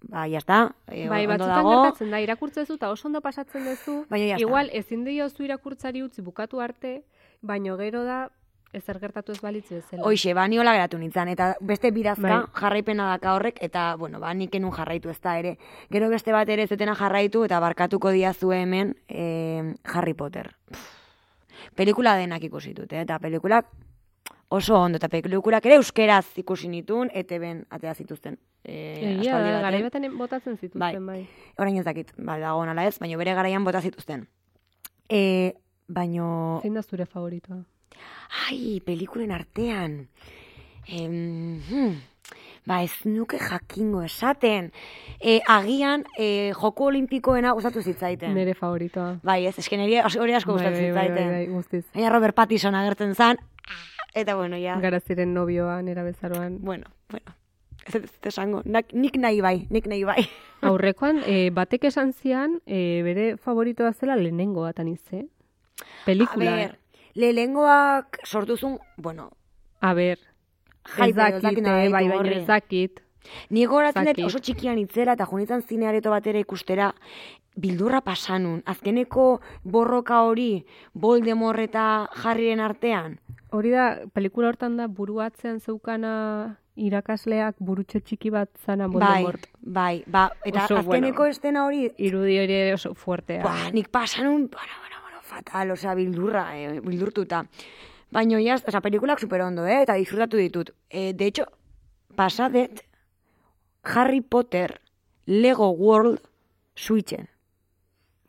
bai, 0.02 0.32
jazta, 0.32 0.76
e, 0.88 1.08
bai, 1.08 1.26
ondo 1.26 1.34
batzutan 1.36 1.56
dago, 1.56 1.76
gertatzen 1.84 2.12
da, 2.12 2.22
irakurtzen 2.22 2.66
zu 2.66 2.76
eta 2.76 2.90
oso 2.92 3.08
ondo 3.08 3.22
pasatzen 3.22 3.66
duzu. 3.66 4.06
Baina 4.10 4.26
ya 4.26 4.36
está. 4.36 4.48
Igual 4.48 4.70
ezin 4.74 5.06
diozu 5.06 5.44
irakurtzari 5.44 6.04
utzi 6.04 6.22
bukatu 6.22 6.62
arte, 6.62 7.04
baino 7.42 7.78
gero 7.78 8.04
da 8.04 8.32
ezer 8.78 9.00
gertatu 9.00 9.32
ez 9.34 9.42
balitz 9.42 9.68
bezala. 9.70 10.04
Hoixe, 10.04 10.34
ba, 10.34 10.48
ni 10.48 10.60
hola 10.60 10.74
geratu 10.74 10.98
nintzen, 10.98 11.28
eta 11.34 11.56
beste 11.62 11.92
bidazka 11.92 12.28
Bai. 12.28 12.44
jarraipena 12.54 13.10
daka 13.12 13.34
horrek, 13.36 13.58
eta, 13.62 13.96
bueno, 13.96 14.20
ba, 14.20 14.34
nik 14.34 14.56
enun 14.56 14.72
jarraitu 14.72 15.10
ez 15.10 15.20
da 15.22 15.38
ere. 15.40 15.58
Gero 15.92 16.10
beste 16.10 16.32
bat 16.32 16.50
ere 16.50 16.64
ez 16.64 16.70
dutena 16.70 16.96
jarraitu, 16.96 17.44
eta 17.44 17.60
barkatuko 17.60 18.12
diazu 18.12 18.52
hemen 18.52 18.96
eh, 19.08 19.74
Harry 19.84 20.14
Potter. 20.14 20.54
Pff, 20.72 20.94
Pelikula 21.76 22.16
denak 22.18 22.44
ikusi 22.44 22.74
dut, 22.74 22.94
eh? 22.94 23.02
eta 23.02 23.20
pelikulak 23.20 23.68
oso 24.50 24.78
ondo, 24.80 24.98
eta 24.98 25.10
pelikulak 25.10 25.66
ere 25.68 25.76
euskeraz 25.78 26.26
ikusi 26.42 26.70
nitun, 26.72 27.10
ETB-en 27.14 27.66
atea 27.70 27.94
zituzten. 27.94 28.38
Eh, 28.64 29.14
Egia 29.18 29.40
da, 29.40 29.60
garai 29.62 29.82
baten 29.84 30.08
botatzen 30.18 30.58
zituzten, 30.58 30.80
Bai. 30.80 30.96
bai. 31.00 31.54
Orain 31.58 31.78
ez 31.78 31.86
dakit, 31.86 32.14
ba, 32.18 32.38
dago 32.42 32.66
nala 32.66 32.86
ez, 32.88 32.98
baina 33.00 33.18
bere 33.20 33.34
garaian 33.38 33.64
bota 33.68 33.82
zituzten. 33.82 34.28
E, 35.10 35.54
baino, 35.88 36.60
Zein 36.62 36.74
da 36.76 36.84
zure 36.84 37.06
favoritoa? 37.06 37.62
Ai, 38.48 38.82
pelikulen 38.86 39.32
artean, 39.32 40.08
em, 40.88 41.62
hmm, 41.70 41.96
ba 42.68 42.82
ez 42.84 42.92
nuke 43.06 43.38
jakingo 43.40 44.02
esaten, 44.04 44.72
e, 45.20 45.40
agian 45.48 46.04
e, 46.18 46.52
joko 46.54 46.86
olimpikoena 46.92 47.54
gustatu 47.56 47.82
zitzaiten. 47.82 48.34
Nere 48.36 48.54
favoritoa. 48.54 49.20
Bai, 49.24 49.46
ez, 49.48 49.58
esken 49.60 49.80
hori 49.86 49.98
asko 49.98 50.20
Bai, 50.20 50.58
gustatzen 50.58 50.74
bai, 50.74 50.92
bai, 50.92 51.08
zitzaiten. 51.08 51.30
bai, 51.32 51.46
bai, 51.46 51.48
guztiz. 51.54 51.86
Baina 51.94 52.10
Robert 52.12 52.36
Pattinson 52.36 52.76
agertzen 52.76 53.16
zan, 53.16 53.38
eta 54.14 54.36
bueno, 54.36 54.58
ja, 54.58 54.76
Gara 54.82 55.00
ziren 55.00 55.34
nobioa, 55.34 55.82
nera 55.82 56.04
bezaroan. 56.04 56.58
bueno, 56.62 56.88
bueno, 57.10 57.36
ez 57.86 58.04
esango, 58.24 58.62
nik 58.66 59.16
nahi 59.18 59.40
bai, 59.42 59.68
nik 59.70 59.88
nahi 59.88 60.04
bai. 60.04 60.28
Aurrekoan, 60.68 61.22
e, 61.26 61.50
batek 61.52 61.86
esan 61.86 62.12
zian, 62.14 62.60
e, 62.66 63.02
bere 63.04 63.38
favoritoa 63.38 63.94
zela 63.94 64.16
lehenengoa 64.18 64.74
tanize. 64.74 65.28
Pelikula. 66.06 66.52
A 66.52 66.56
ber, 66.56 66.78
lehengoak 67.18 68.20
sortuzun, 68.26 68.78
bueno, 68.98 69.32
A 69.80 69.94
ber, 69.94 70.18
ez 70.98 71.14
dakit, 71.16 71.60
eh, 71.60 71.62
bai, 71.64 71.90
baina 71.92 72.16
horri. 72.18 72.34
ez 72.40 72.48
dakit. 72.48 73.02
Ni 73.50 73.66
goratzen 73.66 74.06
dut 74.06 74.20
oso 74.26 74.40
txikian 74.40 74.78
itzela 74.80 75.14
eta 75.14 75.26
junitzen 75.26 75.62
zineareto 75.62 76.10
batera 76.10 76.40
ikustera 76.40 76.94
bildurra 77.56 78.02
pasanun. 78.02 78.62
Azkeneko 78.66 79.42
borroka 79.64 80.22
hori 80.24 80.66
Voldemort 80.94 81.60
eta 81.60 82.08
Harryren 82.24 82.60
artean. 82.60 83.20
Hori 83.52 83.70
da, 83.72 84.00
pelikula 84.14 84.48
hortan 84.50 84.78
da 84.78 84.88
buru 84.88 85.20
atzean 85.20 85.60
zeukana 85.60 86.58
irakasleak 86.76 87.56
burutxo 87.60 88.00
txiki 88.00 88.30
bat 88.30 88.50
zana 88.66 88.88
Voldemort. 88.88 89.48
Bai, 89.62 90.04
bai, 90.04 90.04
ba, 90.08 90.32
eta 90.46 90.66
Oso 90.66 90.78
azkeneko 90.78 91.18
bueno. 91.24 91.32
estena 91.32 91.66
hori, 91.66 91.92
Irudi 91.98 92.40
hori 92.40 92.72
oso 92.74 92.94
fuertea. 92.94 93.44
ba, 93.44 93.56
nik 93.74 93.90
pasanun, 93.90 94.48
bueno, 94.48 94.74
bueno, 94.82 94.97
fatal, 95.28 95.72
osea, 95.76 95.94
bildurra, 95.98 96.48
eh, 96.58 96.80
bildurtuta. 96.84 97.44
Baina, 98.12 98.40
jaz, 98.42 98.62
osea, 98.68 98.82
pelikulak 98.82 99.20
super 99.20 99.44
ondo, 99.46 99.66
eh, 99.68 99.82
eta 99.84 100.00
disfrutatu 100.00 100.40
ditut. 100.40 100.74
Eh, 100.90 101.14
de 101.14 101.26
hecho, 101.28 101.46
pasadet 102.16 102.86
Harry 103.84 104.22
Potter 104.22 104.80
Lego 105.26 105.70
World 105.72 106.22
Switchen. 106.76 107.30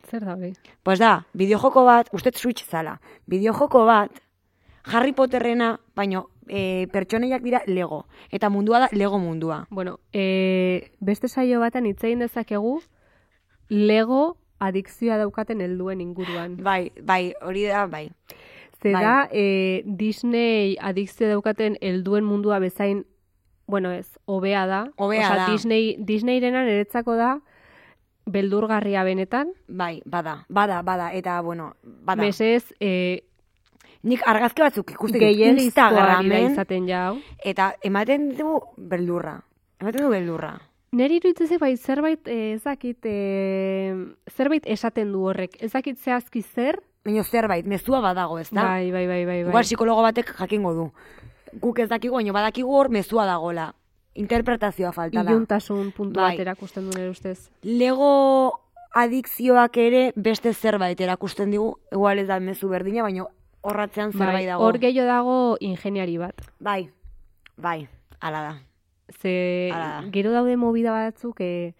Zer 0.09 0.25
da 0.25 0.35
hori? 0.35 0.53
Pues 0.83 0.99
da, 0.99 1.27
bideojoko 1.33 1.85
bat, 1.85 2.09
usted 2.13 2.35
Switch 2.35 2.65
zala, 2.65 2.99
bideojoko 3.27 3.85
bat, 3.85 4.11
Harry 4.83 5.13
Potterrena, 5.13 5.79
baino, 5.95 6.29
e, 6.47 6.87
pertsoneiak 6.91 7.43
dira 7.43 7.61
Lego. 7.67 8.07
Eta 8.31 8.49
mundua 8.49 8.79
da 8.79 8.89
Lego 8.91 9.19
mundua. 9.19 9.67
Bueno, 9.69 9.99
e, 10.11 10.91
beste 10.99 11.27
saio 11.27 11.59
baten 11.59 11.85
hitz 11.85 12.03
egin 12.03 12.19
dezakegu 12.25 12.79
Lego 13.69 14.37
adikzioa 14.59 15.17
daukaten 15.17 15.61
helduen 15.61 16.01
inguruan. 16.01 16.57
Bai, 16.69 16.91
bai, 17.01 17.33
hori 17.41 17.65
da, 17.67 17.85
bai. 17.87 18.09
Ze 18.81 18.93
bai. 18.93 19.03
da, 19.03 19.27
e, 19.31 19.83
Disney 19.85 20.77
adikzioa 20.79 21.33
daukaten 21.35 21.77
helduen 21.81 22.23
mundua 22.23 22.59
bezain, 22.59 23.05
bueno 23.67 23.91
ez, 23.91 24.17
hobea 24.25 24.65
da. 24.67 24.85
Hobea 24.97 25.35
da. 25.35 25.47
Disney, 25.51 25.95
Disneyrenan 25.99 26.67
eretzako 26.67 27.15
da, 27.15 27.39
beldurgarria 28.25 29.03
benetan. 29.03 29.51
Bai, 29.67 30.01
bada, 30.05 30.45
bada, 30.49 30.81
bada, 30.81 31.11
eta, 31.13 31.41
bueno, 31.41 31.73
bada. 31.83 32.21
Mesez, 32.23 32.73
e, 32.79 33.23
Nik 33.99 34.21
argazki 34.31 34.63
batzuk 34.63 34.91
ikusten 34.93 35.19
ditut 35.19 35.59
Instagramen, 35.59 36.53
izaten 36.53 36.87
jau. 36.87 37.17
eta 37.43 37.73
ematen 37.83 38.29
du 38.37 38.59
beldurra. 38.77 39.41
Ematen 39.81 40.05
du 40.05 40.09
beldurra. 40.09 40.53
Neri 40.91 41.19
iruditzen 41.19 41.59
bai 41.61 41.75
zerbait 41.77 42.27
eh, 42.27 42.53
ez 42.55 42.63
dakit 42.63 43.05
eh, 43.05 43.93
zerbait 44.35 44.65
esaten 44.65 45.11
du 45.13 45.25
horrek. 45.29 45.57
Ez 45.61 45.71
dakit 45.73 45.99
zehazki 45.99 46.41
zer. 46.41 46.79
Baina 47.05 47.23
zerbait, 47.23 47.65
mezua 47.65 48.01
badago, 48.01 48.39
ez 48.39 48.49
da? 48.49 48.63
Bai, 48.63 48.91
bai, 48.91 49.05
bai, 49.07 49.25
bai, 49.25 49.43
bai. 49.43 49.51
Igual 49.51 49.63
psikologo 49.67 50.01
batek 50.03 50.33
jakingo 50.39 50.73
du. 50.73 50.87
Guk 51.61 51.79
ez 51.79 51.89
dakigu, 51.89 52.15
baina 52.17 52.33
badakigu 52.33 52.73
hor 52.75 52.89
mezua 52.89 53.25
dagola. 53.25 53.73
Interpretazioa 54.19 54.91
falta 54.91 55.23
da. 55.23 55.31
Iluntasun 55.31 55.91
puntu 55.95 56.19
Bai. 56.19 56.33
bat 56.33 56.41
erakusten 56.43 56.89
du 56.89 56.97
nire 56.97 57.09
ustez. 57.13 57.51
Lego 57.63 58.59
adikzioak 58.97 59.77
ere 59.77 60.01
beste 60.15 60.53
zerbait 60.53 60.99
erakusten 60.99 61.51
digu, 61.53 61.75
igual 61.93 62.19
ez 62.19 62.27
da 62.27 62.39
mezu 62.39 62.67
berdina, 62.67 63.03
baina 63.05 63.27
horratzean 63.61 64.11
zerbait 64.11 64.41
Bai, 64.41 64.45
dago. 64.49 64.65
hor 64.65 64.79
gehiago 64.81 65.07
dago 65.07 65.37
ingeniari 65.59 66.17
bat. 66.17 66.41
Bai, 66.59 66.89
bai, 67.55 67.87
ala 68.19 68.41
da. 68.41 68.53
Ze 69.09 69.69
da. 69.71 70.03
gero 70.11 70.31
daude 70.31 70.55
movida 70.57 70.91
batzuk 70.91 71.41
e, 71.41 71.73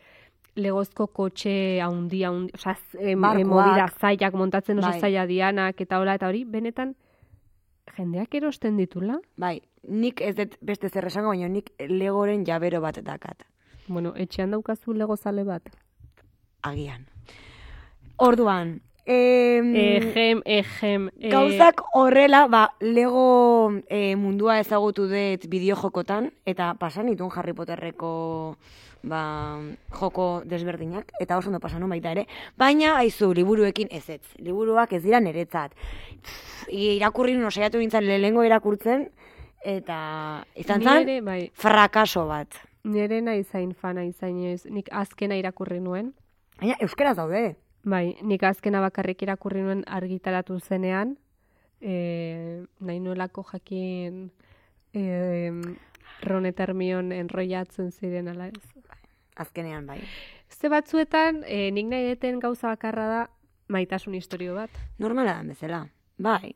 legozko 0.56 1.08
kotxe 1.08 1.80
haundi, 1.82 2.24
haundi, 2.24 2.52
Barkuak. 2.54 3.40
em, 3.40 3.48
movida 3.48 3.88
zailak 4.00 4.34
montatzen 4.34 4.80
oso 4.80 4.90
Bai. 4.90 5.00
zaila 5.00 5.26
dianak 5.28 5.82
eta 5.82 6.00
hola, 6.00 6.16
eta 6.16 6.28
hori, 6.28 6.44
benetan, 6.46 6.96
jendeak 7.96 8.34
erosten 8.36 8.78
ditula. 8.78 9.20
Bai, 9.38 9.62
nik 9.88 10.22
ez 10.22 10.36
dut 10.36 10.58
beste 10.62 10.90
zer 10.90 11.06
esango, 11.06 11.30
baina 11.30 11.48
nik 11.48 11.72
legoren 11.80 12.46
jabero 12.46 12.82
bat 12.82 13.00
dakat. 13.04 13.46
Bueno, 13.88 14.14
etxean 14.16 14.52
daukazu 14.52 14.94
lego 14.94 15.16
zale 15.18 15.44
bat. 15.44 15.70
Agian. 16.62 17.08
Orduan, 18.18 18.82
em, 19.06 19.76
Ejem, 19.76 20.42
ejem. 20.46 21.10
e, 21.20 21.30
gauzak 21.30 21.82
horrela, 21.94 22.48
ba, 22.48 22.74
lego 22.80 23.72
e, 23.90 24.16
mundua 24.16 24.60
ezagutu 24.60 25.08
dut 25.08 25.48
bideojokotan, 25.50 26.32
eta 26.46 26.74
pasan 26.80 27.08
ditun 27.08 27.32
Harry 27.36 27.54
Potterreko 27.54 28.58
ba, 29.04 29.60
joko 29.92 30.42
desberdinak, 30.46 31.12
eta 31.20 31.38
oso 31.38 31.50
ondo 31.50 31.60
pasan 31.60 31.88
baita 31.90 32.12
ere, 32.12 32.28
baina 32.58 32.98
aizu, 32.98 33.34
liburuekin 33.34 33.88
ez 33.92 34.10
ez, 34.10 34.22
liburuak 34.38 34.94
ez 34.94 35.04
dira 35.04 35.20
niretzat. 35.20 35.72
Irakurri 36.70 37.34
nun 37.34 37.46
osaiatu 37.46 37.80
nintzen 37.80 38.06
lehengo 38.06 38.44
irakurtzen, 38.44 39.10
eta 39.64 40.46
izan 40.56 40.84
zen, 40.84 41.02
ere, 41.08 41.22
bai, 41.22 41.52
frakaso 41.54 42.26
bat. 42.28 42.48
nire 42.84 43.22
nahi 43.22 43.44
zain 43.44 43.74
fana 43.74 44.04
izain 44.06 44.38
ez. 44.46 44.66
Nik 44.66 44.88
azkena 44.92 45.36
irakurri 45.36 45.80
nuen. 45.80 46.14
Baina 46.60 46.76
euskeraz 46.80 47.16
daude. 47.18 47.56
Bai, 47.84 48.18
nik 48.22 48.44
azkena 48.44 48.82
bakarrik 48.84 49.22
irakurri 49.24 49.62
nuen 49.64 49.84
argitaratu 49.88 50.60
zenean. 50.60 51.18
E, 51.82 52.66
nahi 52.80 53.00
nuelako 53.00 53.46
jakin... 53.54 54.30
E, 54.94 55.52
Ron 56.22 56.46
eta 56.46 56.66
Hermione 56.66 57.20
enrollatzen 57.24 57.92
ziren 57.92 58.28
ala 58.28 58.50
ez. 58.50 58.94
Azkenean 59.40 59.86
bai. 59.88 60.02
Ze 60.50 60.68
batzuetan, 60.68 61.44
e, 61.48 61.70
nik 61.72 61.88
nahi 61.88 62.10
deten 62.10 62.42
gauza 62.44 62.68
bakarra 62.68 63.06
da 63.08 63.22
maitasun 63.70 64.18
historio 64.18 64.56
bat. 64.56 64.74
Normala 64.98 65.38
da 65.38 65.44
bezala. 65.48 65.86
Bai. 66.18 66.56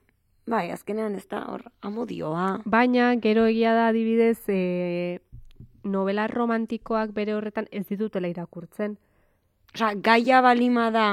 Bai, 0.50 0.72
azkenean 0.76 1.16
ez 1.16 1.28
da 1.32 1.46
hor 1.48 1.64
amodioa. 1.82 2.58
Baina, 2.66 3.14
gero 3.24 3.46
egia 3.48 3.72
da 3.78 3.88
adibidez, 3.94 4.42
e, 4.52 5.22
novela 5.84 6.28
romantikoak 6.28 7.14
bere 7.16 7.38
horretan 7.38 7.70
ez 7.72 7.86
ditutela 7.88 8.28
irakurtzen. 8.28 8.98
Osea, 9.74 9.94
gaia 9.96 10.42
balima 10.42 10.90
da. 10.94 11.08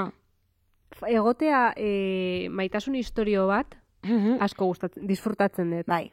Egotea 1.09 1.73
e, 1.77 2.49
maitasun 2.53 2.97
historio 2.99 3.47
bat, 3.49 3.77
asko 4.41 4.67
gustatzen, 4.67 5.07
disfrutatzen 5.09 5.71
dut. 5.71 5.87
bai. 5.87 6.11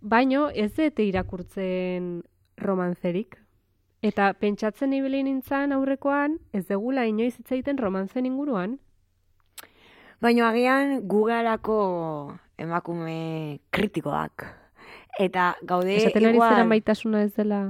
Baino 0.00 0.48
ez 0.50 0.72
dute 0.76 1.04
irakurtzen 1.06 2.22
romanzerik. 2.58 3.38
Eta 4.02 4.32
pentsatzen 4.34 4.92
ibili 4.92 5.22
nintzen 5.22 5.72
aurrekoan, 5.72 6.40
ez 6.52 6.66
degula 6.66 7.06
inoiz 7.06 7.36
hitz 7.38 7.52
egiten 7.52 7.78
romantzen 7.78 8.26
inguruan. 8.26 8.80
Baina 10.20 10.48
agian 10.50 11.06
gugarako 11.06 12.34
emakume 12.58 13.60
kritikoak. 13.70 14.44
Eta 15.22 15.54
gaude 15.62 15.96
Esaten 15.96 16.26
ari 16.26 16.34
igual, 16.34 16.50
zera 16.50 16.66
maitasuna 16.66 17.22
ez 17.22 17.32
dela 17.36 17.62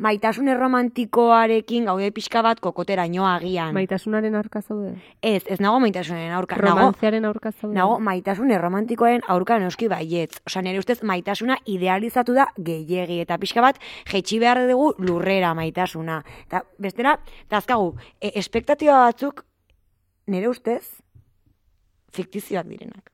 maitasun 0.00 0.48
erromantikoarekin 0.48 1.84
gaude 1.88 2.10
pixka 2.16 2.42
bat 2.42 2.60
kokoteraino 2.60 3.26
agian. 3.28 3.74
maitasunaren 3.76 4.34
aurka 4.34 4.62
zaude. 4.62 4.94
Ez, 5.22 5.42
ez 5.46 5.60
nago 5.60 5.80
maitasunen 5.80 6.32
aurka. 6.32 6.56
Romantziaren 6.56 7.24
aurka 7.28 7.52
zaude. 7.52 7.74
nago 7.76 7.98
maitasun 8.00 8.50
erromantikoaren 8.56 9.22
aurka 9.28 9.58
noski 9.58 9.88
baietz. 9.88 10.40
Osa, 10.46 10.62
nire 10.62 10.78
ustez 10.78 11.02
maitasuna 11.02 11.58
idealizatu 11.66 12.34
da 12.34 12.46
gehiegi. 12.56 13.20
Eta 13.20 13.38
pixka 13.38 13.64
bat, 13.64 13.80
jetxi 14.10 14.40
behar 14.40 14.64
dugu 14.70 14.94
lurrera 14.98 15.52
maitasuna. 15.54 16.22
Eta 16.46 16.64
bestera, 16.78 17.18
eta 17.46 17.60
azkagu, 17.60 17.94
e, 18.20 18.32
espektatiba 18.40 19.04
batzuk, 19.04 19.44
nire 20.26 20.48
ustez, 20.48 21.02
fiktizioak 22.12 22.66
direnak. 22.66 23.12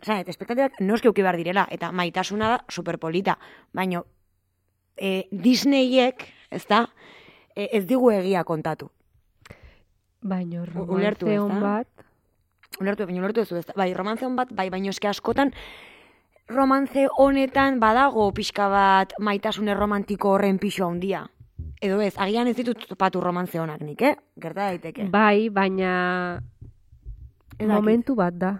Osa, 0.00 0.16
eta 0.22 0.32
espektatibak 0.32 0.80
noski 0.80 1.10
uki 1.10 1.22
behar 1.22 1.36
direla, 1.36 1.66
eta 1.70 1.92
maitasuna 1.92 2.54
da 2.54 2.58
superpolita. 2.72 3.36
Baina, 3.76 4.00
e, 5.00 5.26
Disneyek, 5.32 6.26
ez 6.52 6.66
da, 6.68 6.82
e, 7.56 7.68
ez 7.72 7.86
digu 7.88 8.10
egia 8.12 8.44
kontatu. 8.44 8.90
Baino 10.20 10.62
ulertu, 10.62 11.26
romantze 11.26 11.34
ez 11.34 11.40
on 11.40 11.54
da? 11.56 11.60
bat, 11.60 11.88
Ulertu, 12.80 13.04
baina 13.08 13.20
ulertu 13.24 13.40
ez 13.42 13.64
da? 13.66 13.72
Bai, 13.76 13.92
romantze 13.96 14.24
hon 14.28 14.36
bat, 14.36 14.52
bai, 14.56 14.68
baina 14.70 14.92
eske 14.92 15.08
askotan, 15.08 15.50
romantze 16.48 17.06
honetan 17.18 17.80
badago 17.80 18.30
pixka 18.36 18.68
bat 18.68 19.12
maitasun 19.18 19.68
erromantiko 19.68 20.30
horren 20.36 20.58
pixo 20.58 20.86
handia. 20.86 21.24
Edo 21.80 22.00
ez, 22.04 22.12
agian 22.20 22.46
ez 22.50 22.56
ditut 22.56 22.84
topatu 22.88 23.20
romantze 23.24 23.58
honak 23.60 23.80
nik, 23.80 24.02
eh? 24.02 24.14
Gerta 24.36 24.68
daiteke. 24.70 25.08
bai, 25.10 25.48
baina 25.48 26.40
Ez 27.58 27.66
dakit. 27.66 27.72
momentu 27.74 28.14
bat 28.14 28.34
da. 28.34 28.52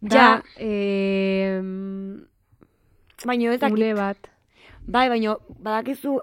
Da, 0.00 0.16
Ja. 0.16 0.42
eh, 0.58 1.60
Baina 3.24 3.52
ez 3.54 3.60
dakit. 3.60 3.76
une 3.78 3.94
bat. 3.94 4.18
Bai, 4.86 5.08
baina 5.08 5.36
badakizu 5.48 6.18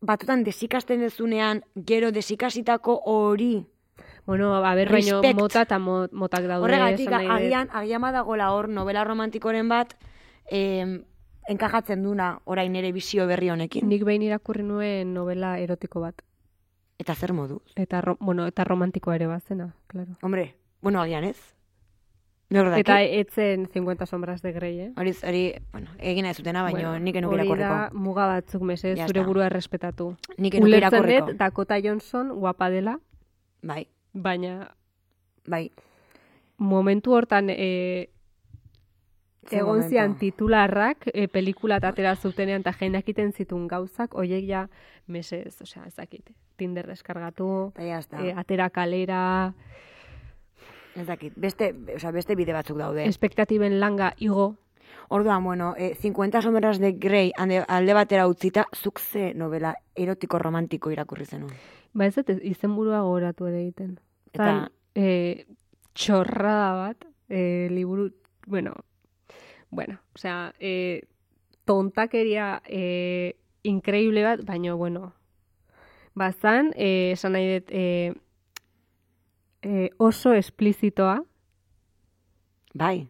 batutan 0.00 0.44
desikasten 0.44 1.00
dezunean, 1.00 1.62
gero 1.74 2.12
desikasitako 2.12 3.00
hori. 3.04 3.66
Bueno, 4.26 4.54
a 4.56 4.74
ber, 4.74 4.90
baino 4.90 5.20
mota 5.34 5.62
eta 5.62 5.78
mo- 5.78 6.08
motak 6.12 6.46
daude. 6.46 6.64
Horregatik, 6.64 7.08
agian, 7.12 7.68
agian 7.72 8.02
badagola 8.02 8.50
hor 8.52 8.68
novela 8.68 9.04
romantikoren 9.04 9.68
bat, 9.68 9.94
em, 10.50 11.04
enkajatzen 11.48 12.02
duna 12.02 12.40
orain 12.44 12.74
ere 12.76 12.90
bizio 12.92 13.26
berri 13.26 13.50
honekin. 13.50 13.88
Nik 13.88 14.02
behin 14.04 14.22
irakurri 14.22 14.62
nuen 14.64 15.14
novela 15.14 15.58
erotiko 15.60 16.00
bat. 16.00 16.22
Eta 16.98 17.14
zer 17.14 17.32
modu? 17.32 17.60
Eta, 17.76 18.00
ro, 18.00 18.16
bueno, 18.20 18.46
eta 18.46 18.64
romantikoa 18.64 19.14
ere 19.16 19.26
bazena, 19.26 19.74
claro. 19.86 20.16
Hombre, 20.22 20.56
bueno, 20.80 21.00
agian 21.00 21.24
ez. 21.24 21.36
Nor? 22.48 22.68
Eta 22.78 23.00
etzen 23.02 23.66
50 23.72 24.06
sombras 24.06 24.40
de 24.42 24.52
Grey, 24.52 24.78
eh? 24.78 24.92
Hori, 24.96 25.12
hori, 25.26 25.54
bueno, 25.72 25.90
egin 25.98 26.26
ez 26.26 26.36
zutena, 26.36 26.62
baina 26.62 26.78
Bueno, 26.78 26.98
nik 27.02 27.16
enuke 27.18 27.40
Hori 27.40 27.58
da 27.58 27.90
muga 27.92 28.26
batzuk 28.30 28.62
mese, 28.62 28.94
zure 29.06 29.24
burua 29.26 29.48
errespetatu. 29.50 30.12
Nik 30.38 30.54
enuke 30.54 30.68
Ulertzen 30.68 30.94
irakurriko. 30.94 31.26
dut 31.32 31.40
Dakota 31.40 31.80
Johnson 31.82 32.30
guapa 32.38 32.70
dela, 32.70 33.00
Bai, 33.62 33.86
baina 34.12 34.70
bai. 35.46 35.72
momentu 36.58 37.16
hortan 37.16 37.50
e, 37.50 38.10
egon 39.50 39.82
zian 39.88 40.14
titularrak 40.18 41.08
e, 41.12 41.26
pelikula 41.26 41.80
atera 41.82 42.14
zutenean 42.14 42.62
eta 42.62 42.72
jendak 42.78 43.08
iten 43.08 43.32
zituen 43.32 43.66
gauzak, 43.66 44.14
oiek 44.14 44.46
ja, 44.46 44.68
mesez, 45.06 45.60
osea, 45.62 45.82
ez 45.86 45.96
dakit, 45.96 46.30
Tinder 46.56 46.86
deskargatu, 46.86 47.72
e, 47.76 47.90
atera 48.36 48.70
kalera, 48.70 49.52
Ez 50.96 51.06
dakit. 51.06 51.32
Beste, 51.36 51.74
osea, 51.96 52.10
beste 52.10 52.34
bide 52.34 52.52
batzuk 52.52 52.78
daude. 52.78 53.04
espektatiben 53.06 53.80
langa 53.80 54.14
igo, 54.18 54.56
Orduan, 55.08 55.44
bueno, 55.44 55.74
eh, 55.78 55.94
50 55.94 56.42
sombras 56.42 56.80
de 56.80 56.92
Grey 56.92 57.30
ande, 57.36 57.64
alde 57.68 57.94
batera 57.94 58.26
utzita, 58.26 58.66
zuk 58.74 58.98
ze 58.98 59.34
novela 59.34 59.76
erotiko 59.94 60.38
romantiko 60.38 60.90
irakurri 60.90 61.24
zenuen. 61.26 61.52
ba 61.92 62.06
ez 62.06 62.14
dut 62.16 62.28
izenburua 62.42 63.00
gogoratu 63.02 63.46
ere 63.46 63.60
egiten. 63.62 64.00
Eta- 64.32 64.44
Zan, 64.44 64.68
e, 64.94 65.46
txorrada 65.94 66.72
bat, 66.74 67.04
e, 67.28 67.68
liburu, 67.70 68.10
bueno, 68.46 68.74
bueno, 69.70 70.00
osea, 70.14 70.52
e, 70.58 71.02
tontakeria 71.64 72.60
e, 72.66 73.36
increíble 73.62 74.24
bat, 74.24 74.44
baina, 74.44 74.74
bueno, 74.74 75.12
bazan, 76.14 76.72
e, 76.76 77.12
esan 77.12 77.32
nahi 77.32 77.60
dut, 77.60 77.70
e, 77.70 78.12
e, 79.66 79.90
oso 79.98 80.32
esplizitoa, 80.32 81.24
Bai. 82.74 83.08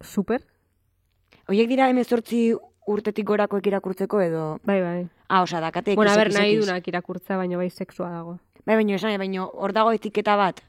super, 0.00 0.44
Oiek 1.48 1.68
dira 1.70 1.86
emezortzi 1.88 2.50
urtetik 2.92 3.24
gorakoek 3.28 3.66
irakurtzeko 3.70 4.20
edo... 4.20 4.42
bai, 4.68 4.82
bai. 4.84 5.06
Ah, 5.28 5.42
osea, 5.42 5.60
dakate 5.64 5.94
Bueno, 5.96 6.12
ber, 6.16 6.30
nahi 6.32 6.58
dunak 6.60 6.86
irakurtza, 6.88 7.36
baina 7.40 7.56
bai 7.56 7.70
sexua 7.70 8.10
dago. 8.12 8.34
Bai, 8.68 8.76
baina 8.76 8.96
esan, 8.96 9.16
baina 9.20 9.46
hor 9.46 9.72
dago 9.76 9.92
etiketa 9.96 10.36
bat. 10.36 10.60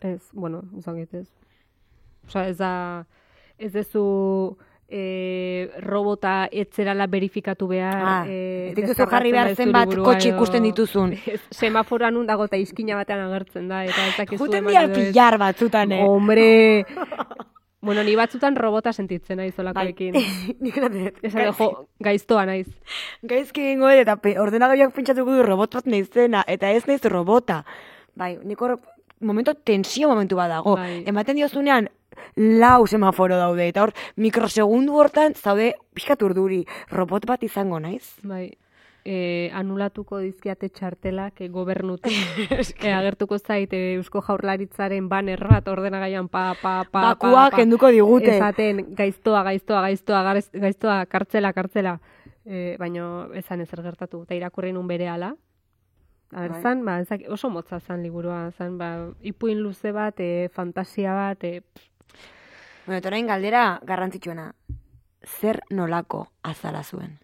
Ez, 0.00 0.22
bueno, 0.32 0.62
uzangit 0.76 1.12
ez. 1.14 1.26
Osa, 2.26 2.46
ez 2.48 2.56
da, 2.56 2.72
ez 3.58 3.72
dezu 3.74 4.04
e, 4.92 5.70
robota 5.80 6.48
etzerala 6.52 7.06
verifikatu 7.08 7.68
behar. 7.70 8.02
Ah, 8.04 8.24
e, 8.28 8.72
dituzu 8.76 9.06
jarri 9.08 9.32
behar 9.32 9.54
zenbat 9.56 9.88
zure 9.88 10.02
burua 10.02 10.12
kotxe 10.12 10.32
ikusten 10.34 10.68
dituzun. 10.68 11.14
Ez, 11.34 11.40
semaforoan 11.56 12.14
nun 12.18 12.28
dago 12.28 12.44
eta 12.50 12.60
izkina 12.60 12.98
batean 13.00 13.24
agertzen 13.24 13.70
da, 13.72 13.82
eta 13.88 14.04
ez 14.10 14.16
dakizu 14.18 14.44
Juten 14.44 14.68
ez. 14.68 14.90
pilar 14.92 15.38
batzutan, 15.40 15.96
eh? 15.96 16.02
Hombre! 16.04 16.84
bueno, 17.86 18.04
ni 18.04 18.16
batzutan 18.18 18.56
robota 18.56 18.92
sentitzen 18.92 19.40
naiz 19.40 19.54
olakoekin. 19.58 20.18
Nik 20.64 20.76
esaten 20.76 21.08
dut. 21.08 21.22
Esan, 21.24 21.48
jo, 21.56 21.70
gaiztoa 22.04 22.44
naiz. 22.50 22.68
Gaizki 23.22 23.72
dut, 23.80 23.96
eta 24.04 24.18
ordenagailuak 24.44 24.92
pentsatuko 24.98 25.40
du 25.40 25.48
robot 25.48 25.80
bat 25.80 25.88
naizena, 25.88 26.44
eta 26.46 26.70
ez 26.70 26.84
naiz 26.90 27.00
robota. 27.08 27.62
Bai, 28.12 28.34
nik 28.44 28.60
hor 28.60 28.76
momento 29.22 29.54
tensio 29.54 30.08
momentu 30.08 30.36
bat 30.36 30.50
dago. 30.50 30.76
Bai. 30.76 31.02
Ematen 31.06 31.38
diozunean, 31.38 31.88
lau 32.36 32.86
semaforo 32.86 33.38
daude, 33.38 33.68
eta 33.68 33.86
hor 33.86 33.92
mikrosegundu 34.16 34.96
hortan 34.98 35.34
zaude 35.34 35.72
pixkat 35.94 36.22
urduri. 36.22 36.64
Robot 36.90 37.26
bat 37.26 37.42
izango 37.42 37.80
naiz. 37.80 38.16
Bai, 38.22 38.50
e, 39.04 39.50
anulatuko 39.54 40.20
dizkiate 40.22 40.68
txartelak 40.70 41.42
e, 41.42 41.48
gobernutik. 41.52 42.14
e, 42.84 42.92
agertuko 42.92 43.38
zait 43.38 43.72
e, 43.74 43.82
Eusko 43.98 44.22
Jaurlaritzaren 44.26 45.08
banner 45.10 45.42
bat 45.48 45.68
ordenagaian 45.72 46.28
pa, 46.28 46.52
pa, 46.60 46.82
pa, 46.84 47.08
Bakua 47.12 47.48
pa, 47.50 47.62
kenduko 47.62 47.92
digute. 47.94 48.36
Esaten, 48.36 48.86
gaiztoa, 48.98 49.42
gaiztoa, 49.50 49.82
gaiztoa, 49.88 50.22
gaiztoa, 50.66 50.98
kartzela, 51.10 51.52
kartzela. 51.52 51.98
E, 52.44 52.76
baino, 52.78 53.32
ezan 53.38 53.62
ezer 53.62 53.82
gertatu. 53.84 54.24
Eta 54.26 54.38
irakurri 54.38 54.72
nun 54.74 54.88
bere 54.90 55.10
Bai. 56.32 56.62
zan, 56.62 56.84
ba, 56.84 56.98
ezak, 57.00 57.26
oso 57.28 57.50
motza 57.50 57.78
zan 57.80 58.02
liburua, 58.02 58.50
zan, 58.56 58.78
ba, 58.78 59.10
ipuin 59.20 59.60
luze 59.60 59.92
bat, 59.92 60.18
e, 60.20 60.48
fantasia 60.48 61.12
bat, 61.12 61.44
e, 61.44 61.62
Bueno, 62.86 62.98
eta 62.98 63.10
galdera 63.10 63.80
garrantzitsuena. 63.84 64.54
Zer 65.22 65.60
nolako 65.70 66.32
azala 66.42 66.82
zuen? 66.82 67.18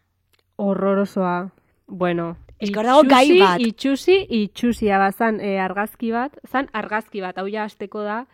horrorosoa. 0.58 1.50
Bueno, 1.86 2.36
Ez 2.58 2.72
que 2.72 2.78
hor 2.80 2.86
dago 2.86 3.02
gai 3.06 3.24
itxusi, 3.24 3.40
bat. 3.40 3.60
Itxusi, 3.60 4.16
itxusia 4.28 4.98
bazan 4.98 5.40
e, 5.40 5.58
argazki 5.62 6.10
bat, 6.10 6.34
zan 6.46 6.68
argazki 6.74 7.22
bat, 7.22 7.38
hau 7.38 7.46
ja 7.46 7.62
hasteko 7.68 8.02
da, 8.02 8.24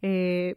e, 0.00 0.54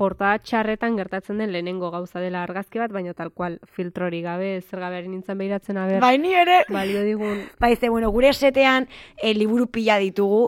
portada 0.00 0.38
txarretan 0.40 0.94
gertatzen 0.96 1.36
den 1.42 1.52
lehenengo 1.52 1.90
gauza 1.92 2.22
dela 2.24 2.40
argazki 2.46 2.80
bat, 2.80 2.92
baina 2.94 3.12
tal 3.14 3.30
cual 3.36 3.58
filtrori 3.76 4.22
gabe, 4.24 4.54
zer 4.62 4.80
gabe 4.80 4.96
ari 5.02 5.08
nintzen 5.12 5.36
behiratzen 5.38 5.76
aber, 5.76 6.00
Bai, 6.00 6.16
ni 6.18 6.32
ere. 6.34 6.62
balio 6.72 7.02
digun. 7.04 7.42
Bai, 7.60 7.74
ze, 7.76 7.90
bueno, 7.92 8.08
gure 8.14 8.32
setean 8.32 8.88
eh, 9.20 9.34
liburu 9.36 9.66
pila 9.68 9.98
ditugu. 10.00 10.46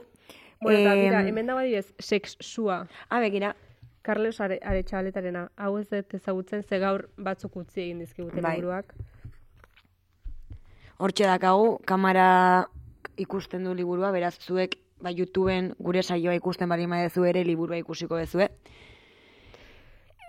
Bueno, 0.63 0.79
eta 0.79 0.95
mira, 0.97 1.21
Em, 1.21 1.29
hemen 1.29 1.47
dago 1.51 1.59
adibidez, 1.61 1.93
sexua, 1.99 2.87
Ah, 3.11 3.21
begira. 3.21 3.55
Carlos 4.03 4.41
Are, 4.41 4.57
Aretxabaletarena, 4.67 5.45
hau 5.57 5.77
ez 5.79 5.89
dut 5.91 6.15
ezagutzen, 6.15 6.63
ze 6.67 6.79
gaur 6.83 7.09
batzuk 7.19 7.55
utzi 7.61 7.83
egin 7.85 7.99
dizkigute 8.03 8.41
Bai. 8.43 8.57
liburuak. 8.57 8.95
Hortxe 11.03 11.27
dakagu, 11.27 11.77
kamera 11.87 12.69
ikusten 13.19 13.65
du 13.67 13.75
liburua, 13.75 14.11
beraz, 14.15 14.37
zuek, 14.41 14.79
ba, 15.03 15.11
YouTubeen 15.11 15.73
gure 15.83 16.03
saioa 16.03 16.35
ikusten 16.39 16.71
bali 16.71 16.87
madezu 16.91 17.25
ere 17.29 17.45
liburua 17.45 17.79
ikusiko 17.83 18.19
bezue. 18.21 18.49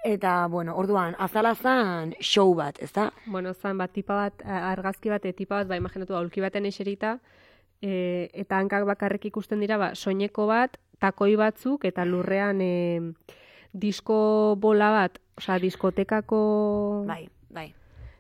Eta, 0.04 0.48
bueno, 0.48 0.76
orduan, 0.76 1.16
azala 1.18 1.54
zan 1.56 2.12
show 2.20 2.50
bat, 2.56 2.76
ez 2.84 2.92
da? 2.92 3.08
Bueno, 3.26 3.54
zan 3.54 3.78
bat 3.80 3.94
tipa 3.96 4.18
bat, 4.18 4.44
argazki 4.44 5.10
bat, 5.10 5.24
e, 5.24 5.32
tipa 5.32 5.62
bat, 5.62 5.70
ba, 5.70 5.78
imaginatu, 5.80 6.18
aulki 6.20 6.44
baten 6.44 6.68
eserita, 6.68 7.14
e, 7.80 8.30
eta 8.34 8.60
hankak 8.60 8.84
bakarrik 8.90 9.30
ikusten 9.32 9.64
dira, 9.64 9.78
ba, 9.80 9.94
soineko 9.96 10.50
bat, 10.52 10.76
takoi 11.00 11.38
batzuk, 11.40 11.88
eta 11.88 12.04
lurrean 12.04 12.60
e, 12.60 13.00
disko 13.72 14.20
bola 14.60 14.92
bat, 14.92 15.24
osea, 15.40 15.58
diskotekako 15.64 16.44
Bai, 17.08 17.24
bai. 17.50 17.70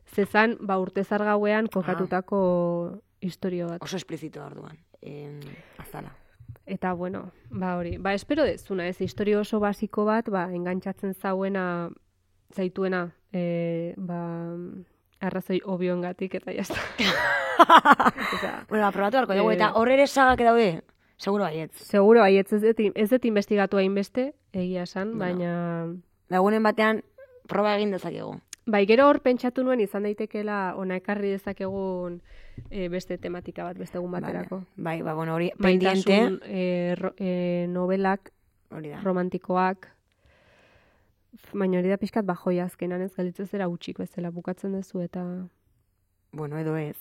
zezan, 0.08 0.56
ba, 0.62 0.80
urte 0.80 1.04
zargauean 1.04 1.68
kokatutako 1.68 2.42
historio 3.20 3.68
bat. 3.76 3.84
Oso 3.84 4.00
esplizito 4.00 4.40
orduan. 4.46 4.80
Em, 5.02 5.40
azala. 5.84 6.16
Eta, 6.66 6.94
bueno, 6.94 7.32
ba, 7.50 7.76
hori, 7.78 7.98
ba, 7.98 8.14
espero 8.14 8.44
dezuna, 8.44 8.88
ez, 8.88 9.02
historio 9.02 9.42
oso 9.42 9.60
basiko 9.60 10.06
bat, 10.06 10.30
ba, 10.30 10.46
engantzatzen 10.56 11.14
zauena, 11.14 11.90
zaituena, 12.56 13.10
e, 13.34 13.94
ba, 13.98 14.56
arrazoi 15.20 15.60
obioengatik 15.66 16.36
eta 16.40 16.54
jazta. 16.56 16.80
Osea, 18.34 18.66
Bueno, 18.70 18.86
aprobatu 18.88 19.18
beharko 19.18 19.36
dugu, 19.36 19.52
Eh, 19.52 19.56
eta 19.56 19.74
horre 19.76 19.94
ere 19.94 20.08
sagak 20.08 20.40
daude? 20.40 20.82
Seguro 21.18 21.44
baietz. 21.44 21.76
Seguro, 21.84 22.20
baietz 22.22 22.52
ez 22.54 22.62
dut, 22.62 22.80
ez 22.96 23.10
dut 23.10 23.26
investigatu 23.26 23.78
hainbeste, 23.78 24.34
egia 24.54 24.84
esan, 24.84 25.18
Bueno. 25.18 25.20
baina... 25.40 25.94
Lagunen 26.30 26.64
batean, 26.64 27.04
proba 27.48 27.76
egin 27.76 27.92
dezakegu. 27.92 28.40
Bai, 28.66 28.86
gero 28.88 29.10
hor 29.10 29.20
pentsatu 29.20 29.64
nuen 29.64 29.82
izan 29.84 30.04
daitekeela 30.08 30.74
ona 30.80 30.96
ekarri 30.96 31.30
dezakegun 31.36 32.22
e, 32.70 32.88
beste 32.90 33.18
tematika 33.18 33.64
bat, 33.64 33.78
beste 33.78 33.98
egun 33.98 34.12
baterako. 34.12 34.64
Bai, 34.76 35.02
ba, 35.02 35.14
bueno, 35.14 35.36
hori 35.36 35.52
pendiente. 35.62 36.40
E, 36.46 36.96
ro, 36.96 37.14
e, 37.18 37.66
novelak, 37.70 38.32
Hori 38.72 38.90
da. 38.90 39.02
romantikoak, 39.02 39.88
baina 41.54 41.80
hori 41.80 41.90
da 41.90 41.98
pixkat 41.98 42.26
bajoia 42.26 42.66
azkenan 42.66 43.02
ez 43.02 43.12
galitzen 43.16 43.48
zera 43.48 43.68
utxik 43.70 43.98
bezala 44.00 44.30
bukatzen 44.32 44.74
duzu 44.74 45.02
eta 45.02 45.24
Bueno, 46.32 46.58
edo 46.58 46.76
ez. 46.78 46.98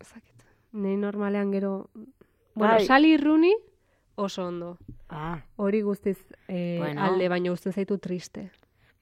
ezakit. 0.00 0.44
Nei 0.72 0.96
normalean 0.96 1.50
gero 1.52 1.90
bueno, 2.54 2.74
Bai. 2.74 2.86
Sally 2.86 3.16
Rooney 3.16 3.54
oso 4.16 4.46
ondo. 4.46 4.78
Ah, 5.08 5.42
Hori 5.56 5.80
guztiz 5.82 6.18
e, 6.48 6.78
Bueno. 6.80 7.02
alde, 7.02 7.28
baina 7.28 7.52
uzten 7.52 7.72
zaitu 7.72 7.98
triste. 7.98 8.50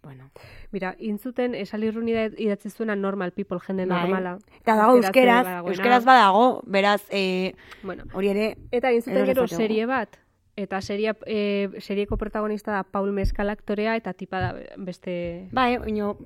Bueno. 0.03 0.31
Mira, 0.73 0.97
intzuten 0.99 1.55
e, 1.55 1.65
da- 1.65 2.31
idatzi 2.37 2.71
zuena 2.71 2.97
normal 2.97 3.33
people, 3.33 3.61
jende 3.61 3.87
Bai. 3.87 4.01
normala. 4.01 4.39
Eta 4.61 4.77
dago 4.77 4.97
Euskeraz 4.97 5.47
euskeraz, 5.67 6.05
badago, 6.05 6.63
beraz, 6.67 7.03
eh, 7.11 7.55
Bueno, 7.83 8.05
hori 8.13 8.29
ere, 8.29 8.57
Eta 8.71 8.91
egin 8.91 9.03
zuten 9.03 9.17
Eros 9.17 9.27
gero 9.29 9.47
serie 9.49 9.87
bat. 9.87 10.19
Eta 10.57 10.81
seria, 10.83 11.17
e, 11.27 11.71
serieko 11.81 12.17
protagonista 12.19 12.73
da 12.73 12.83
Paul 12.83 13.13
Mescal 13.13 13.49
aktorea 13.51 13.97
eta 13.97 14.13
tipa 14.13 14.41
da 14.41 14.55
beste... 14.77 15.49
bai, 15.51 15.79
oino, 15.79 16.19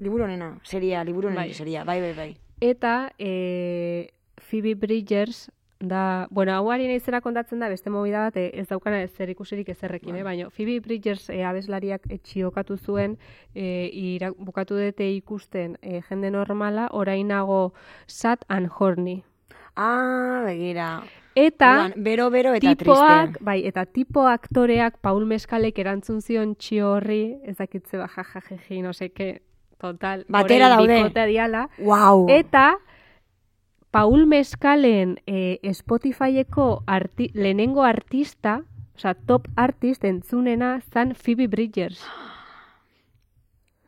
liburu 0.00 0.24
honena, 0.24 0.58
seria, 0.64 1.04
liburu 1.04 1.28
honena 1.28 1.42
Bai. 1.42 1.54
seria, 1.54 1.84
bai, 1.84 2.00
bai, 2.00 2.14
bai. 2.14 2.36
Eta 2.60 3.12
e, 3.18 4.10
Phoebe 4.36 4.74
Bridgers 4.74 5.52
da... 5.80 6.26
Bueno, 6.30 6.52
hau 6.54 6.70
ari 6.70 6.88
naizera 6.88 7.20
kontatzen 7.20 7.60
da 7.60 7.68
beste 7.68 7.90
movida 7.90 8.24
bat 8.26 8.36
e, 8.36 8.50
ez 8.54 8.66
daukana 8.68 9.02
ez 9.02 9.12
zer 9.14 9.30
ikusirik 9.30 9.68
ezerrekin, 9.68 10.12
Bai. 10.12 10.20
eh? 10.20 10.24
baina 10.24 10.50
Phoebe 10.50 10.80
Bridgers 10.80 11.28
e, 11.30 11.42
abeslariak 11.46 12.08
etxiokatu 12.10 12.76
zuen 12.76 13.16
e, 13.54 13.88
ira, 13.92 14.32
bukatu 14.36 14.78
dute 14.78 15.08
ikusten 15.14 15.76
e, 15.82 16.02
jende 16.08 16.30
normala, 16.34 16.88
orainago 16.92 17.72
Sad 18.06 18.44
and 18.48 18.70
Horny. 18.78 19.22
Ah, 19.76 20.42
begira. 20.44 21.02
Eta... 21.38 21.70
Orduan, 21.70 21.92
bero, 22.02 22.30
bero 22.34 22.54
eta 22.58 22.74
tipoak, 22.74 23.28
triste. 23.30 23.44
bai, 23.44 23.60
eta 23.66 23.84
tipo 23.86 24.26
aktoreak 24.26 24.98
Paul 25.00 25.26
Meskalek 25.30 25.78
erantzun 25.78 26.20
zion 26.20 26.56
txio 26.58 26.96
horri, 26.96 27.38
ez 27.46 27.54
dakitze 27.60 28.00
ba, 28.00 28.08
jajajeji, 28.10 28.82
no 28.82 28.92
seke, 28.92 29.42
total. 29.78 30.24
Batera 30.28 30.72
daude. 30.74 30.98
diala. 31.14 31.68
Wow. 31.78 32.26
Eta 32.28 32.72
Paul 33.98 34.26
Meskalen 34.26 35.16
e, 35.26 35.58
Spotifyeko 35.74 36.84
arti, 36.86 37.32
lehenengo 37.34 37.82
artista, 37.82 38.60
osea, 38.94 39.16
top 39.26 39.48
artist 39.56 40.04
entzunena 40.04 40.76
zan 40.92 41.16
Phoebe 41.16 41.48
Bridgers. 41.48 42.04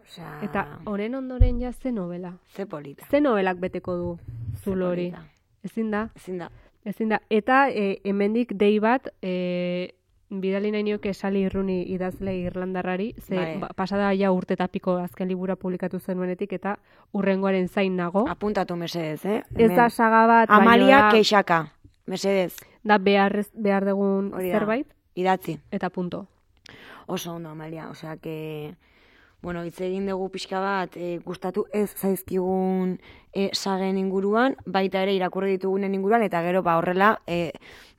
Osea, 0.03 0.33
Eta 0.43 0.65
honen 0.85 1.15
ondoren 1.15 1.61
ja 1.61 1.71
ze 1.73 1.93
novela. 1.93 2.33
ze 2.57 2.67
polita. 2.67 3.07
Ze 3.09 3.21
novelak 3.21 3.61
beteko 3.61 3.97
du 3.97 4.19
zulo 4.65 4.89
hori. 4.89 5.13
Ezin 5.63 5.93
da? 5.93 6.09
Ezin 6.17 6.39
da. 6.39 6.51
Ezin 6.85 7.09
da. 7.09 7.21
Eta 7.31 7.69
e, 7.71 8.01
hemendik 8.03 8.57
dei 8.59 8.81
bat, 8.81 9.13
e, 9.23 9.95
bidali 10.41 10.71
nahi 10.71 10.83
nioke 10.83 11.13
sali 11.15 11.45
irruni 11.47 11.83
idazle 11.95 12.35
irlandarrari, 12.39 13.15
ze 13.21 13.37
Bai. 13.37 13.59
ba, 13.61 13.69
pasada 13.77 14.13
ja 14.15 14.33
urte 14.33 14.55
eta 14.55 14.69
piko 14.69 14.97
azken 14.99 15.29
libura 15.29 15.57
publikatu 15.57 15.99
zenuenetik, 15.99 16.53
eta 16.53 16.79
urrengoaren 17.13 17.69
zain 17.69 17.97
nago. 17.97 18.27
Apuntatu 18.29 18.77
mesedez, 18.77 19.25
eh? 19.25 19.43
Ez 19.57 19.71
da 19.77 19.91
saga 19.91 20.27
bat, 20.27 20.51
Amalia 20.51 21.07
da, 21.07 21.11
Keixaka. 21.11 21.63
Mesedez, 22.07 22.57
da 22.83 22.99
behar, 22.99 23.45
behar 23.55 23.85
dugun 23.87 24.33
Hori 24.35 24.51
da. 24.51 24.59
zerbait, 24.59 24.87
idatzi. 25.15 25.59
eta 25.71 25.91
punto. 25.91 26.27
Oso 27.07 27.35
ondo, 27.35 27.49
Amalia. 27.49 27.91
Osea, 27.91 28.17
que... 28.17 28.77
Bueno, 29.43 29.65
hitz 29.65 29.81
egin 29.81 30.05
dugu 30.07 30.29
pixka 30.29 30.61
bat, 30.61 30.97
e, 31.01 31.19
gustatu 31.25 31.65
ez 31.73 31.89
zaizkigun 31.97 32.99
e, 33.33 33.49
sagen 33.55 33.97
inguruan, 33.97 34.55
baita 34.67 35.01
ere 35.01 35.15
irakurri 35.17 35.55
ditugunen 35.57 35.95
inguruan, 35.97 36.23
eta 36.27 36.43
gero, 36.45 36.61
ba, 36.63 36.77
horrela, 36.77 37.15
e, 37.27 37.53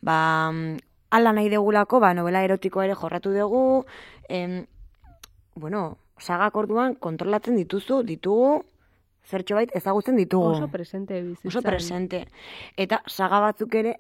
ba, 0.06 0.52
mm, 0.54 0.78
ala 1.12 1.34
nahi 1.36 1.50
degulako, 1.52 2.00
ba, 2.00 2.14
novela 2.16 2.44
erotikoa 2.44 2.88
ere 2.88 2.96
jorratu 2.96 3.34
dugu, 3.36 3.86
em, 4.30 4.66
bueno, 5.56 5.98
sagak 6.20 6.56
orduan 6.56 6.96
kontrolatzen 6.96 7.58
dituzu, 7.60 8.02
ditugu, 8.08 8.64
zertxo 9.28 9.60
bait 9.60 9.76
ezagutzen 9.76 10.18
ditugu. 10.18 10.56
Oso 10.56 10.72
presente 10.72 11.22
bizitzan. 11.22 11.52
Oso 11.52 11.62
presente. 11.62 12.26
Eta 12.78 13.02
saga 13.08 13.42
batzuk 13.44 13.76
ere 13.76 13.98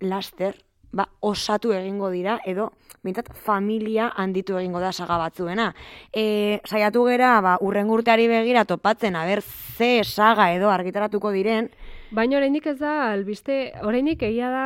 laster, 0.00 0.60
ba, 0.92 1.08
osatu 1.20 1.72
egingo 1.72 2.10
dira, 2.12 2.38
edo 2.46 2.70
bintzat 3.02 3.30
familia 3.44 4.12
handitu 4.16 4.58
egingo 4.58 4.80
da 4.84 4.92
saga 4.92 5.18
batzuena. 5.20 5.72
E, 6.12 6.60
saiatu 6.66 7.04
gera, 7.08 7.38
ba, 7.44 7.56
urren 7.64 7.90
urteari 7.90 8.28
begira 8.28 8.64
topatzen, 8.68 9.16
aber 9.16 9.42
ze 9.42 10.02
saga 10.04 10.52
edo 10.52 10.70
argitaratuko 10.70 11.32
diren, 11.32 11.70
Baina 12.08 12.38
oraindik 12.38 12.64
ez 12.70 12.78
da, 12.80 13.10
albiste, 13.12 13.56
oraindik 13.84 14.22
egia 14.24 14.48
da, 14.48 14.62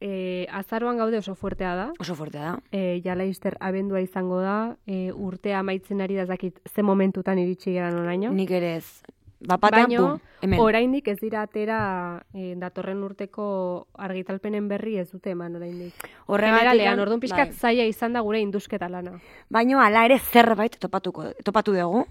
e, 0.00 0.46
azaroan 0.50 0.98
gaude 0.98 1.18
oso 1.18 1.34
fuertea 1.34 1.74
da. 1.74 1.92
oso 1.98 2.14
fuertea 2.14 2.42
da. 2.42 2.54
E, 2.72 3.00
ja 3.04 3.14
laizter 3.14 3.56
abendua 3.60 4.00
izango 4.00 4.40
da, 4.40 4.76
e, 4.86 5.12
urtea 5.12 5.60
amaitzen 5.60 6.00
ari 6.00 6.16
da 6.16 6.22
ez 6.22 6.28
dakit 6.28 6.60
ze 6.68 6.82
momentutan 6.82 7.38
iritsi 7.38 7.72
geran 7.72 7.98
oraino. 7.98 8.32
Nik 8.32 8.50
ere 8.50 8.76
ez. 8.76 9.02
Bapatean, 9.40 9.86
Baino, 9.86 10.02
pum, 10.02 10.20
hemen. 10.42 10.60
oraindik 10.60 11.08
ez 11.08 11.20
dira 11.20 11.44
atera 11.46 12.24
e, 12.34 12.56
datorren 12.58 13.04
urteko 13.06 13.86
argitalpenen 13.94 14.66
berri 14.66 14.96
ez 14.98 15.12
dute 15.12 15.30
eman 15.30 15.54
oraindik. 15.54 15.94
Horregatik, 16.26 16.82
orduan 16.98 17.22
pixkat 17.22 17.52
bai. 17.52 17.54
zaila 17.54 17.86
izan 17.86 18.18
da 18.18 18.20
gure 18.26 18.40
indusketa 18.42 18.88
lana. 18.88 19.14
Baino 19.48 19.78
hala 19.78 20.04
ere 20.10 20.18
zerbait 20.18 20.74
topatuko, 20.78 21.30
topatu 21.44 21.76
dugu. 21.76 22.04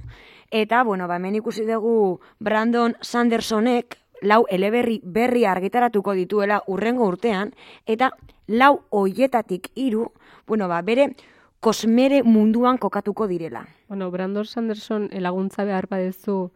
Eta, 0.51 0.85
bueno, 0.87 1.09
ba, 1.09 1.17
hemen 1.19 1.35
ikusi 1.35 1.65
dugu 1.67 2.21
Brandon 2.39 2.95
Sandersonek 3.01 3.97
lau 4.21 4.45
eleberri 4.49 4.99
berri 5.03 5.45
argitaratuko 5.45 6.13
dituela 6.13 6.61
urrengo 6.67 7.05
urtean, 7.05 7.53
eta 7.85 8.11
lau 8.47 8.81
hoietatik 8.89 9.71
hiru, 9.75 10.11
bueno, 10.47 10.67
ba, 10.67 10.81
bere 10.81 11.13
kosmere 11.59 12.23
munduan 12.23 12.77
kokatuko 12.77 13.27
direla. 13.27 13.65
Bueno, 13.87 14.11
Brandon 14.11 14.45
Sanderson 14.45 15.09
eh, 15.11 15.21
laguntza 15.21 15.65
behar 15.65 15.87
badezu 15.87 16.51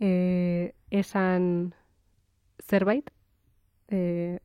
e, 0.00 0.74
esan 0.90 1.74
zerbait, 2.68 3.10
e, 3.88 4.38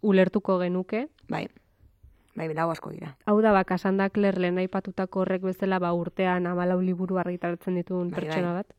ulertuko 0.00 0.58
genuke. 0.60 1.08
Bai, 1.28 1.48
bai, 2.36 2.48
lau 2.54 2.70
asko 2.70 2.90
dira. 2.90 3.16
Hau 3.26 3.40
da, 3.42 3.52
ba, 3.52 3.64
Clare 3.64 4.40
lehen 4.40 4.58
aipatutako 4.58 5.20
horrek 5.20 5.42
bezala, 5.42 5.78
ba, 5.78 5.92
urtean 5.92 6.46
amalau 6.46 6.80
liburu 6.80 7.18
argitaratzen 7.18 7.74
dituen 7.74 8.10
Bai, 8.10 8.20
pertsona 8.20 8.52
bai. 8.52 8.62
bat. 8.62 8.77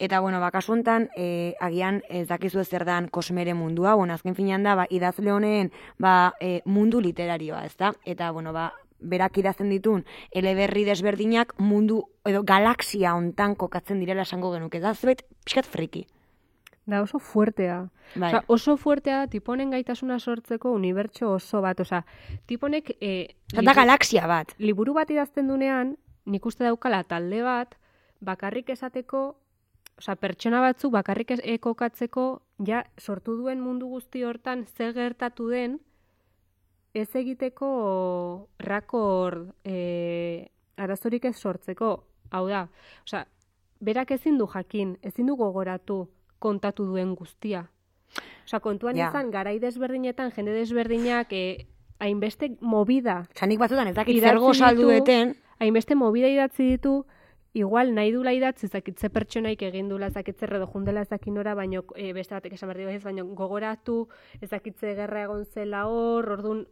Eta, 0.00 0.18
bueno, 0.20 0.40
ba, 0.40 0.48
kasu 0.50 0.72
honetan, 0.72 1.10
e, 1.14 1.54
agian 1.60 2.00
ez 2.08 2.26
dakizu 2.30 2.64
zer 2.64 2.86
dan 2.88 3.08
kosmere 3.12 3.52
mundua, 3.52 3.94
bueno, 3.94 4.14
azken 4.14 4.34
finean 4.34 4.62
da, 4.64 4.74
ba, 4.74 4.86
idazle 4.88 5.32
honen, 5.32 5.72
ba, 5.98 6.32
e, 6.40 6.62
mundu 6.64 7.02
literarioa, 7.04 7.66
ez 7.68 7.76
da? 7.76 7.92
Eta, 8.08 8.30
bueno, 8.32 8.54
ba, 8.56 8.70
berak 9.00 9.36
idazten 9.40 9.68
ditun 9.72 10.04
eleberri 10.36 10.84
desberdinak 10.84 11.52
mundu 11.58 12.02
edo 12.28 12.42
galaxia 12.44 13.14
hontan 13.16 13.54
kokatzen 13.56 14.00
direla 14.00 14.24
esango 14.28 14.52
genuke. 14.54 14.80
Da, 14.80 14.94
zebait, 14.94 15.20
pixkat 15.44 15.68
friki. 15.68 16.06
Da 16.88 17.02
oso 17.02 17.20
fuertea. 17.20 17.82
Bai. 18.14 18.30
Osea, 18.30 18.40
oso 18.48 18.76
fuertea 18.80 19.26
tiponen 19.30 19.70
gaitasuna 19.70 20.18
sortzeko 20.18 20.72
unibertso 20.74 21.34
oso 21.36 21.60
bat. 21.60 21.80
Osea, 21.80 22.02
tiponek 22.48 22.94
e, 22.98 23.36
Osea, 23.52 23.66
da 23.68 23.76
galaxia 23.76 24.26
bat. 24.26 24.56
liburu 24.58 24.96
bat 24.96 25.10
idazten 25.10 25.48
dunean, 25.48 25.94
nik 26.24 26.46
uste 26.46 26.64
daukala 26.64 27.04
talde 27.04 27.44
bat, 27.44 27.76
bakarrik 28.20 28.72
esateko, 28.72 29.36
osea, 30.00 30.16
pertsona 30.16 30.60
batzuk 30.64 30.92
bakarrik 30.96 31.34
ekokatzeko 31.38 32.24
ja 32.66 32.82
sortu 32.98 33.36
duen 33.36 33.60
mundu 33.60 33.86
guzti 33.92 34.22
hortan 34.24 34.64
zer 34.66 34.92
gertatu 34.96 35.48
den 35.52 35.78
ez 36.94 37.08
egiteko 37.14 37.68
rakord 38.58 39.52
e, 39.64 40.48
arazorik 40.80 41.24
ez 41.30 41.36
sortzeko. 41.38 41.90
Hau 42.30 42.46
da, 42.48 42.64
osea, 43.04 43.24
berak 43.80 44.10
ezin 44.16 44.38
du 44.38 44.46
jakin, 44.52 44.96
ezin 45.02 45.26
du 45.26 45.36
gogoratu 45.36 46.08
kontatu 46.38 46.86
duen 46.86 47.14
guztia. 47.14 47.66
Osea, 48.46 48.60
kontuan 48.60 48.96
Ja. 48.96 49.08
izan, 49.10 49.30
garai 49.30 49.58
desberdinetan, 49.62 50.32
jende 50.34 50.52
desberdinak, 50.52 51.32
e, 51.32 51.66
hainbeste 52.00 52.56
movida 52.60 53.26
Osa, 53.34 53.46
nik 53.46 53.58
batzutan 53.60 53.88
ez 53.88 53.94
dakit 53.94 54.16
Idatzi 54.16 54.30
zer 54.30 54.38
gozaldu 54.40 54.82
ditu- 54.88 55.04
deten, 55.04 55.34
hainbeste 55.60 55.94
movida 55.94 56.28
idatzi 56.28 56.64
ditu, 56.70 57.04
igual 57.52 57.94
nahi 57.94 58.12
dula 58.12 58.32
idatzi 58.32 58.68
zakitze 58.68 59.10
pertsonaik 59.10 59.62
egin 59.62 59.88
dula 59.88 60.10
zakitze 60.10 60.46
redo 60.46 60.66
jundela 60.66 61.02
ezakinora, 61.02 61.54
baino 61.54 61.84
e, 61.96 62.12
beste 62.12 62.34
batek 62.34 62.54
esan 62.54 62.70
behar 62.70 62.78
dio 62.78 62.88
ez, 62.88 63.02
baino 63.02 63.24
gogoratu, 63.34 64.08
ezakitze 64.40 64.94
gerra 64.94 65.24
egon 65.26 65.44
zela 65.44 65.86
hor, 65.86 66.30
ordun 66.38 66.66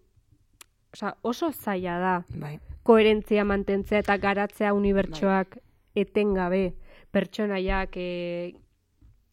Osea, 0.89 1.11
oso 1.23 1.51
zaila 1.53 1.99
da 2.01 2.13
bai, 2.41 2.55
koherentzia 2.83 3.43
mantentzea 3.45 4.01
eta 4.01 4.17
garatzea 4.17 4.71
unibertsoak 4.73 5.59
etengabe 6.01 6.63
pertsonaiak 7.13 7.99
e, 8.01 8.55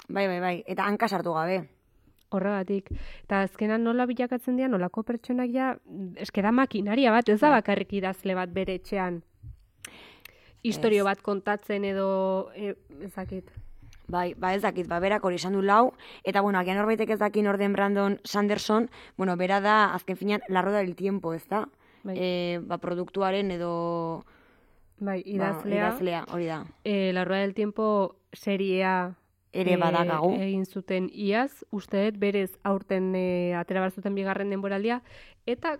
bai, 0.09 0.27
bai, 0.27 0.39
bai, 0.43 0.57
eta 0.67 0.83
hanka 0.83 1.07
sartu 1.07 1.31
gabe. 1.33 1.61
horregatik. 2.35 2.89
Eta 3.23 3.45
azkenan 3.45 3.85
nola 3.85 4.05
bilakatzen 4.09 4.57
dira, 4.57 4.67
nolako 4.67 5.03
pertsonak 5.07 5.53
ja, 5.53 5.69
eske 6.19 6.41
da 6.43 6.51
makinaria 6.51 7.13
bat, 7.13 7.29
ez 7.29 7.39
da 7.39 7.47
Bai. 7.53 7.61
bakarrik 7.61 7.93
idazle 7.93 8.35
bat 8.35 8.51
bere 8.51 8.75
etxean. 8.75 9.21
Historio 10.65 11.03
Ez. 11.03 11.05
bat 11.05 11.21
kontatzen 11.21 11.85
edo, 11.85 12.49
e, 12.55 12.75
ezakit. 13.05 13.51
Bai, 14.07 14.35
ba 14.37 14.53
ez 14.53 14.61
dakit, 14.61 14.85
ba 14.87 14.99
berak 15.01 15.23
hori 15.25 15.39
esan 15.39 15.53
du 15.57 15.63
lau, 15.65 15.93
eta 16.23 16.41
bueno, 16.45 16.59
agian 16.59 16.77
norbaitek 16.77 17.09
ez 17.15 17.19
dakin 17.19 17.47
orden 17.49 17.73
Brandon 17.73 18.19
Sanderson, 18.23 18.89
bueno, 19.17 19.35
bera 19.37 19.61
da, 19.61 19.93
azken 19.95 20.17
finean, 20.17 20.41
la 20.47 20.61
rueda 20.61 20.83
del 20.83 20.95
tiempo, 20.95 21.33
ez 21.33 21.47
da? 21.49 21.63
Bai. 22.03 22.15
E, 22.17 22.59
ba, 22.61 22.77
produktuaren 22.77 23.49
edo... 23.51 24.25
Bai, 24.99 25.23
ba, 25.23 25.29
idazlea, 25.29 25.75
idazlea, 25.89 26.25
hori 26.31 26.45
da. 26.45 26.65
e, 26.85 27.11
La 27.13 27.25
Rueda 27.25 27.41
del 27.41 27.53
Tiempo 27.53 28.15
seriea 28.31 29.17
Ere 29.51 29.73
e, 29.73 29.77
badakagu. 29.77 30.29
egin 30.39 30.65
zuten 30.65 31.09
iaz, 31.11 31.65
uste 31.71 32.05
dut 32.05 32.19
berez 32.21 32.51
aurten 32.63 33.09
e, 33.15 33.53
atera 33.59 33.89
zuten 33.89 34.15
bigarren 34.15 34.49
denboraldia, 34.53 35.01
eta 35.45 35.77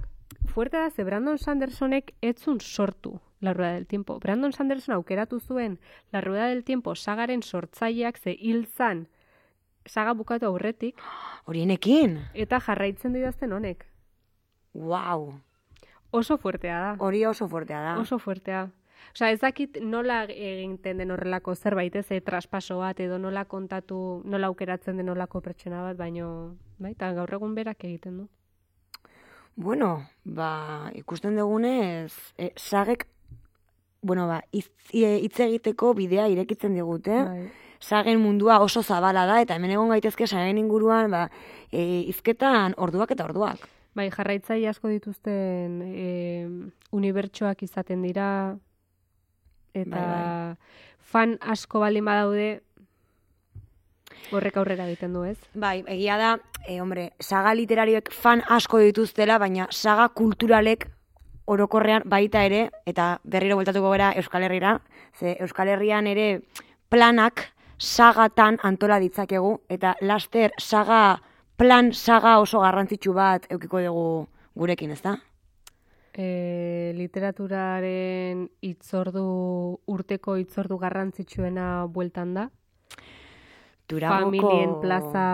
fuerte 0.47 0.77
da, 0.77 0.89
ze 0.89 1.03
Brandon 1.03 1.37
Sandersonek 1.37 2.13
etzun 2.21 2.59
sortu 2.61 3.19
La 3.41 3.53
Rueda 3.53 3.73
del 3.73 3.85
Tiempo. 3.87 4.19
Brandon 4.19 4.53
Sanderson 4.53 4.95
aukeratu 4.95 5.39
zuen 5.39 5.79
La 6.11 6.21
Rueda 6.21 6.47
del 6.47 6.63
Tiempo 6.63 6.95
sagaren 6.95 7.41
sortzaileak 7.43 8.17
ze 8.17 8.35
hil 8.39 8.65
zan 8.67 9.07
saga 9.85 10.13
bukatu 10.13 10.45
aurretik, 10.47 10.95
Horienekin? 11.45 12.19
eta 12.33 12.59
jarraitzen 12.59 13.13
du 13.13 13.19
idazten 13.19 13.51
honek. 13.53 13.85
Wow, 14.73 15.39
Oso 16.11 16.37
fuertea 16.37 16.79
da. 16.79 16.95
hori 16.99 17.25
oso 17.25 17.47
fuertea 17.47 17.81
da. 17.81 17.97
Oso 17.99 18.17
fuertea. 18.19 18.69
Osea, 19.13 19.29
ez 19.31 19.39
dakit 19.41 19.77
nola 19.81 20.23
egiten 20.23 20.97
den 20.97 21.11
horrelako 21.11 21.53
zerbait, 21.55 21.95
ez, 21.95 22.07
e, 22.11 22.21
traspaso 22.21 22.77
bat, 22.79 22.99
edo 22.99 23.17
nola 23.19 23.45
kontatu, 23.45 24.21
nola 24.25 24.47
aukeratzen 24.47 24.97
den 24.97 25.05
nolako 25.05 25.41
pertsona 25.41 25.81
bat, 25.83 25.97
baino, 25.97 26.55
bai, 26.79 26.91
eta 26.95 27.11
gaur 27.13 27.33
egun 27.37 27.53
berak 27.55 27.83
egiten 27.83 28.17
du. 28.17 28.27
Bueno, 29.55 30.09
ba, 30.23 30.91
ikusten 30.95 31.35
dugunez, 31.35 32.11
e, 32.37 32.51
sagek, 32.55 33.07
bueno, 34.01 34.27
ba, 34.27 34.41
hitz 34.51 34.67
e, 34.91 35.15
hitz 35.23 35.39
egiteko 35.39 35.93
bidea 35.95 36.27
irekitzen 36.27 36.75
digute. 36.75 37.23
Bai. 37.23 37.45
Sagen 37.79 38.19
mundua 38.19 38.59
oso 38.63 38.81
zabala 38.83 39.25
da, 39.27 39.39
eta 39.43 39.55
hemen 39.55 39.71
egon 39.71 39.91
gaitezke 39.93 40.27
sagen 40.27 40.59
inguruan, 40.59 41.09
ba, 41.11 41.29
e, 41.71 42.03
izketan 42.11 42.75
orduak 42.77 43.15
eta 43.15 43.27
orduak. 43.29 43.63
Bai, 43.95 44.09
jarraitzaile 44.11 44.67
asko 44.67 44.91
dituzten 44.91 45.79
e, 45.87 46.09
unibertsoak 46.91 47.63
izaten 47.63 48.03
dira, 48.03 48.27
eta 49.71 50.03
Bai, 50.03 50.55
fan 50.99 51.37
asko 51.39 51.79
baldin 51.79 52.05
badaude, 52.07 52.49
horrek 54.31 54.57
aurrera 54.57 54.87
egiten 54.87 55.13
du, 55.13 55.23
ez? 55.23 55.37
Bai, 55.53 55.83
egia 55.87 56.17
da, 56.17 56.35
e, 56.67 56.79
hombre, 56.81 57.11
saga 57.19 57.53
literarioek 57.53 58.11
fan 58.11 58.43
asko 58.49 58.81
dituztela, 58.83 59.37
baina 59.41 59.67
saga 59.71 60.09
kulturalek 60.09 60.87
orokorrean 61.45 62.05
baita 62.09 62.43
ere, 62.45 62.69
eta 62.89 63.19
berriro 63.23 63.57
bueltatuko 63.59 63.91
gara 63.93 64.11
Euskal 64.17 64.43
Herrira, 64.47 64.79
ze 65.19 65.37
Euskal 65.39 65.69
Herrian 65.69 66.07
ere 66.07 66.41
planak 66.89 67.51
sagatan 67.77 68.57
antola 68.63 68.99
ditzakegu, 68.99 69.59
eta 69.69 69.95
laster 70.01 70.55
saga, 70.57 71.21
plan 71.57 71.93
saga 71.93 72.39
oso 72.39 72.61
garrantzitsu 72.63 73.13
bat 73.13 73.45
eukiko 73.51 73.81
dugu 73.83 74.09
gurekin, 74.55 74.91
ez 74.91 75.01
da? 75.03 75.17
E, 76.15 76.93
literaturaren 76.95 78.45
itzordu, 78.63 79.25
urteko 79.91 80.37
itzordu 80.39 80.77
garrantzitsuena 80.79 81.85
bueltan 81.91 82.33
da. 82.33 82.49
Durangoko... 83.89 84.49
Familien 84.49 84.79
plaza 84.81 85.25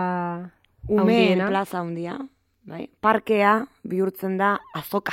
Umeen 0.88 1.00
handiena. 1.00 1.48
plaza 1.48 1.78
handia, 1.80 2.16
bai? 2.68 2.88
Parkea 3.00 3.66
bihurtzen 3.84 4.36
da 4.38 4.58
azoka. 4.74 5.12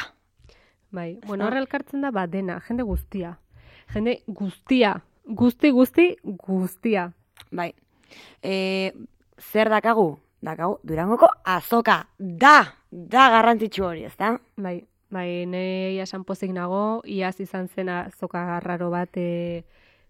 Bai, 0.92 1.20
bueno, 1.28 1.46
horre 1.46 1.60
elkartzen 1.62 2.02
da, 2.02 2.10
ba, 2.12 2.26
dena, 2.28 2.60
jende 2.68 2.84
guztia. 2.84 3.36
Jende 3.94 4.24
guztia, 4.28 4.96
guzti, 5.26 5.70
guzti, 5.72 6.08
guztia. 6.24 7.12
Bai. 7.52 7.74
E, 8.42 8.94
zer 9.38 9.70
dakagu? 9.70 10.18
Dakagu, 10.42 10.80
Durangoko 10.84 11.30
azoka. 11.46 12.08
Da! 12.18 12.74
Da 12.90 13.30
garrantzitsu 13.30 13.86
hori, 13.86 14.08
ez 14.08 14.16
da? 14.18 14.32
Bai, 14.58 14.80
bai, 15.14 15.46
ne 15.46 15.94
jasan 16.00 16.24
pozik 16.26 16.50
nago, 16.56 17.04
iaz 17.06 17.36
izan 17.40 17.68
zen 17.70 17.90
azoka 17.94 18.60
raro 18.66 18.90
bat 18.90 19.14
e, 19.22 19.64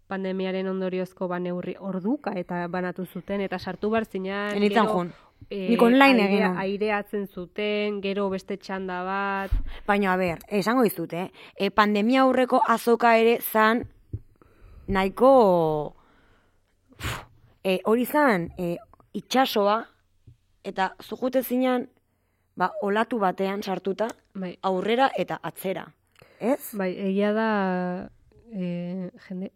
pandemiaren 0.09 0.67
ondoriozko 0.67 1.27
ba 1.29 1.37
neurri 1.39 1.75
orduka 1.79 2.33
eta 2.39 2.63
banatu 2.67 3.05
zuten, 3.05 3.41
eta 3.45 3.59
sartu 3.59 3.89
bar 3.93 4.05
zinan, 4.09 4.55
Enitzen 4.57 4.87
jun. 4.89 5.11
e, 5.49 5.69
Nik 5.69 5.81
online 5.85 6.25
egin 6.25 6.43
airea- 6.43 6.57
aireatzen 6.63 7.27
zuten, 7.27 8.01
gero 8.01 8.29
beste 8.29 8.57
txanda 8.57 9.03
bat, 9.05 9.51
Baina, 9.87 10.13
a 10.13 10.17
ber, 10.17 10.39
esango 10.49 10.83
dizut, 10.83 11.13
eh? 11.13 11.29
E, 11.55 11.69
pandemia 11.69 12.21
aurreko 12.25 12.61
azoka 12.67 13.15
ere 13.17 13.39
zan 13.41 13.85
nahiko... 14.87 15.95
E, 17.63 17.79
hori 17.85 18.05
zan, 18.05 18.49
e, 18.57 18.77
itxasoa, 19.13 19.83
eta 20.63 20.93
zujute 21.03 21.43
zinan, 21.43 21.89
ba, 22.55 22.71
olatu 22.81 23.19
batean 23.19 23.61
sartuta, 23.63 24.07
bai, 24.33 24.57
aurrera 24.63 25.09
eta 25.17 25.39
atzera. 25.43 25.85
Ez? 26.39 26.71
Bai, 26.79 26.93
egia 27.09 27.33
da 27.35 27.47
e, 28.53 29.09
jende, 29.27 29.51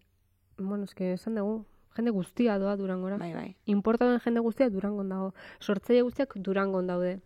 bueno, 0.57 0.83
eske 0.83 1.13
esan 1.13 1.35
dugu, 1.35 1.65
jende 1.95 2.11
guztia 2.11 2.57
doa 2.59 2.75
durangora. 2.77 3.17
Bai, 3.17 3.33
bai. 3.33 3.55
Inporta 3.65 4.07
den 4.09 4.19
jende 4.19 4.39
guztia 4.41 4.69
durangon 4.69 5.09
dago. 5.09 5.33
Sortzaile 5.59 6.01
guztiak 6.01 6.33
durangon 6.35 6.87
daude. 6.87 7.19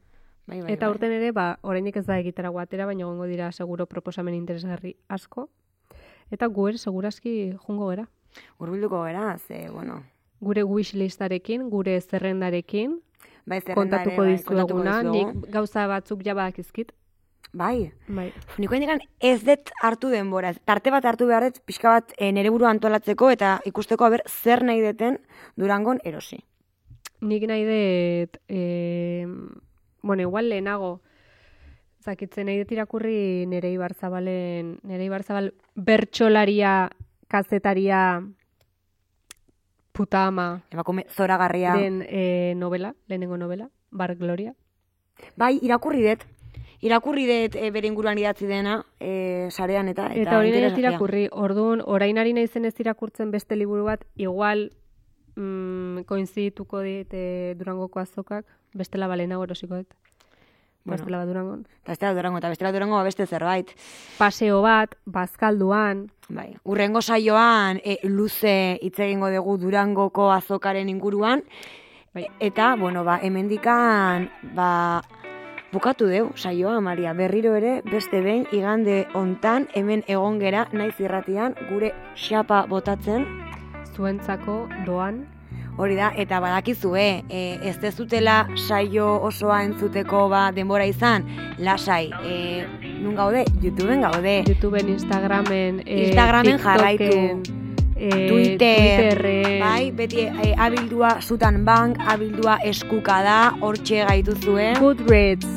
bai, 0.47 0.61
bai 0.61 0.73
Eta 0.73 0.87
bai. 0.87 0.93
urten 0.95 1.11
ere, 1.11 1.31
ba, 1.31 1.57
oraindik 1.61 1.97
ez 1.97 2.05
da 2.05 2.17
egitera 2.19 2.49
guatera, 2.49 2.85
baina 2.85 3.05
gongo 3.05 3.25
dira 3.25 3.51
seguro 3.51 3.85
proposamen 3.85 4.33
interesgarri 4.33 4.95
asko. 5.09 5.49
Eta 6.31 6.47
gu 6.47 6.67
ere 6.69 6.77
segurazki 6.77 7.53
jungo 7.65 7.89
gera. 7.89 8.07
Urbilduko 8.59 9.01
gara, 9.03 9.37
ze, 9.37 9.69
bueno, 9.69 10.03
Gure 10.39 10.61
wishlistarekin, 10.63 11.69
gure 11.69 11.99
zerrendarekin, 12.01 12.99
bai, 13.45 13.59
zerrenda 13.61 13.71
ere, 13.71 13.75
kontatuko 13.75 14.21
bai, 14.21 14.31
dizueguna, 14.35 14.99
dizuegu. 15.01 15.31
nik 15.41 15.49
gauza 15.51 15.87
batzuk 15.87 16.21
ja 16.23 16.33
badakizkit. 16.35 16.91
Bai, 17.53 17.91
Bai. 18.07 18.27
Niko 18.57 18.75
indikan 18.75 18.99
ez 19.19 19.39
dut 19.45 19.71
hartu 19.81 20.09
denbora, 20.11 20.51
tarte 20.67 20.91
bat 20.91 21.05
hartu 21.05 21.25
behar 21.29 21.47
dut, 21.47 21.61
pixka 21.65 21.89
bat 21.95 22.13
e, 22.17 22.31
nere 22.31 22.51
burua 22.53 22.69
antolatzeko 22.69 23.29
eta 23.33 23.57
ikusteko 23.65 24.05
aber 24.05 24.23
zer 24.27 24.63
nahi 24.63 24.81
deten 24.83 25.19
Durangon 25.55 25.99
erosi. 26.03 26.43
Nik 27.21 27.47
nahi 27.49 27.63
dut, 27.65 28.37
e, 28.47 29.25
bueno, 30.03 30.21
igual 30.21 30.49
lehenago, 30.49 30.99
zakitzen 32.03 32.45
nahi 32.45 32.59
dut 32.61 32.71
irakurri 32.71 33.45
nere 33.47 33.71
Ibarzabalen, 33.73 34.77
nere 34.83 35.07
Ibarzabal 35.07 35.53
bertxolaria, 35.75 36.89
kazetaria, 37.27 38.21
puta 39.97 40.27
ama 40.27 40.61
Emakume 40.69 41.07
zoragarria. 41.09 41.73
den 41.73 42.03
e, 42.07 42.53
novela, 42.55 42.93
lehenengo 43.07 43.37
novela, 43.37 43.69
Bar 43.89 44.15
Gloria. 44.15 44.53
Bai, 45.35 45.57
irakurri 45.61 46.03
dut. 46.05 46.27
Irakurri 46.85 47.25
dut 47.25 47.55
e, 47.57 47.69
bere 47.73 47.89
inguruan 47.89 48.19
idatzi 48.21 48.45
dena, 48.45 48.79
e, 48.99 49.49
sarean 49.49 49.89
eta... 49.89 50.11
Eta, 50.13 50.21
Eta, 50.21 50.39
hori 50.39 50.51
nahi 50.53 50.81
irakurri, 50.83 51.27
orduan, 51.31 51.81
orain 51.85 52.17
ari 52.21 52.35
naizen 52.37 52.65
ez 52.69 52.75
irakurtzen 52.79 53.31
beste 53.33 53.57
liburu 53.57 53.87
bat, 53.87 54.03
igual 54.15 54.67
mm, 55.35 56.05
koinzidituko 56.09 56.83
dit 56.85 57.13
e, 57.17 57.55
Durangoko 57.57 58.03
azokak, 58.03 58.45
bestela 58.77 59.09
balenago 59.09 59.47
erosiko 59.49 59.81
dut. 59.81 59.95
Bueno. 60.87 61.01
Bestela 61.01 61.17
bat 61.19 61.27
durangon. 61.27 61.65
Eta 61.81 61.91
bestela 61.91 62.13
durango, 62.15 62.37
eta 62.37 62.49
bestela 62.53 62.71
durango 62.71 63.01
beste 63.03 63.25
zerbait. 63.25 63.73
Paseo 64.17 64.61
bat, 64.61 64.93
bazkalduan, 65.03 66.05
Bai, 66.27 66.49
urrengo 66.67 66.99
saioan 66.99 67.79
e, 67.87 68.01
luze 68.03 68.77
hitz 68.83 68.97
egingo 68.99 69.29
dugu 69.31 69.57
Durangoko 69.61 70.27
azokaren 70.33 70.89
inguruan. 70.91 71.43
Bai. 72.13 72.25
Eta, 72.43 72.75
bueno, 72.75 73.05
ba, 73.07 73.19
hemendikan 73.23 74.27
ba, 74.55 75.01
bukatu 75.71 76.07
deu 76.07 76.31
saioa, 76.35 76.79
Maria. 76.81 77.13
Berriro 77.13 77.55
ere, 77.55 77.81
beste 77.85 78.21
behin, 78.21 78.45
igande 78.51 79.05
hontan 79.13 79.67
hemen 79.75 80.03
egon 80.07 80.39
gera, 80.39 80.67
naiz 80.73 80.95
irratian, 80.99 81.55
gure 81.69 81.93
xapa 82.15 82.65
botatzen, 82.69 83.25
zuentzako 83.95 84.67
doan, 84.85 85.25
hori 85.77 85.95
da, 85.95 86.11
eta 86.17 86.39
badakizue, 86.41 87.07
e, 87.29 87.43
ez 87.61 87.77
dezutela 87.81 88.47
saio 88.55 89.09
osoa 89.29 89.61
entzuteko 89.67 90.25
ba, 90.31 90.47
denbora 90.55 90.87
izan, 90.89 91.27
lasai, 91.59 92.09
e, 92.23 92.65
nun 93.03 93.15
gaude? 93.15 93.45
YouTubeen 93.61 94.01
gaude. 94.01 94.41
YouTubeen, 94.47 94.89
Instagramen, 94.97 95.81
eh, 95.85 96.07
Instagramen 96.07 96.57
TikToken, 96.57 96.65
jarraitu. 96.65 97.66
Eh, 97.97 98.27
Twitter, 98.29 99.17
Twitterren, 99.17 99.59
bai, 99.61 99.91
beti 99.91 100.21
e, 100.27 100.53
abildua 100.57 101.17
zutan 101.21 101.63
bank, 101.65 101.97
abildua 102.07 102.57
eskuka 102.63 103.21
da, 103.23 103.39
hortxe 103.61 104.03
gaituzue. 104.07 104.73
Goodreads, 104.79 105.47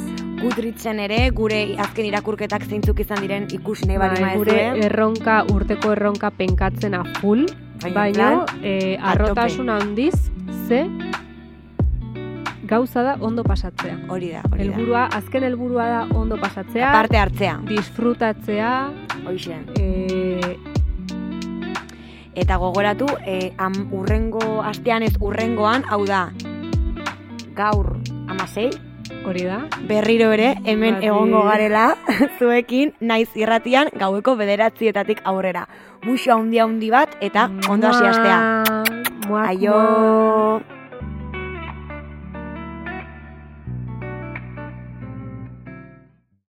Goodreadsen 0.40 1.00
ere, 1.04 1.30
gure 1.36 1.76
azken 1.78 2.06
irakurketak 2.08 2.62
zeintzuk 2.64 3.00
izan 3.04 3.20
diren 3.20 3.46
ikusi 3.52 3.86
nahi 3.90 3.98
bali 4.00 4.22
bai, 4.24 4.36
gure 4.38 4.52
maezue. 4.56 4.86
erronka, 4.86 5.42
urteko 5.52 5.92
erronka 5.92 6.30
penkatzen 6.30 6.94
a 6.94 7.04
full, 7.20 7.46
Baina, 7.94 8.44
eh, 8.62 8.96
a 9.00 9.12
arrotasun 9.12 9.68
handiz, 9.72 10.14
ze 10.68 10.84
gauza 12.62 13.02
da 13.02 13.16
ondo 13.20 13.42
pasatzea. 13.42 13.96
Hori 14.08 14.28
da, 14.30 14.42
hori 14.50 14.58
da. 14.58 14.64
Helburua, 14.64 15.04
azken 15.16 15.42
helburua 15.42 15.86
da 15.88 16.02
ondo 16.14 16.36
pasatzea, 16.38 16.92
Parte 16.92 17.18
hartzea, 17.18 17.58
disfrutatzea, 17.66 18.90
hoxe. 19.26 19.56
eh, 19.80 20.29
Eta 22.34 22.56
gogoratu, 22.56 23.06
e, 23.26 23.52
am, 23.58 23.88
urrengo 23.92 24.62
astean 24.62 25.02
ez 25.02 25.14
urrengoan, 25.20 25.84
hau 25.90 26.04
da, 26.06 26.28
gaur 27.58 27.96
amasei, 28.30 28.70
hori 29.26 29.44
da, 29.44 29.60
berriro 29.88 30.30
ere 30.32 30.54
hemen 30.64 30.94
Berriro. 30.94 31.14
egongo 31.14 31.42
garela 31.48 31.84
zuekin 32.38 32.94
naiz 33.00 33.28
irratian 33.34 33.90
gaueko 33.98 34.36
bederatzietatik 34.36 35.22
aurrera. 35.24 35.66
Muxo 36.06 36.32
handi 36.36 36.62
handi 36.62 36.90
bat 36.90 37.16
eta 37.20 37.50
ondo 37.68 37.90
hasi 37.90 38.06
astea. 38.06 38.40
Aio! 39.46 40.79